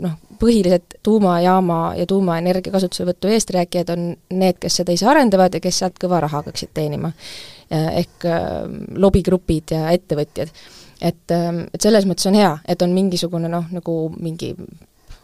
noh, 0.04 0.16
põhilised 0.40 1.00
tuumajaama 1.04 1.94
ja 1.98 2.06
tuumaenergia 2.06 2.74
kasutuselevõtu 2.74 3.32
eesträäkijad 3.32 3.94
on 3.94 4.10
need, 4.36 4.58
kes 4.62 4.82
seda 4.82 4.94
ise 4.94 5.08
arendavad 5.08 5.56
ja 5.56 5.62
kes 5.64 5.80
sealt 5.82 5.96
kõva 6.02 6.20
raha 6.24 6.42
hakkaksid 6.42 6.74
teenima. 6.74 7.12
ehk 7.68 8.24
lobigrupid 8.96 9.74
ja 9.76 9.90
ettevõtjad 9.92 10.54
et, 11.02 11.32
et 11.32 11.82
selles 11.82 12.08
mõttes 12.10 12.30
on 12.30 12.38
hea, 12.38 12.54
et 12.68 12.82
on 12.82 12.94
mingisugune 12.94 13.50
noh, 13.52 13.68
nagu 13.72 13.98
mingi 14.18 14.54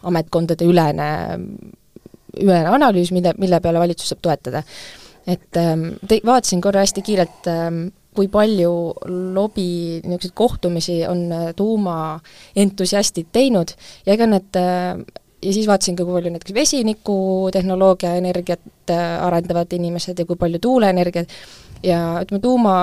ametkondade 0.03 0.67
ülene, 0.67 1.07
ülene 2.41 2.69
analüüs, 2.75 3.13
mille, 3.15 3.33
mille 3.39 3.59
peale 3.63 3.81
valitsus 3.81 4.13
saab 4.13 4.21
toetada. 4.21 4.63
et 5.27 5.57
ähm, 5.57 5.93
te-, 6.07 6.19
vaatasin 6.25 6.61
korra 6.61 6.81
hästi 6.83 7.01
kiirelt 7.01 7.47
ähm, 7.47 7.85
kui 8.13 8.27
palju 8.27 8.71
lobi 9.33 10.01
niisuguseid 10.03 10.33
kohtumisi 10.35 10.97
on 11.07 11.31
äh, 11.31 11.51
tuumaentusiastid 11.55 13.31
teinud 13.31 13.73
ja 14.05 14.17
ega 14.17 14.27
need 14.27 14.59
äh, 14.59 14.99
ja 15.43 15.53
siis 15.53 15.67
vaatasin 15.67 15.95
ka, 15.95 16.05
kui 16.05 16.17
palju 16.17 16.33
näiteks 16.33 16.55
vesinikutehnoloogia 16.55 18.15
energiat 18.19 18.91
äh, 18.91 19.23
arendavad 19.25 19.73
inimesed 19.75 20.19
ja 20.19 20.27
kui 20.29 20.39
palju 20.39 20.61
tuuleenergiat 20.63 21.31
ja 21.83 22.03
ütleme, 22.23 22.41
tuuma 22.43 22.75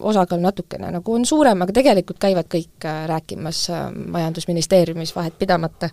osakaal 0.00 0.40
natukene 0.42 0.90
nagu 0.98 1.14
on 1.14 1.24
suurem, 1.28 1.62
aga 1.62 1.72
tegelikult 1.76 2.18
käivad 2.20 2.48
kõik 2.52 2.86
rääkimas 3.08 3.66
Majandusministeeriumis 3.94 5.14
vahet 5.16 5.38
pidamata. 5.38 5.90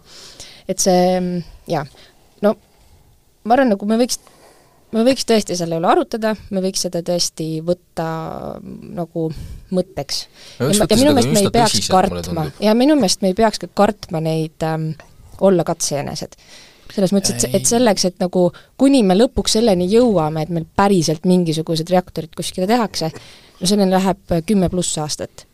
et 0.68 0.80
see 0.80 1.20
jaa, 1.68 1.86
no 2.42 2.56
ma 3.44 3.58
arvan, 3.58 3.74
nagu 3.76 3.88
me 3.88 3.98
võiks 4.00 4.20
me 4.94 5.04
võiks 5.08 5.26
tõesti 5.28 5.56
selle 5.58 5.80
üle 5.80 5.90
arutada, 5.90 6.34
me 6.54 6.62
võiks 6.64 6.84
seda 6.86 7.02
tõesti 7.06 7.48
võtta 7.66 8.08
nagu 8.62 9.30
mõtteks. 9.74 10.26
ja, 10.60 10.70
ja 10.70 11.00
minu 11.00 11.16
meelest 11.16 11.34
me 11.34 11.42
ei 11.42 11.54
peaks 11.54 11.90
kartma, 11.90 12.46
ja 12.62 12.76
minu 12.78 12.98
meelest 13.00 13.24
me 13.26 13.34
ei 13.34 13.38
peaks 13.38 13.64
ka 13.64 13.72
kartma 13.74 14.22
neid 14.24 14.66
ähm, 14.68 14.92
olla 15.42 15.66
katsejänesed. 15.68 16.38
selles 16.94 17.14
mõttes, 17.16 17.40
et, 17.40 17.56
et 17.58 17.66
selleks, 17.66 18.06
et 18.06 18.20
nagu 18.22 18.52
kuni 18.78 19.02
me 19.04 19.18
lõpuks 19.18 19.58
selleni 19.58 19.88
jõuame, 19.90 20.44
et 20.44 20.54
meil 20.54 20.68
päriselt 20.78 21.26
mingisugused 21.26 21.90
reaktorid 21.90 22.36
kuskile 22.38 22.68
tehakse, 22.70 23.10
no 23.60 23.70
selleni 23.70 23.94
läheb 23.94 24.38
kümme 24.48 24.70
pluss 24.74 24.98
aastat. 25.02 25.46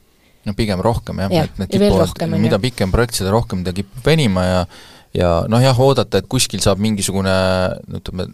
No 0.48 0.56
pigem 0.58 0.82
rohkem 0.84 1.20
jah 1.26 1.34
ja,, 1.34 1.48
et 1.50 1.60
need 1.60 1.74
kipuvad, 1.74 2.24
mida 2.40 2.60
pikem 2.62 2.94
projekt, 2.94 3.20
seda 3.20 3.34
rohkem 3.36 3.66
ta 3.66 3.76
kipub 3.76 4.06
venima 4.06 4.46
ja 4.46 4.62
ja 5.16 5.32
noh 5.50 5.62
jah, 5.64 5.78
oodata, 5.82 6.22
et 6.22 6.30
kuskil 6.30 6.62
saab 6.64 6.82
mingisugune 6.84 7.34
ütleme, 8.00 8.28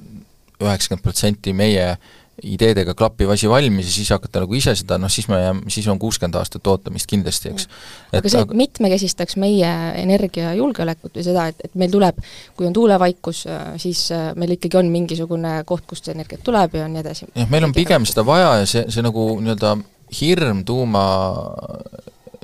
üheksakümmend 0.61 1.03
protsenti 1.03 1.53
meie 1.55 1.95
ideedega 2.43 2.93
klappiv 2.97 3.29
asi 3.31 3.47
valmis 3.49 3.87
ja 3.87 3.93
siis 3.93 4.09
hakata 4.11 4.41
nagu 4.43 4.55
ise 4.57 4.73
seda, 4.75 4.97
noh 4.99 5.11
siis 5.11 5.29
me 5.31 5.39
jääme, 5.39 5.71
siis 5.71 5.87
on 5.91 5.99
kuuskümmend 5.99 6.35
aastat 6.35 6.67
ootamist 6.67 7.07
kindlasti, 7.07 7.53
eks. 7.53 7.67
aga 8.11 8.31
see 8.31 8.43
aga... 8.43 8.57
mitmekesistaks 8.59 9.37
meie 9.39 9.71
energiajulgeolekut 10.01 11.15
või 11.15 11.25
seda, 11.25 11.47
et, 11.53 11.63
et 11.69 11.79
meil 11.79 11.93
tuleb, 11.93 12.19
kui 12.57 12.67
on 12.67 12.75
tuulevaikus, 12.75 13.45
siis 13.81 14.05
äh, 14.15 14.27
meil 14.35 14.57
ikkagi 14.57 14.81
on 14.81 14.91
mingisugune 14.91 15.57
koht, 15.69 15.85
kust 15.87 16.11
energiat 16.11 16.43
tuleb 16.43 16.75
ja 16.75 16.89
nii 16.91 17.03
edasi. 17.05 17.29
jah, 17.31 17.49
meil 17.51 17.69
on 17.69 17.75
pigem 17.75 18.07
seda 18.09 18.27
vaja 18.27 18.51
ja 18.61 18.69
see, 18.69 18.83
see 18.91 19.05
nagu 19.05 19.29
nii-öelda 19.39 19.77
hirm 20.19 20.63
tuuma 20.67 21.05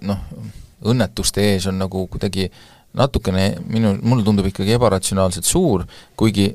noh, 0.07 0.23
õnnetuste 0.87 1.43
ees 1.51 1.67
on 1.69 1.77
nagu 1.81 2.07
kuidagi 2.11 2.47
natukene 2.97 3.53
minu, 3.71 3.93
mulle 4.03 4.23
tundub 4.25 4.47
ikkagi 4.49 4.75
ebaratsionaalselt 4.75 5.47
suur, 5.47 5.85
kuigi 6.19 6.49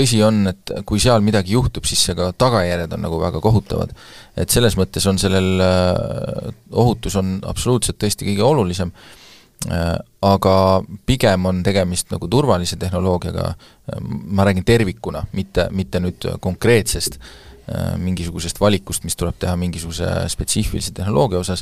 tõsi 0.00 0.20
on, 0.24 0.44
et 0.50 0.72
kui 0.88 1.00
seal 1.02 1.22
midagi 1.24 1.54
juhtub, 1.56 1.86
siis 1.88 2.02
see 2.06 2.16
ka 2.18 2.30
tagajärjed 2.38 2.96
on 2.96 3.04
nagu 3.04 3.20
väga 3.20 3.42
kohutavad. 3.44 3.94
et 4.36 4.50
selles 4.50 4.76
mõttes 4.78 5.04
on 5.10 5.18
sellel, 5.18 5.60
äh, 5.60 6.52
ohutus 6.72 7.16
on 7.16 7.40
absoluutselt 7.44 7.98
tõesti 8.00 8.24
kõige 8.28 8.46
olulisem, 8.46 8.92
äh, 9.68 9.98
aga 10.22 10.54
pigem 11.06 11.46
on 11.46 11.62
tegemist 11.62 12.10
nagu 12.10 12.28
turvalise 12.28 12.76
tehnoloogiaga, 12.76 13.46
äh, 13.50 14.00
ma 14.00 14.44
räägin 14.44 14.64
tervikuna, 14.64 15.26
mitte, 15.32 15.68
mitte 15.70 16.00
nüüd 16.00 16.36
konkreetsest 16.40 17.20
mingisugusest 18.02 18.58
valikust, 18.58 19.04
mis 19.06 19.14
tuleb 19.14 19.36
teha 19.38 19.52
mingisuguse 19.54 20.06
spetsiifilise 20.32 20.90
tehnoloogia 20.90 21.38
osas, 21.38 21.60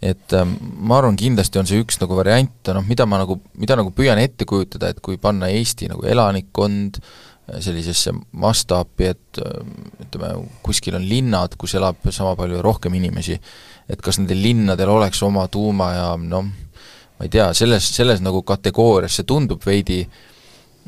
et 0.00 0.32
ma 0.32 0.96
arvan, 0.96 1.18
kindlasti 1.18 1.60
on 1.60 1.68
see 1.68 1.82
üks 1.82 1.98
nagu 2.00 2.16
variant, 2.16 2.70
noh 2.72 2.86
mida 2.88 3.04
ma 3.04 3.18
nagu, 3.20 3.36
mida 3.60 3.76
nagu 3.76 3.92
püüan 3.92 4.16
ette 4.22 4.46
kujutada, 4.48 4.88
et 4.88 5.02
kui 5.04 5.18
panna 5.20 5.50
Eesti 5.52 5.90
nagu 5.92 6.06
elanikkond 6.08 6.96
äh, 7.02 7.12
sellisesse 7.60 8.12
mastaapi, 8.38 9.08
et 9.10 9.40
ütleme, 10.06 10.32
kuskil 10.64 10.96
on 10.98 11.06
linnad, 11.08 11.56
kus 11.58 11.74
elab 11.78 11.98
sama 12.14 12.36
palju 12.38 12.62
rohkem 12.64 12.94
inimesi, 12.98 13.38
et 13.90 14.02
kas 14.02 14.20
nendel 14.20 14.42
linnadel 14.44 14.92
oleks 14.92 15.22
oma 15.26 15.48
tuumajaam, 15.52 16.28
noh, 16.30 16.46
ma 17.18 17.26
ei 17.26 17.32
tea, 17.32 17.50
selles, 17.56 17.88
selles 17.96 18.22
nagu 18.24 18.44
kategoorias 18.46 19.18
see 19.18 19.28
tundub 19.28 19.62
veidi, 19.66 20.00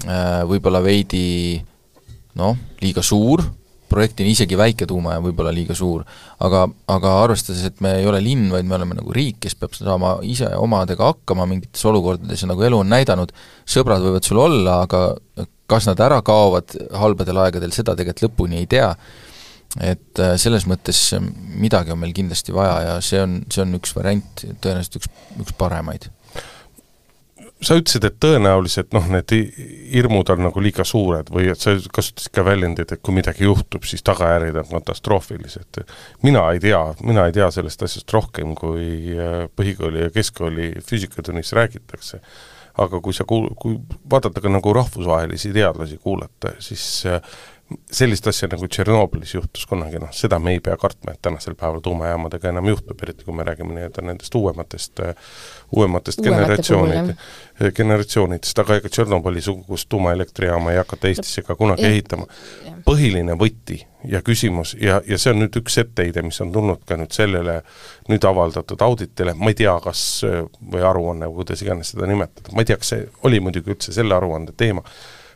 äh, 0.07 0.41
võib-olla 0.49 0.83
veidi 0.85 1.59
noh, 2.39 2.57
liiga 2.83 3.03
suur, 3.05 3.43
projektina 3.95 4.31
isegi 4.31 4.57
väike 4.59 4.89
tuumajaam 4.91 5.27
võib 5.29 5.43
olla 5.43 5.53
liiga 5.55 5.75
suur, 5.79 6.03
aga, 6.43 6.65
aga 6.91 7.13
arvestades, 7.23 7.63
et 7.69 7.83
me 7.85 7.93
ei 8.01 8.07
ole 8.11 8.23
linn, 8.25 8.49
vaid 8.51 8.67
me 8.67 8.79
oleme 8.79 8.97
nagu 8.99 9.15
riik, 9.15 9.43
kes 9.45 9.55
peab 9.59 9.77
saama 9.77 10.17
ise 10.27 10.49
omadega 10.59 11.13
hakkama 11.13 11.47
mingites 11.51 11.85
olukordades 11.91 12.43
ja 12.43 12.51
nagu 12.51 12.65
elu 12.67 12.81
on 12.81 12.91
näidanud, 12.91 13.35
sõbrad 13.77 14.03
võivad 14.03 14.27
sul 14.27 14.41
olla, 14.43 14.81
aga 14.87 15.05
kas 15.71 15.87
nad 15.89 16.01
ära 16.05 16.21
kaovad 16.25 16.75
halbadel 16.99 17.41
aegadel, 17.45 17.73
seda 17.75 17.97
tegelikult 17.97 18.29
lõpuni 18.29 18.61
ei 18.61 18.69
tea, 18.71 18.91
et 19.83 20.21
äh, 20.23 20.35
selles 20.41 20.69
mõttes 20.71 20.99
midagi 21.21 21.95
on 21.95 22.03
meil 22.03 22.13
kindlasti 22.17 22.55
vaja 22.55 22.77
ja 22.89 22.99
see 23.05 23.23
on, 23.23 23.41
see 23.53 23.65
on 23.65 23.79
üks 23.79 23.95
variant, 23.97 24.45
tõenäoliselt 24.63 25.01
üks, 25.01 25.11
üks 25.41 25.57
paremaid. 25.59 26.11
sa 27.65 27.79
ütlesid, 27.81 28.05
et 28.05 28.21
tõenäoliselt 28.21 28.93
noh, 28.93 29.07
need 29.09 29.33
hirmud 29.95 30.29
on 30.31 30.45
nagu 30.45 30.63
liiga 30.63 30.85
suured 30.85 31.31
või 31.33 31.49
et 31.49 31.61
sa 31.65 31.73
kasutasid 31.73 32.35
ka 32.37 32.45
väljendit, 32.45 32.93
et 32.93 33.03
kui 33.03 33.17
midagi 33.17 33.49
juhtub, 33.49 33.87
siis 33.89 34.05
tagajärjed 34.05 34.61
on 34.61 34.69
katastroofilised. 34.77 35.81
mina 36.23 36.45
ei 36.53 36.61
tea, 36.61 36.83
mina 37.03 37.27
ei 37.27 37.33
tea 37.33 37.51
sellest 37.51 37.83
asjast 37.89 38.13
rohkem, 38.13 38.55
kui 38.59 39.17
äh, 39.17 39.47
põhikooli 39.57 40.07
ja 40.07 40.15
keskkooli 40.15 40.75
füüsikatunnis 40.85 41.57
räägitakse 41.57 42.21
aga 42.79 43.01
kui 43.01 43.15
sa 43.15 43.27
kuul-, 43.29 43.53
kui 43.61 43.79
vaadata 44.11 44.43
ka 44.43 44.51
nagu 44.51 44.73
rahvusvahelisi 44.75 45.53
teadlasi, 45.55 45.99
kuulata, 46.03 46.55
siis 46.59 47.05
sellist 47.93 48.27
asja 48.29 48.49
nagu 48.53 48.67
Tšernobõlis 48.69 49.33
juhtus 49.35 49.65
kunagi, 49.69 49.99
noh, 50.03 50.11
seda 50.15 50.39
me 50.43 50.53
ei 50.55 50.61
pea 50.65 50.77
kartma, 50.81 51.15
et 51.15 51.23
tänasel 51.25 51.57
päeval 51.59 51.81
tuumajaamadega 51.85 52.51
enam 52.51 52.69
juhtub, 52.69 53.01
eriti 53.03 53.25
kui 53.25 53.37
me 53.37 53.47
räägime 53.47 53.77
nii-öelda 53.77 54.05
nendest 54.05 54.35
uuematest, 54.37 55.01
uuematest 55.73 56.21
generatsioonid, 56.27 57.15
generatsioonidest, 57.79 58.61
aga 58.61 58.79
ega 58.81 58.93
Tšernobõli-sugust 58.93 59.89
tuumaelektrijaama 59.89 60.75
ei 60.75 60.83
hakata 60.83 61.09
Eestisse 61.09 61.47
ka 61.47 61.57
kunagi 61.57 61.87
ja. 61.87 61.95
ehitama. 61.95 62.29
põhiline 62.85 63.33
võti 63.41 63.81
ja 64.05 64.21
küsimus 64.21 64.75
ja, 64.77 65.01
ja 65.09 65.17
see 65.19 65.33
on 65.33 65.41
nüüd 65.41 65.57
üks 65.63 65.79
etteheide, 65.81 66.23
mis 66.23 66.41
on 66.45 66.53
tulnud 66.53 66.85
ka 66.85 66.99
nüüd 67.01 67.17
sellele 67.17 67.63
nüüd 68.13 68.29
avaldatud 68.29 68.85
auditile, 68.85 69.33
ma 69.41 69.55
ei 69.55 69.61
tea, 69.65 69.73
kas, 69.81 70.05
või 70.61 70.85
aruanne, 70.85 71.33
kuidas 71.33 71.65
iganes 71.65 71.95
seda 71.95 72.11
nimetada, 72.11 72.53
ma 72.53 72.61
ei 72.61 72.69
tea, 72.69 72.77
kas 72.81 72.93
see 72.93 73.07
oli 73.25 73.41
muidugi 73.41 73.73
üldse 73.73 73.97
selle 73.97 74.17
aruande 74.19 74.53
teema, 74.53 74.85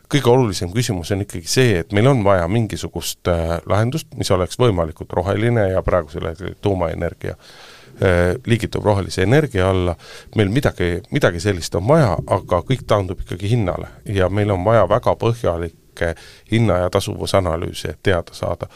kõige 0.09 0.31
olulisem 0.31 0.71
küsimus 0.73 1.11
on 1.13 1.23
ikkagi 1.23 1.49
see, 1.49 1.73
et 1.83 1.91
meil 1.95 2.07
on 2.09 2.23
vaja 2.25 2.47
mingisugust 2.51 3.29
äh, 3.29 3.57
lahendust, 3.69 4.09
mis 4.17 4.31
oleks 4.33 4.57
võimalikult 4.59 5.13
roheline 5.13 5.69
ja 5.73 5.83
praegusel 5.85 6.29
hetkel 6.31 6.55
tuumaenergia 6.61 7.35
äh, 7.35 8.33
liigitub 8.45 8.85
rohelise 8.85 9.23
energia 9.27 9.69
alla, 9.69 9.95
meil 10.35 10.49
midagi, 10.53 10.95
midagi 11.13 11.43
sellist 11.43 11.75
on 11.77 11.87
vaja, 11.89 12.15
aga 12.39 12.63
kõik 12.65 12.87
taandub 12.89 13.21
ikkagi 13.25 13.53
hinnale. 13.53 13.91
Ja 14.05 14.29
meil 14.33 14.51
on 14.55 14.65
vaja 14.65 14.87
väga 14.89 15.15
põhjalikke 15.19 16.15
hinna- 16.51 16.83
ja 16.85 16.89
tasuvusanalüüse, 16.89 17.93
et 17.93 18.03
teada 18.03 18.33
saada, 18.33 18.69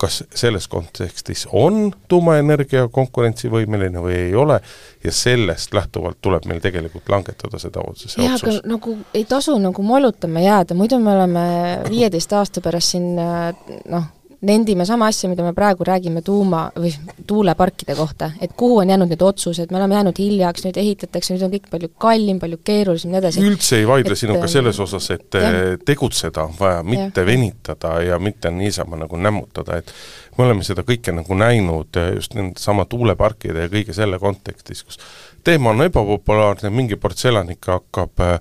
kas 0.00 0.22
selles 0.34 0.68
kontekstis 0.70 1.46
on 1.52 1.90
tuumaenergia 2.08 2.86
konkurentsivõimeline 2.92 4.02
või 4.02 4.14
ei 4.16 4.34
ole 4.34 4.60
ja 5.04 5.12
sellest 5.12 5.74
lähtuvalt 5.76 6.20
tuleb 6.22 6.46
meil 6.48 6.62
tegelikult 6.64 7.08
langetada 7.12 7.60
seda 7.60 7.84
otsuse 7.84 8.22
jah, 8.22 8.38
aga 8.38 8.56
nagu 8.68 8.96
ei 9.14 9.26
tasu 9.28 9.58
nagu 9.60 9.84
mollutama 9.84 10.44
jääda, 10.44 10.76
muidu 10.78 11.00
me 11.02 11.12
oleme 11.16 11.44
viieteist 11.90 12.32
aasta 12.32 12.64
pärast 12.64 12.96
siin 12.96 13.12
noh, 13.16 14.08
nendime 14.40 14.86
sama 14.88 15.10
asja, 15.10 15.28
mida 15.28 15.44
me 15.44 15.52
praegu 15.52 15.84
räägime 15.84 16.22
tuuma 16.24 16.62
või 16.80 16.92
tuuleparkide 17.28 17.94
kohta, 17.96 18.30
et 18.40 18.54
kuhu 18.56 18.78
on 18.80 18.88
jäänud 18.88 19.10
need 19.12 19.22
otsused, 19.24 19.68
me 19.72 19.76
oleme 19.76 19.98
jäänud 19.98 20.20
hiljaks, 20.20 20.64
nüüd 20.64 20.78
ehitatakse, 20.80 21.34
nüüd 21.34 21.44
on 21.44 21.52
kõik 21.52 21.68
palju 21.74 21.90
kallim, 22.00 22.38
palju 22.40 22.60
keerulisem 22.64 23.12
nii 23.12 23.20
edasi. 23.20 23.44
üldse 23.44 23.82
ei 23.82 23.88
vaidle 23.88 24.16
et, 24.16 24.22
sinuga 24.22 24.48
selles 24.48 24.80
osas, 24.80 25.10
et 25.12 25.36
jah. 25.36 25.60
tegutseda 25.84 26.46
on 26.48 26.56
vaja, 26.60 26.80
mitte 26.86 27.20
ja. 27.20 27.28
venitada 27.28 27.94
ja 28.06 28.18
mitte 28.18 28.52
niisama 28.54 28.96
nagu 29.02 29.20
nämmutada, 29.20 29.76
et 29.82 29.92
me 30.38 30.48
oleme 30.48 30.64
seda 30.64 30.86
kõike 30.88 31.12
nagu 31.12 31.36
näinud 31.36 32.00
just 32.16 32.34
nendesama 32.38 32.88
tuuleparkide 32.88 33.66
ja 33.66 33.72
kõige 33.72 33.96
selle 33.96 34.18
kontekstis, 34.22 34.84
kus 34.88 35.00
teema 35.44 35.74
on 35.74 35.84
ebapopulaarne, 35.84 36.72
mingi 36.72 36.96
ports 36.96 37.28
elanikke 37.28 37.76
hakkab 37.76 38.24
äh, 38.24 38.38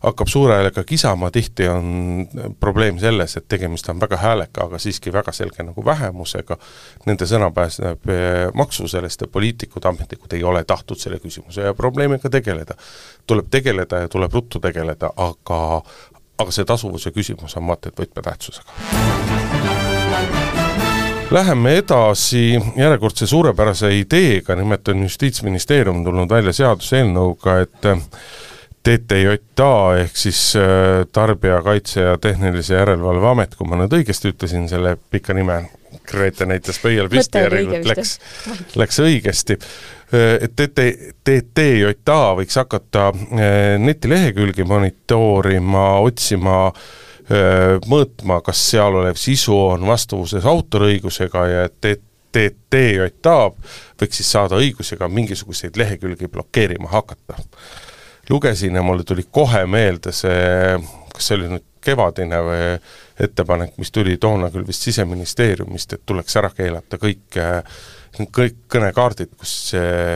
hakkab 0.00 0.28
suure 0.28 0.54
häälega 0.54 0.84
kisama, 0.84 1.30
tihti 1.30 1.68
on 1.68 2.28
probleem 2.60 2.98
selles, 2.98 3.36
et 3.36 3.48
tegemist 3.48 3.88
on 3.88 4.00
väga 4.00 4.16
hääleka, 4.16 4.64
aga 4.64 4.78
siiski 4.78 5.12
väga 5.12 5.32
selge 5.32 5.62
nagu 5.66 5.84
vähemusega, 5.84 6.56
nende 7.06 7.28
sõna 7.28 7.50
pääseb 7.54 8.08
eh, 8.08 8.46
maksu 8.54 8.88
sellest 8.88 9.20
ja 9.20 9.28
poliitikud, 9.32 9.84
ametnikud 9.84 10.32
ei 10.36 10.44
ole 10.44 10.64
tahtnud 10.64 10.98
selle 10.98 11.20
küsimuse 11.20 11.68
ja 11.68 11.74
probleemiga 11.74 12.30
tegeleda. 12.30 12.74
tuleb 13.26 13.50
tegeleda 13.50 13.98
ja 14.04 14.08
tuleb 14.08 14.32
ruttu 14.32 14.60
tegeleda, 14.60 15.12
aga 15.16 15.82
aga 16.40 16.52
see 16.54 16.64
tasuvuse 16.64 17.12
küsimus 17.12 17.56
on 17.58 17.66
vaata 17.68 17.90
et 17.90 18.00
võtmetähtsusega. 18.00 18.72
Läheme 21.30 21.76
edasi 21.78 22.58
järjekordse 22.76 23.26
suurepärase 23.30 23.92
ideega, 23.98 24.56
nimelt 24.58 24.88
on 24.88 25.02
Justiitsministeerium 25.04 26.02
tulnud 26.04 26.30
välja 26.30 26.52
seaduseelnõuga, 26.56 27.60
et 27.62 27.86
TTJA 28.82 29.96
ehk 30.00 30.16
siis 30.16 30.56
äh, 30.56 31.06
Tarbijakaitse 31.12 32.00
ja 32.00 32.18
Tehnilise 32.18 32.74
Järelevalve 32.74 33.28
Amet, 33.28 33.54
kui 33.56 33.68
ma 33.68 33.76
nüüd 33.76 33.92
õigesti 33.98 34.32
ütlesin 34.32 34.68
selle 34.70 34.94
pika 35.12 35.36
nime, 35.36 35.66
Grete 36.10 36.46
näitas 36.48 36.78
pöial 36.80 37.10
püsti, 37.10 37.42
järelikult 37.44 37.88
läks, 37.90 38.14
läks 38.80 39.00
õigesti. 39.04 39.58
Äh, 40.14 40.38
et 40.46 40.54
TT, 40.56 40.86
TTJA 41.28 42.20
võiks 42.38 42.56
hakata 42.56 43.10
äh, 43.12 43.76
netilehekülgi 43.82 44.64
monitoorima, 44.68 45.86
otsima, 46.06 46.64
mõõtma, 47.86 48.40
kas 48.42 48.58
seal 48.72 48.96
olev 48.98 49.14
sisu 49.14 49.54
on 49.54 49.84
vastavuses 49.86 50.42
autoriõigusega 50.50 51.44
ja 51.46 51.60
et 51.68 51.76
TTJA 52.34 53.36
võiks 54.00 54.18
siis 54.18 54.32
saada 54.34 54.58
õiguse 54.58 54.98
ka 54.98 55.06
mingisuguseid 55.06 55.78
lehekülgi 55.78 56.26
blokeerima 56.32 56.90
hakata 56.90 57.38
lugesin 58.30 58.74
ja 58.74 58.82
mulle 58.82 59.04
tuli 59.04 59.24
kohe 59.30 59.66
meelde 59.66 60.12
see, 60.12 60.78
kas 61.20 61.28
see 61.28 61.36
oli 61.36 61.52
nüüd 61.52 61.68
kevadine 61.84 62.40
või 62.44 62.66
ettepanek, 63.20 63.76
mis 63.80 63.92
tuli 63.92 64.16
toona 64.20 64.48
küll 64.52 64.66
vist 64.68 64.84
Siseministeeriumist, 64.88 65.92
et 65.92 66.04
tuleks 66.08 66.36
ära 66.40 66.48
keelata 66.56 66.96
kõik, 67.00 67.36
kõik 68.32 68.56
kõnekaardid, 68.72 69.34
kus, 69.36 69.52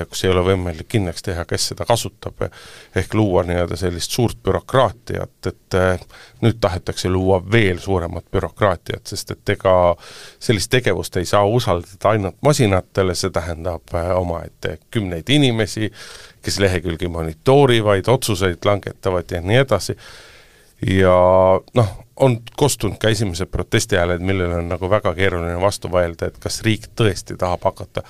kus 0.09 0.25
ei 0.25 0.33
ole 0.33 0.43
võimalik 0.47 0.89
kindlaks 0.93 1.25
teha, 1.25 1.45
kes 1.49 1.71
seda 1.73 1.85
kasutab, 1.89 2.47
ehk 2.97 3.17
luua 3.17 3.45
nii-öelda 3.45 3.77
sellist 3.81 4.17
suurt 4.17 4.41
bürokraatiat, 4.45 5.51
et 5.53 5.79
nüüd 6.45 6.61
tahetakse 6.65 7.13
luua 7.13 7.41
veel 7.53 7.81
suuremat 7.85 8.29
bürokraatiat, 8.33 9.05
sest 9.13 9.37
et 9.37 9.55
ega 9.57 9.77
sellist 10.41 10.73
tegevust 10.73 11.17
ei 11.21 11.29
saa 11.29 11.45
usaldada 11.45 12.13
ainult 12.13 12.41
masinatele, 12.45 13.17
see 13.17 13.33
tähendab 13.33 13.97
omaette 14.17 14.79
kümneid 14.93 15.33
inimesi, 15.33 15.93
kes 16.45 16.61
lehekülgi 16.61 17.09
monitoorivad, 17.09 18.09
otsuseid 18.09 18.65
langetavad 18.65 19.33
ja 19.33 19.45
nii 19.45 19.65
edasi, 19.65 19.97
ja 20.87 21.17
noh, 21.75 21.91
on 22.17 22.39
kostunud 22.57 22.99
ka 23.01 23.09
esimesed 23.09 23.51
protestihääled, 23.51 24.23
millele 24.23 24.55
on 24.55 24.69
nagu 24.69 24.91
väga 24.91 25.15
keeruline 25.15 25.61
vastu 25.61 25.91
vaielda, 25.93 26.29
et 26.29 26.39
kas 26.43 26.61
riik 26.67 26.91
tõesti 26.97 27.37
tahab 27.39 27.65
hakata 27.65 28.05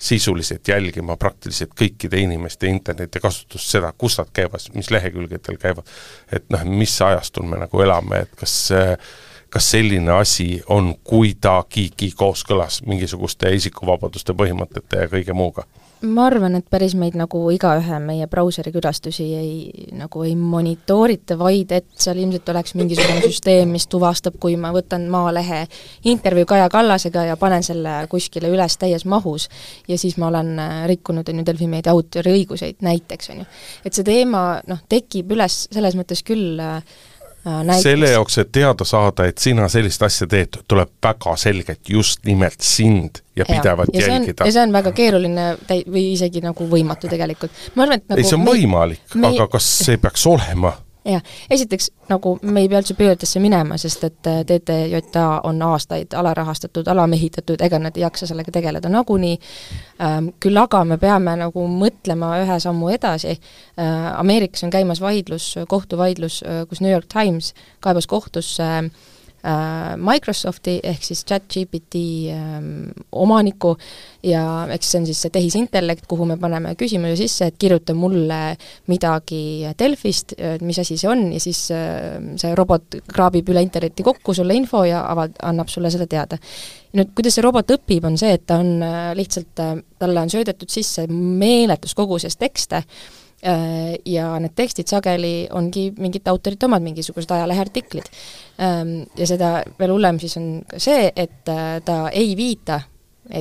sisuliselt 0.00 0.68
jälgima 0.68 1.16
praktiliselt 1.20 1.74
kõikide 1.76 2.22
inimeste 2.22 2.70
internetikasutust, 2.70 3.68
seda, 3.76 3.92
kus 3.98 4.16
nad 4.18 4.30
käivad, 4.32 4.64
mis 4.74 4.90
lehekülgedel 4.90 5.58
käivad, 5.60 5.90
et 6.32 6.46
noh, 6.52 6.64
mis 6.64 6.94
ajastul 7.04 7.48
me 7.48 7.60
nagu 7.60 7.82
elame, 7.84 8.24
et 8.24 8.38
kas 8.40 8.70
kas 9.50 9.66
selline 9.72 10.12
asi 10.14 10.60
on 10.70 10.92
kuidagigi 11.04 12.12
kooskõlas 12.16 12.84
mingisuguste 12.86 13.50
isikuvabaduste 13.58 14.34
põhimõtete 14.38 15.00
ja 15.02 15.08
kõige 15.10 15.34
muuga 15.34 15.64
ma 16.02 16.24
arvan, 16.26 16.54
et 16.56 16.66
päris 16.70 16.94
meid 16.98 17.16
nagu 17.18 17.42
igaühe 17.52 17.98
meie 18.02 18.26
brauseri 18.30 18.72
külastusi 18.72 19.26
ei, 19.36 19.52
nagu 19.98 20.22
ei 20.24 20.32
monitoorita, 20.38 21.36
vaid 21.38 21.74
et 21.76 21.88
seal 22.00 22.22
ilmselt 22.22 22.48
oleks 22.54 22.74
mingisugune 22.78 23.20
süsteem, 23.24 23.74
mis 23.74 23.86
tuvastab, 23.90 24.38
kui 24.40 24.56
ma 24.60 24.72
võtan 24.74 25.06
Maalehe 25.12 25.66
intervjuu 26.10 26.48
Kaja 26.48 26.70
Kallasega 26.72 27.26
ja 27.30 27.36
panen 27.40 27.66
selle 27.66 27.98
kuskile 28.10 28.48
üles 28.52 28.78
täies 28.80 29.04
mahus 29.04 29.48
ja 29.88 29.98
siis 30.00 30.16
ma 30.20 30.30
olen 30.30 30.56
äh, 30.58 30.74
rikkunud, 30.90 31.28
on 31.28 31.42
ju, 31.42 31.46
Delfi 31.46 31.68
meedia 31.70 31.92
autoriõiguseid 31.92 32.80
näiteks, 32.86 33.30
on 33.34 33.44
ju. 33.44 33.48
et 33.84 33.96
see 33.96 34.06
teema 34.06 34.44
noh, 34.70 34.84
tekib 34.88 35.36
üles 35.36 35.66
selles 35.70 35.98
mõttes 35.98 36.24
küll 36.26 36.60
äh, 36.64 36.80
Äh, 36.80 37.09
näiteks. 37.44 37.82
selle 37.82 38.10
jaoks, 38.10 38.38
et 38.38 38.52
teada 38.52 38.84
saada, 38.84 39.24
et 39.30 39.38
sina 39.38 39.68
sellist 39.68 40.02
asja 40.02 40.26
teed, 40.30 40.60
tuleb 40.68 40.92
väga 41.02 41.36
selgelt 41.40 41.88
just 41.88 42.24
nimelt 42.28 42.60
sind 42.60 43.22
ja, 43.36 43.44
ja 43.44 43.48
pidevalt 43.48 43.94
ja 43.94 44.06
jälgida. 44.06 44.46
ja 44.46 44.52
see 44.52 44.62
on 44.62 44.72
väga 44.72 44.92
keeruline 44.92 45.46
täi-, 45.66 45.84
või 45.88 46.10
isegi 46.12 46.44
nagu 46.44 46.68
võimatu 46.68 47.08
tegelikult. 47.10 47.56
ma 47.74 47.86
arvan, 47.86 48.02
et 48.02 48.08
nagu 48.08 48.20
ei, 48.20 48.28
see 48.28 48.38
on 48.38 48.44
me, 48.44 48.54
võimalik, 48.54 49.18
aga 49.32 49.48
kas 49.56 49.72
see 49.86 50.00
peaks 50.02 50.26
olema? 50.30 50.76
Jah, 51.04 51.22
esiteks 51.50 51.90
nagu 52.08 52.38
me 52.42 52.64
ei 52.64 52.68
pea 52.68 52.80
üldse 52.82 52.94
pöördesse 52.98 53.40
minema, 53.40 53.78
sest 53.80 54.04
et 54.04 54.30
äh, 54.30 54.40
TTJA 54.46 55.26
on 55.48 55.62
aastaid 55.62 56.16
alarahastatud, 56.16 56.88
alamehitatud, 56.88 57.60
ega 57.60 57.78
nad 57.78 57.96
ei 57.96 58.04
jaksa 58.04 58.26
sellega 58.30 58.52
tegeleda 58.52 58.88
nagunii. 58.92 59.38
Ähm,, 60.02 60.32
küll 60.40 60.60
aga 60.60 60.82
me 60.84 60.98
peame 60.98 61.36
nagu 61.40 61.66
mõtlema 61.70 62.34
ühe 62.42 62.58
sammu 62.60 62.90
edasi. 62.96 63.36
Äh,, 63.78 64.10
Ameerikas 64.20 64.64
on 64.66 64.74
käimas 64.74 65.00
vaidlus, 65.00 65.54
kohtuvaidlus, 65.68 66.42
äh, 66.42 66.64
kus 66.68 66.80
New 66.80 66.92
York 66.92 67.08
Times 67.12 67.54
kaebas 67.80 68.06
kohtusse 68.10 68.66
äh, 68.66 68.90
Microsofti 69.96 70.78
ehk 70.84 71.04
siis 71.04 71.22
chat-GPT 71.24 72.00
ähm, 72.34 72.90
omaniku 73.12 73.74
ja 74.26 74.66
eks 74.74 74.90
see 74.92 75.00
on 75.00 75.06
siis 75.08 75.22
see 75.24 75.32
tehisintellekt, 75.32 76.04
kuhu 76.10 76.26
me 76.28 76.36
paneme 76.40 76.74
küsimuse 76.78 77.16
sisse, 77.22 77.48
et 77.48 77.56
kirjuta 77.60 77.94
mulle 77.96 78.40
midagi 78.92 79.40
Delfist, 79.78 80.34
mis 80.66 80.80
asi 80.82 80.98
see 81.00 81.08
on, 81.10 81.24
ja 81.34 81.40
siis 81.40 81.62
äh, 81.74 82.18
see 82.40 82.52
robot 82.58 83.00
kraabib 83.08 83.48
üle 83.52 83.62
interneti 83.64 84.04
kokku 84.06 84.34
sulle 84.36 84.56
info 84.58 84.84
ja 84.88 85.06
avad-, 85.08 85.38
annab 85.46 85.72
sulle 85.72 85.92
seda 85.92 86.08
teada. 86.10 86.38
nüüd, 86.96 87.14
kuidas 87.14 87.38
see 87.38 87.46
robot 87.46 87.70
õpib, 87.76 88.04
on 88.04 88.18
see, 88.20 88.34
et 88.36 88.44
ta 88.46 88.60
on 88.60 88.76
äh, 88.84 89.00
lihtsalt, 89.16 89.64
talle 90.00 90.26
on 90.26 90.32
söödetud 90.32 90.70
sisse 90.72 91.06
meeletus 91.08 91.94
koguses 91.96 92.36
tekste, 92.36 92.84
Äh, 92.84 93.19
ja 93.40 94.26
need 94.36 94.52
tekstid 94.52 94.90
sageli 94.90 95.48
ongi 95.56 95.86
mingite 95.96 96.28
autorite 96.28 96.66
omad, 96.66 96.84
mingisugused 96.84 97.30
ajaleheartiklid. 97.32 98.10
Ähm, 98.60 99.06
ja 99.16 99.26
seda 99.26 99.52
veel 99.78 99.94
hullem 99.94 100.18
siis 100.20 100.36
on 100.36 100.50
ka 100.68 100.80
see, 100.82 101.08
et 101.16 101.48
äh, 101.48 101.78
ta 101.84 102.02
ei 102.12 102.34
viita 102.36 102.82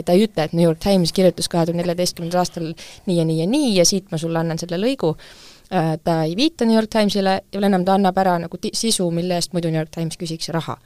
ta 0.05 0.13
ei 0.13 0.25
ütle, 0.27 0.43
et 0.43 0.53
New 0.53 0.63
York 0.63 0.79
Times 0.83 1.11
kirjutas 1.15 1.49
kahe 1.49 1.65
tuhande 1.65 1.81
neljateistkümnendal 1.81 2.43
aastal 2.43 2.67
nii 3.07 3.15
ja 3.17 3.25
nii 3.25 3.39
ja 3.39 3.47
nii 3.49 3.69
ja 3.77 3.85
siit 3.87 4.11
ma 4.11 4.19
sulle 4.21 4.41
annan 4.41 4.59
selle 4.61 4.77
lõigu, 4.77 5.13
äh, 5.73 5.95
ta 6.03 6.19
ei 6.27 6.35
viita 6.37 6.67
New 6.67 6.77
York 6.77 6.91
Timesile 6.93 7.39
ja 7.41 7.55
veel 7.55 7.69
enam, 7.71 7.85
ta 7.87 7.95
annab 7.97 8.17
ära 8.21 8.37
nagu 8.43 8.59
sisu, 8.69 9.09
mille 9.15 9.39
eest 9.39 9.55
muidu 9.55 9.71
New 9.71 9.81
York 9.81 9.91
Times 9.95 10.19
küsiks 10.19 10.51
raha. 10.53 10.77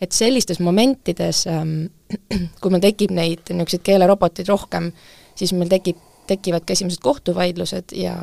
et 0.00 0.12
sellistes 0.12 0.58
momentides, 0.60 1.46
ähm, 1.46 1.86
kui 2.60 2.70
meil 2.70 2.82
tekib 2.82 3.12
neid 3.14 3.46
niisuguseid 3.48 3.84
keeleroboteid 3.86 4.48
rohkem, 4.50 4.90
siis 5.38 5.52
meil 5.54 5.70
tekib 5.70 6.00
tekivad 6.28 6.64
ka 6.66 6.74
esimesed 6.74 7.02
kohtuvaidlused 7.04 7.94
ja, 7.98 8.14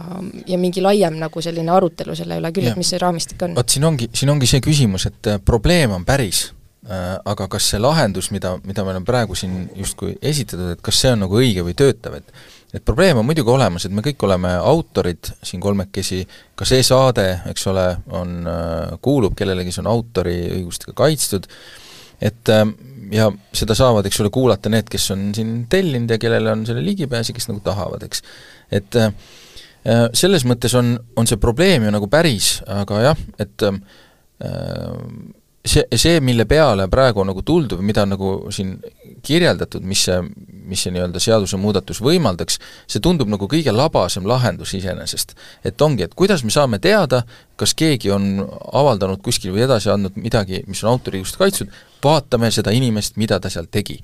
ja 0.48 0.58
mingi 0.62 0.84
laiem 0.84 1.20
nagu 1.22 1.44
selline 1.44 1.74
arutelu 1.74 2.16
selle 2.18 2.40
üle 2.42 2.54
küll, 2.56 2.72
et 2.72 2.80
mis 2.80 2.94
see 2.94 3.02
raamistik 3.02 3.42
on. 3.48 3.58
vot 3.60 3.76
siin 3.76 3.86
ongi, 3.88 4.10
siin 4.16 4.34
ongi 4.34 4.50
see 4.50 4.64
küsimus, 4.64 5.08
et 5.12 5.32
äh, 5.32 5.42
probleem 5.46 5.94
on 5.98 6.06
päris 6.08 6.48
äh,, 6.88 7.18
aga 7.18 7.48
kas 7.52 7.72
see 7.74 7.82
lahendus, 7.82 8.32
mida, 8.36 8.56
mida 8.68 8.86
me 8.86 8.96
oleme 8.96 9.08
praegu 9.08 9.38
siin 9.38 9.70
justkui 9.78 10.16
esitatud, 10.22 10.76
et 10.76 10.82
kas 10.86 11.04
see 11.04 11.14
on 11.14 11.26
nagu 11.26 11.40
õige 11.42 11.66
või 11.68 11.78
töötav, 11.78 12.20
et 12.22 12.34
et 12.72 12.84
probleem 12.88 13.18
on 13.20 13.26
muidugi 13.28 13.52
olemas, 13.52 13.84
et 13.84 13.92
me 13.92 14.00
kõik 14.00 14.22
oleme 14.24 14.54
autorid 14.56 15.28
siin 15.44 15.60
kolmekesi, 15.60 16.22
ka 16.56 16.64
see 16.64 16.80
saade, 16.88 17.26
eks 17.52 17.68
ole, 17.68 17.88
on 18.16 18.38
äh,, 18.48 18.94
kuulub 19.04 19.36
kellelegi, 19.36 19.74
see 19.76 19.84
on 19.84 19.92
autoriõigustega 19.92 20.96
kaitstud, 21.04 21.50
et 22.22 22.52
ja 23.12 23.28
seda 23.56 23.76
saavad, 23.78 24.08
eks 24.08 24.22
ole, 24.24 24.32
kuulata 24.34 24.72
need, 24.72 24.88
kes 24.92 25.10
on 25.16 25.30
siin 25.36 25.66
tellinud 25.72 26.12
ja 26.16 26.20
kellel 26.22 26.52
on 26.54 26.66
selle 26.68 26.84
ligipääs 26.86 27.32
ja 27.32 27.36
kes 27.38 27.50
nagu 27.52 27.62
tahavad, 27.66 28.06
eks. 28.08 28.24
et 28.72 29.00
äh, 29.00 29.12
selles 30.14 30.46
mõttes 30.48 30.76
on, 30.78 30.94
on 31.18 31.30
see 31.30 31.42
probleem 31.42 31.88
ju 31.88 31.94
nagu 31.94 32.10
päris, 32.12 32.60
aga 32.70 33.04
jah, 33.10 33.28
et 33.42 33.68
äh, 33.68 33.82
see, 35.66 35.84
see, 35.96 36.20
mille 36.24 36.46
peale 36.50 36.88
praegu 36.92 37.24
nagu 37.26 37.44
tuldud 37.46 37.80
või 37.80 37.92
mida 37.92 38.06
nagu 38.10 38.34
siin 38.54 38.76
kirjeldatud, 39.26 39.84
mis 39.86 40.06
see, 40.08 40.18
mis 40.70 40.86
see 40.86 40.94
nii-öelda 40.96 41.22
seadusemuudatus 41.22 42.02
võimaldaks, 42.04 42.58
see 42.90 43.04
tundub 43.04 43.30
nagu 43.30 43.48
kõige 43.50 43.74
labasem 43.74 44.26
lahendus 44.28 44.74
iseenesest. 44.78 45.36
et 45.64 45.82
ongi, 45.82 46.04
et 46.04 46.16
kuidas 46.18 46.44
me 46.44 46.52
saame 46.52 46.80
teada, 46.80 47.24
kas 47.56 47.74
keegi 47.78 48.12
on 48.12 48.48
avaldanud 48.74 49.22
kuskil 49.22 49.54
või 49.54 49.66
edasi 49.68 49.92
andnud 49.94 50.18
midagi, 50.18 50.64
mis 50.68 50.84
on 50.84 50.96
autoriõigust 50.96 51.38
kaitstud, 51.38 51.70
vaatame 52.04 52.52
seda 52.52 52.72
inimest, 52.72 53.18
mida 53.18 53.40
ta 53.40 53.50
seal 53.50 53.70
tegi. 53.72 54.02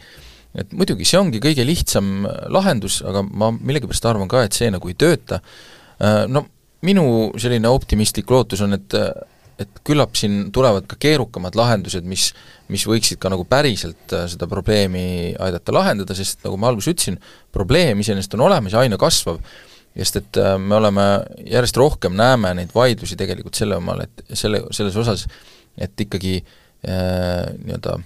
et 0.57 0.71
muidugi, 0.73 1.05
see 1.05 1.19
ongi 1.19 1.39
kõige 1.41 1.65
lihtsam 1.65 2.27
lahendus, 2.49 3.01
aga 3.05 3.21
ma 3.23 3.51
millegipärast 3.51 4.05
arvan 4.05 4.29
ka, 4.29 4.43
et 4.43 4.53
see 4.53 4.69
nagu 4.73 4.87
ei 4.89 4.95
tööta, 4.97 5.41
no 6.27 6.45
minu 6.81 7.31
selline 7.37 7.69
optimistlik 7.69 8.29
lootus 8.29 8.61
on, 8.61 8.77
et 8.77 8.93
et 9.61 9.79
küllap 9.85 10.17
siin 10.17 10.51
tulevad 10.53 10.85
ka 10.89 10.99
keerukamad 11.01 11.57
lahendused, 11.57 12.05
mis, 12.07 12.29
mis 12.73 12.83
võiksid 12.87 13.19
ka 13.21 13.31
nagu 13.33 13.45
päriselt 13.49 14.13
äh, 14.13 14.27
seda 14.29 14.49
probleemi 14.49 15.33
aidata 15.43 15.73
lahendada, 15.73 16.17
sest 16.17 16.45
nagu 16.45 16.59
ma 16.61 16.69
alguses 16.71 16.93
ütlesin, 16.93 17.17
probleem 17.53 18.03
iseenesest 18.03 18.37
on 18.37 18.45
olemas 18.47 18.75
ja 18.75 18.83
aina 18.85 18.99
kasvav, 19.01 19.41
sest 19.97 20.21
et 20.21 20.41
äh, 20.41 20.53
me 20.61 20.77
oleme, 20.77 21.07
järjest 21.49 21.81
rohkem 21.81 22.17
näeme 22.17 22.53
neid 22.59 22.73
vaidlusi 22.75 23.17
tegelikult 23.19 23.57
selle 23.57 23.79
omal, 23.81 24.05
et 24.05 24.37
selle, 24.37 24.61
selles 24.77 24.97
osas, 25.01 25.25
et 25.77 26.05
ikkagi 26.05 26.37
äh, 26.37 27.47
nii-öelda 27.57 27.97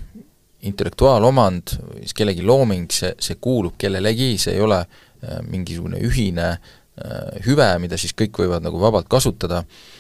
intellektuaalomand, 0.71 1.75
siis 2.03 2.13
kellegi 2.15 2.45
looming, 2.45 2.91
see, 2.93 3.11
see 3.19 3.39
kuulub 3.41 3.79
kellelegi, 3.81 4.35
see 4.39 4.55
ei 4.55 4.63
ole 4.63 4.83
äh, 4.85 5.41
mingisugune 5.49 5.99
ühine 6.05 6.53
äh, 6.53 7.41
hüve, 7.47 7.73
mida 7.83 7.99
siis 7.99 8.15
kõik 8.15 8.39
võivad 8.45 8.63
nagu 8.63 8.79
vabalt 8.79 9.11
kasutada. 9.11 9.65
äh,, 9.65 9.97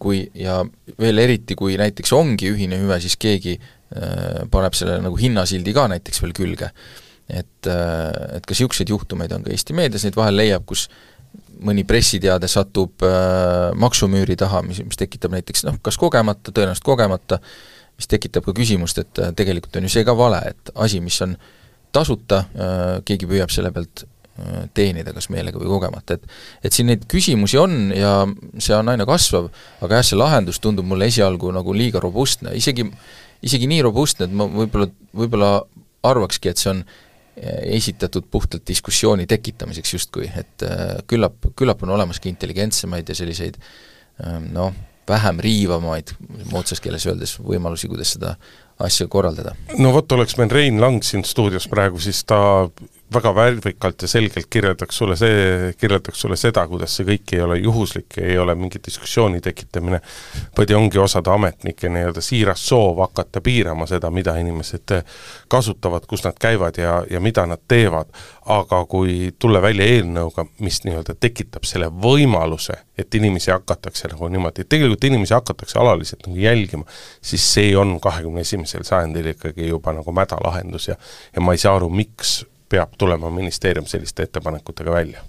kui 0.00 0.22
ja 0.38 0.62
veel 1.00 1.20
eriti, 1.24 1.56
kui 1.58 1.76
näiteks 1.80 2.12
ongi 2.16 2.52
ühine 2.54 2.78
hüve, 2.80 2.96
siis 3.04 3.18
keegi 3.20 3.58
äh, 3.58 4.46
paneb 4.50 4.76
sellele 4.76 5.04
nagu 5.04 5.18
hinnasildi 5.20 5.74
ka 5.76 5.88
näiteks 5.92 6.22
veel 6.24 6.34
külge. 6.36 6.72
et, 7.28 7.66
äh, 7.68 8.36
et 8.38 8.46
ka 8.46 8.54
niisuguseid 8.54 8.88
juhtumeid 8.88 9.32
on 9.36 9.42
ka 9.44 9.52
Eesti 9.52 9.76
meedias, 9.76 10.06
neid 10.06 10.16
vahel 10.16 10.38
leiab, 10.40 10.64
kus 10.64 10.86
mõni 11.64 11.84
pressiteade 11.84 12.48
satub 12.48 13.04
äh, 13.04 13.68
maksumüüri 13.76 14.36
taha, 14.38 14.62
mis, 14.64 14.80
mis 14.86 14.96
tekitab 14.96 15.34
näiteks 15.36 15.66
noh, 15.66 15.76
kas 15.82 15.98
kogemata, 16.00 16.54
tõenäoliselt 16.54 16.86
kogemata, 16.86 17.40
mis 17.98 18.08
tekitab 18.08 18.46
ka 18.46 18.54
küsimust, 18.56 19.02
et 19.02 19.20
äh, 19.20 19.34
tegelikult 19.36 19.76
on 19.76 19.88
ju 19.88 19.92
see 19.92 20.06
ka 20.08 20.16
vale, 20.16 20.40
et 20.54 20.72
asi, 20.80 21.02
mis 21.04 21.18
on 21.26 21.36
tasuta 21.92 22.44
äh,, 22.44 22.86
keegi 23.08 23.28
püüab 23.28 23.52
selle 23.52 23.72
pealt 23.74 24.04
teenida 24.74 25.12
kas 25.16 25.28
meelega 25.34 25.60
või 25.60 25.70
kogemata, 25.70 26.18
et 26.18 26.68
et 26.68 26.74
siin 26.74 26.90
neid 26.90 27.06
küsimusi 27.10 27.58
on 27.58 27.92
ja 27.94 28.12
see 28.62 28.76
on 28.76 28.92
aina 28.92 29.06
kasvav, 29.08 29.48
aga 29.82 30.00
jah, 30.00 30.06
see 30.06 30.18
lahendus 30.18 30.60
tundub 30.62 30.86
mulle 30.86 31.08
esialgu 31.10 31.50
nagu 31.54 31.74
liiga 31.74 32.02
robustne, 32.02 32.54
isegi 32.58 32.86
isegi 33.42 33.68
nii 33.70 33.82
robustne, 33.86 34.26
et 34.26 34.34
ma 34.34 34.48
võib-olla, 34.50 34.88
võib-olla 35.16 35.52
arvakski, 36.08 36.50
et 36.50 36.60
see 36.60 36.72
on 36.72 36.82
esitatud 37.78 38.26
puhtalt 38.30 38.64
diskussiooni 38.66 39.26
tekitamiseks 39.30 39.92
justkui, 39.94 40.26
et 40.40 40.64
äh, 40.66 40.96
küllap, 41.06 41.50
küllap 41.56 41.84
on 41.86 41.94
olemas 41.94 42.18
ka 42.18 42.26
intelligentsemaid 42.30 43.08
ja 43.08 43.14
selliseid 43.14 43.60
ähm, 44.24 44.48
noh, 44.54 44.72
vähem 45.08 45.38
riivamaid, 45.40 46.12
moodsas 46.50 46.82
keeles 46.82 47.06
öeldes, 47.06 47.36
võimalusi, 47.38 47.88
kuidas 47.90 48.16
seda 48.16 48.34
asja 48.78 49.08
korraldada. 49.08 49.54
no 49.78 49.92
vot, 49.92 50.12
oleks 50.12 50.36
meil 50.38 50.50
Rein 50.50 50.80
Lang 50.80 51.02
siin 51.02 51.24
stuudios 51.24 51.68
praegu, 51.68 52.00
siis 52.02 52.24
ta 52.24 52.38
väga 53.14 53.34
värvikalt 53.34 54.02
ja 54.02 54.08
selgelt 54.08 54.46
kirjeldaks 54.50 54.96
sulle 54.96 55.16
see, 55.16 55.72
kirjeldaks 55.80 56.20
sulle 56.20 56.36
seda, 56.36 56.66
kuidas 56.68 56.96
see 56.96 57.06
kõik 57.08 57.32
ei 57.32 57.40
ole 57.40 57.56
juhuslik, 57.58 58.18
ei 58.20 58.36
ole 58.38 58.54
mingi 58.58 58.80
diskussiooni 58.84 59.40
tekitamine, 59.40 60.00
vaid 60.56 60.74
ongi 60.76 61.00
osade 61.00 61.32
ametnike 61.32 61.88
nii-öelda 61.88 62.20
siiras 62.24 62.66
soov 62.68 63.00
hakata 63.00 63.40
piirama 63.44 63.86
seda, 63.88 64.10
mida 64.12 64.36
inimesed 64.40 64.98
kasutavad, 65.48 66.04
kus 66.08 66.26
nad 66.26 66.36
käivad 66.40 66.80
ja, 66.80 66.98
ja 67.10 67.20
mida 67.20 67.46
nad 67.46 67.64
teevad. 67.68 68.12
aga 68.48 68.78
kui 68.88 69.34
tulla 69.38 69.60
välja 69.60 69.84
eelnõuga, 69.84 70.46
mis 70.64 70.78
nii-öelda 70.84 71.12
tekitab 71.20 71.66
selle 71.68 71.90
võimaluse, 71.92 72.78
et 72.96 73.14
inimesi 73.14 73.50
hakatakse 73.52 74.08
nagu 74.08 74.28
niimoodi, 74.32 74.64
tegelikult 74.64 75.04
inimesi 75.04 75.34
hakatakse 75.36 75.76
alaliselt 75.78 76.24
nagu 76.26 76.38
jälgima, 76.40 76.86
siis 77.20 77.44
see 77.54 77.76
on 77.76 77.98
kahekümne 78.00 78.44
esimesel 78.68 78.88
sajandil 78.88 79.32
ikkagi 79.32 79.68
juba 79.68 79.92
nagu 79.96 80.12
mädalahendus 80.12 80.88
ja 80.88 80.96
ja 81.34 81.40
ma 81.40 81.52
ei 81.52 81.58
saa 81.58 81.76
aru, 81.76 81.88
miks 81.88 82.44
peab 82.68 82.94
tulema 82.98 83.30
ministeerium 83.30 83.86
selliste 83.86 84.22
ettepanekutega 84.22 84.92
välja. 84.92 85.20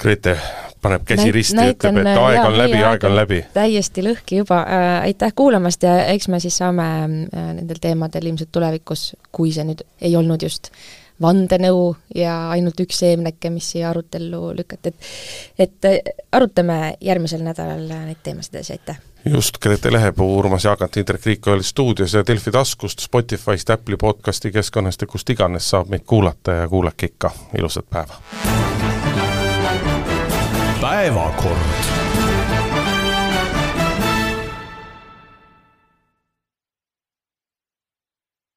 Grete 0.00 0.38
paneb 0.82 1.02
käsi 1.04 1.28
Näit, 1.28 1.34
risti 1.34 1.56
ja 1.56 1.72
ütleb, 1.74 1.98
et 2.00 2.08
aeg 2.08 2.46
on 2.46 2.56
läbi, 2.58 2.78
aeg 2.88 3.04
on 3.04 3.16
läbi. 3.16 3.42
täiesti 3.52 4.04
lõhki 4.04 4.40
juba 4.40 4.62
äh,, 4.64 4.86
aitäh 5.10 5.34
kuulamast 5.36 5.84
ja 5.84 6.06
eks 6.14 6.28
me 6.32 6.40
siis 6.40 6.56
saame 6.56 6.86
äh, 7.04 7.50
nendel 7.58 7.82
teemadel 7.82 8.30
ilmselt 8.30 8.48
tulevikus, 8.52 9.10
kui 9.32 9.52
see 9.52 9.66
nüüd 9.68 9.84
ei 10.00 10.16
olnud 10.16 10.42
just 10.42 10.72
vandenõu 11.20 11.92
ja 12.16 12.38
ainult 12.54 12.80
üks 12.80 13.02
seemneke, 13.04 13.52
mis 13.52 13.68
siia 13.74 13.90
arutellu 13.90 14.54
lükati, 14.56 14.94
et 14.94 15.68
et 15.68 15.90
äh, 15.92 16.00
arutame 16.32 16.96
järgmisel 17.00 17.44
nädalal 17.44 17.84
neid 17.90 18.24
teemasid 18.24 18.56
edasi, 18.56 18.80
aitäh! 18.80 19.09
Just, 19.24 19.58
Grete 19.58 19.92
Lehepuu, 19.92 20.38
Urmas 20.38 20.64
Jaagant, 20.64 20.96
Indrek 20.96 21.26
Riik 21.26 21.46
oli 21.46 21.62
stuudios 21.62 22.14
ja 22.14 22.24
Delfi 22.26 22.50
taskust, 22.50 23.00
Spotify'st, 23.00 23.70
Apple'i 23.70 23.96
podcasti 23.96 24.52
keskkonnast 24.52 25.00
ja 25.00 25.06
kust 25.06 25.30
iganes 25.30 25.70
saab 25.70 25.88
meid 25.88 26.02
kuulata 26.06 26.52
ja 26.52 26.68
kuulake 26.68 27.06
ikka, 27.06 27.30
ilusat 27.58 27.90
päeva! 27.90 28.14
päevakord 30.80 31.58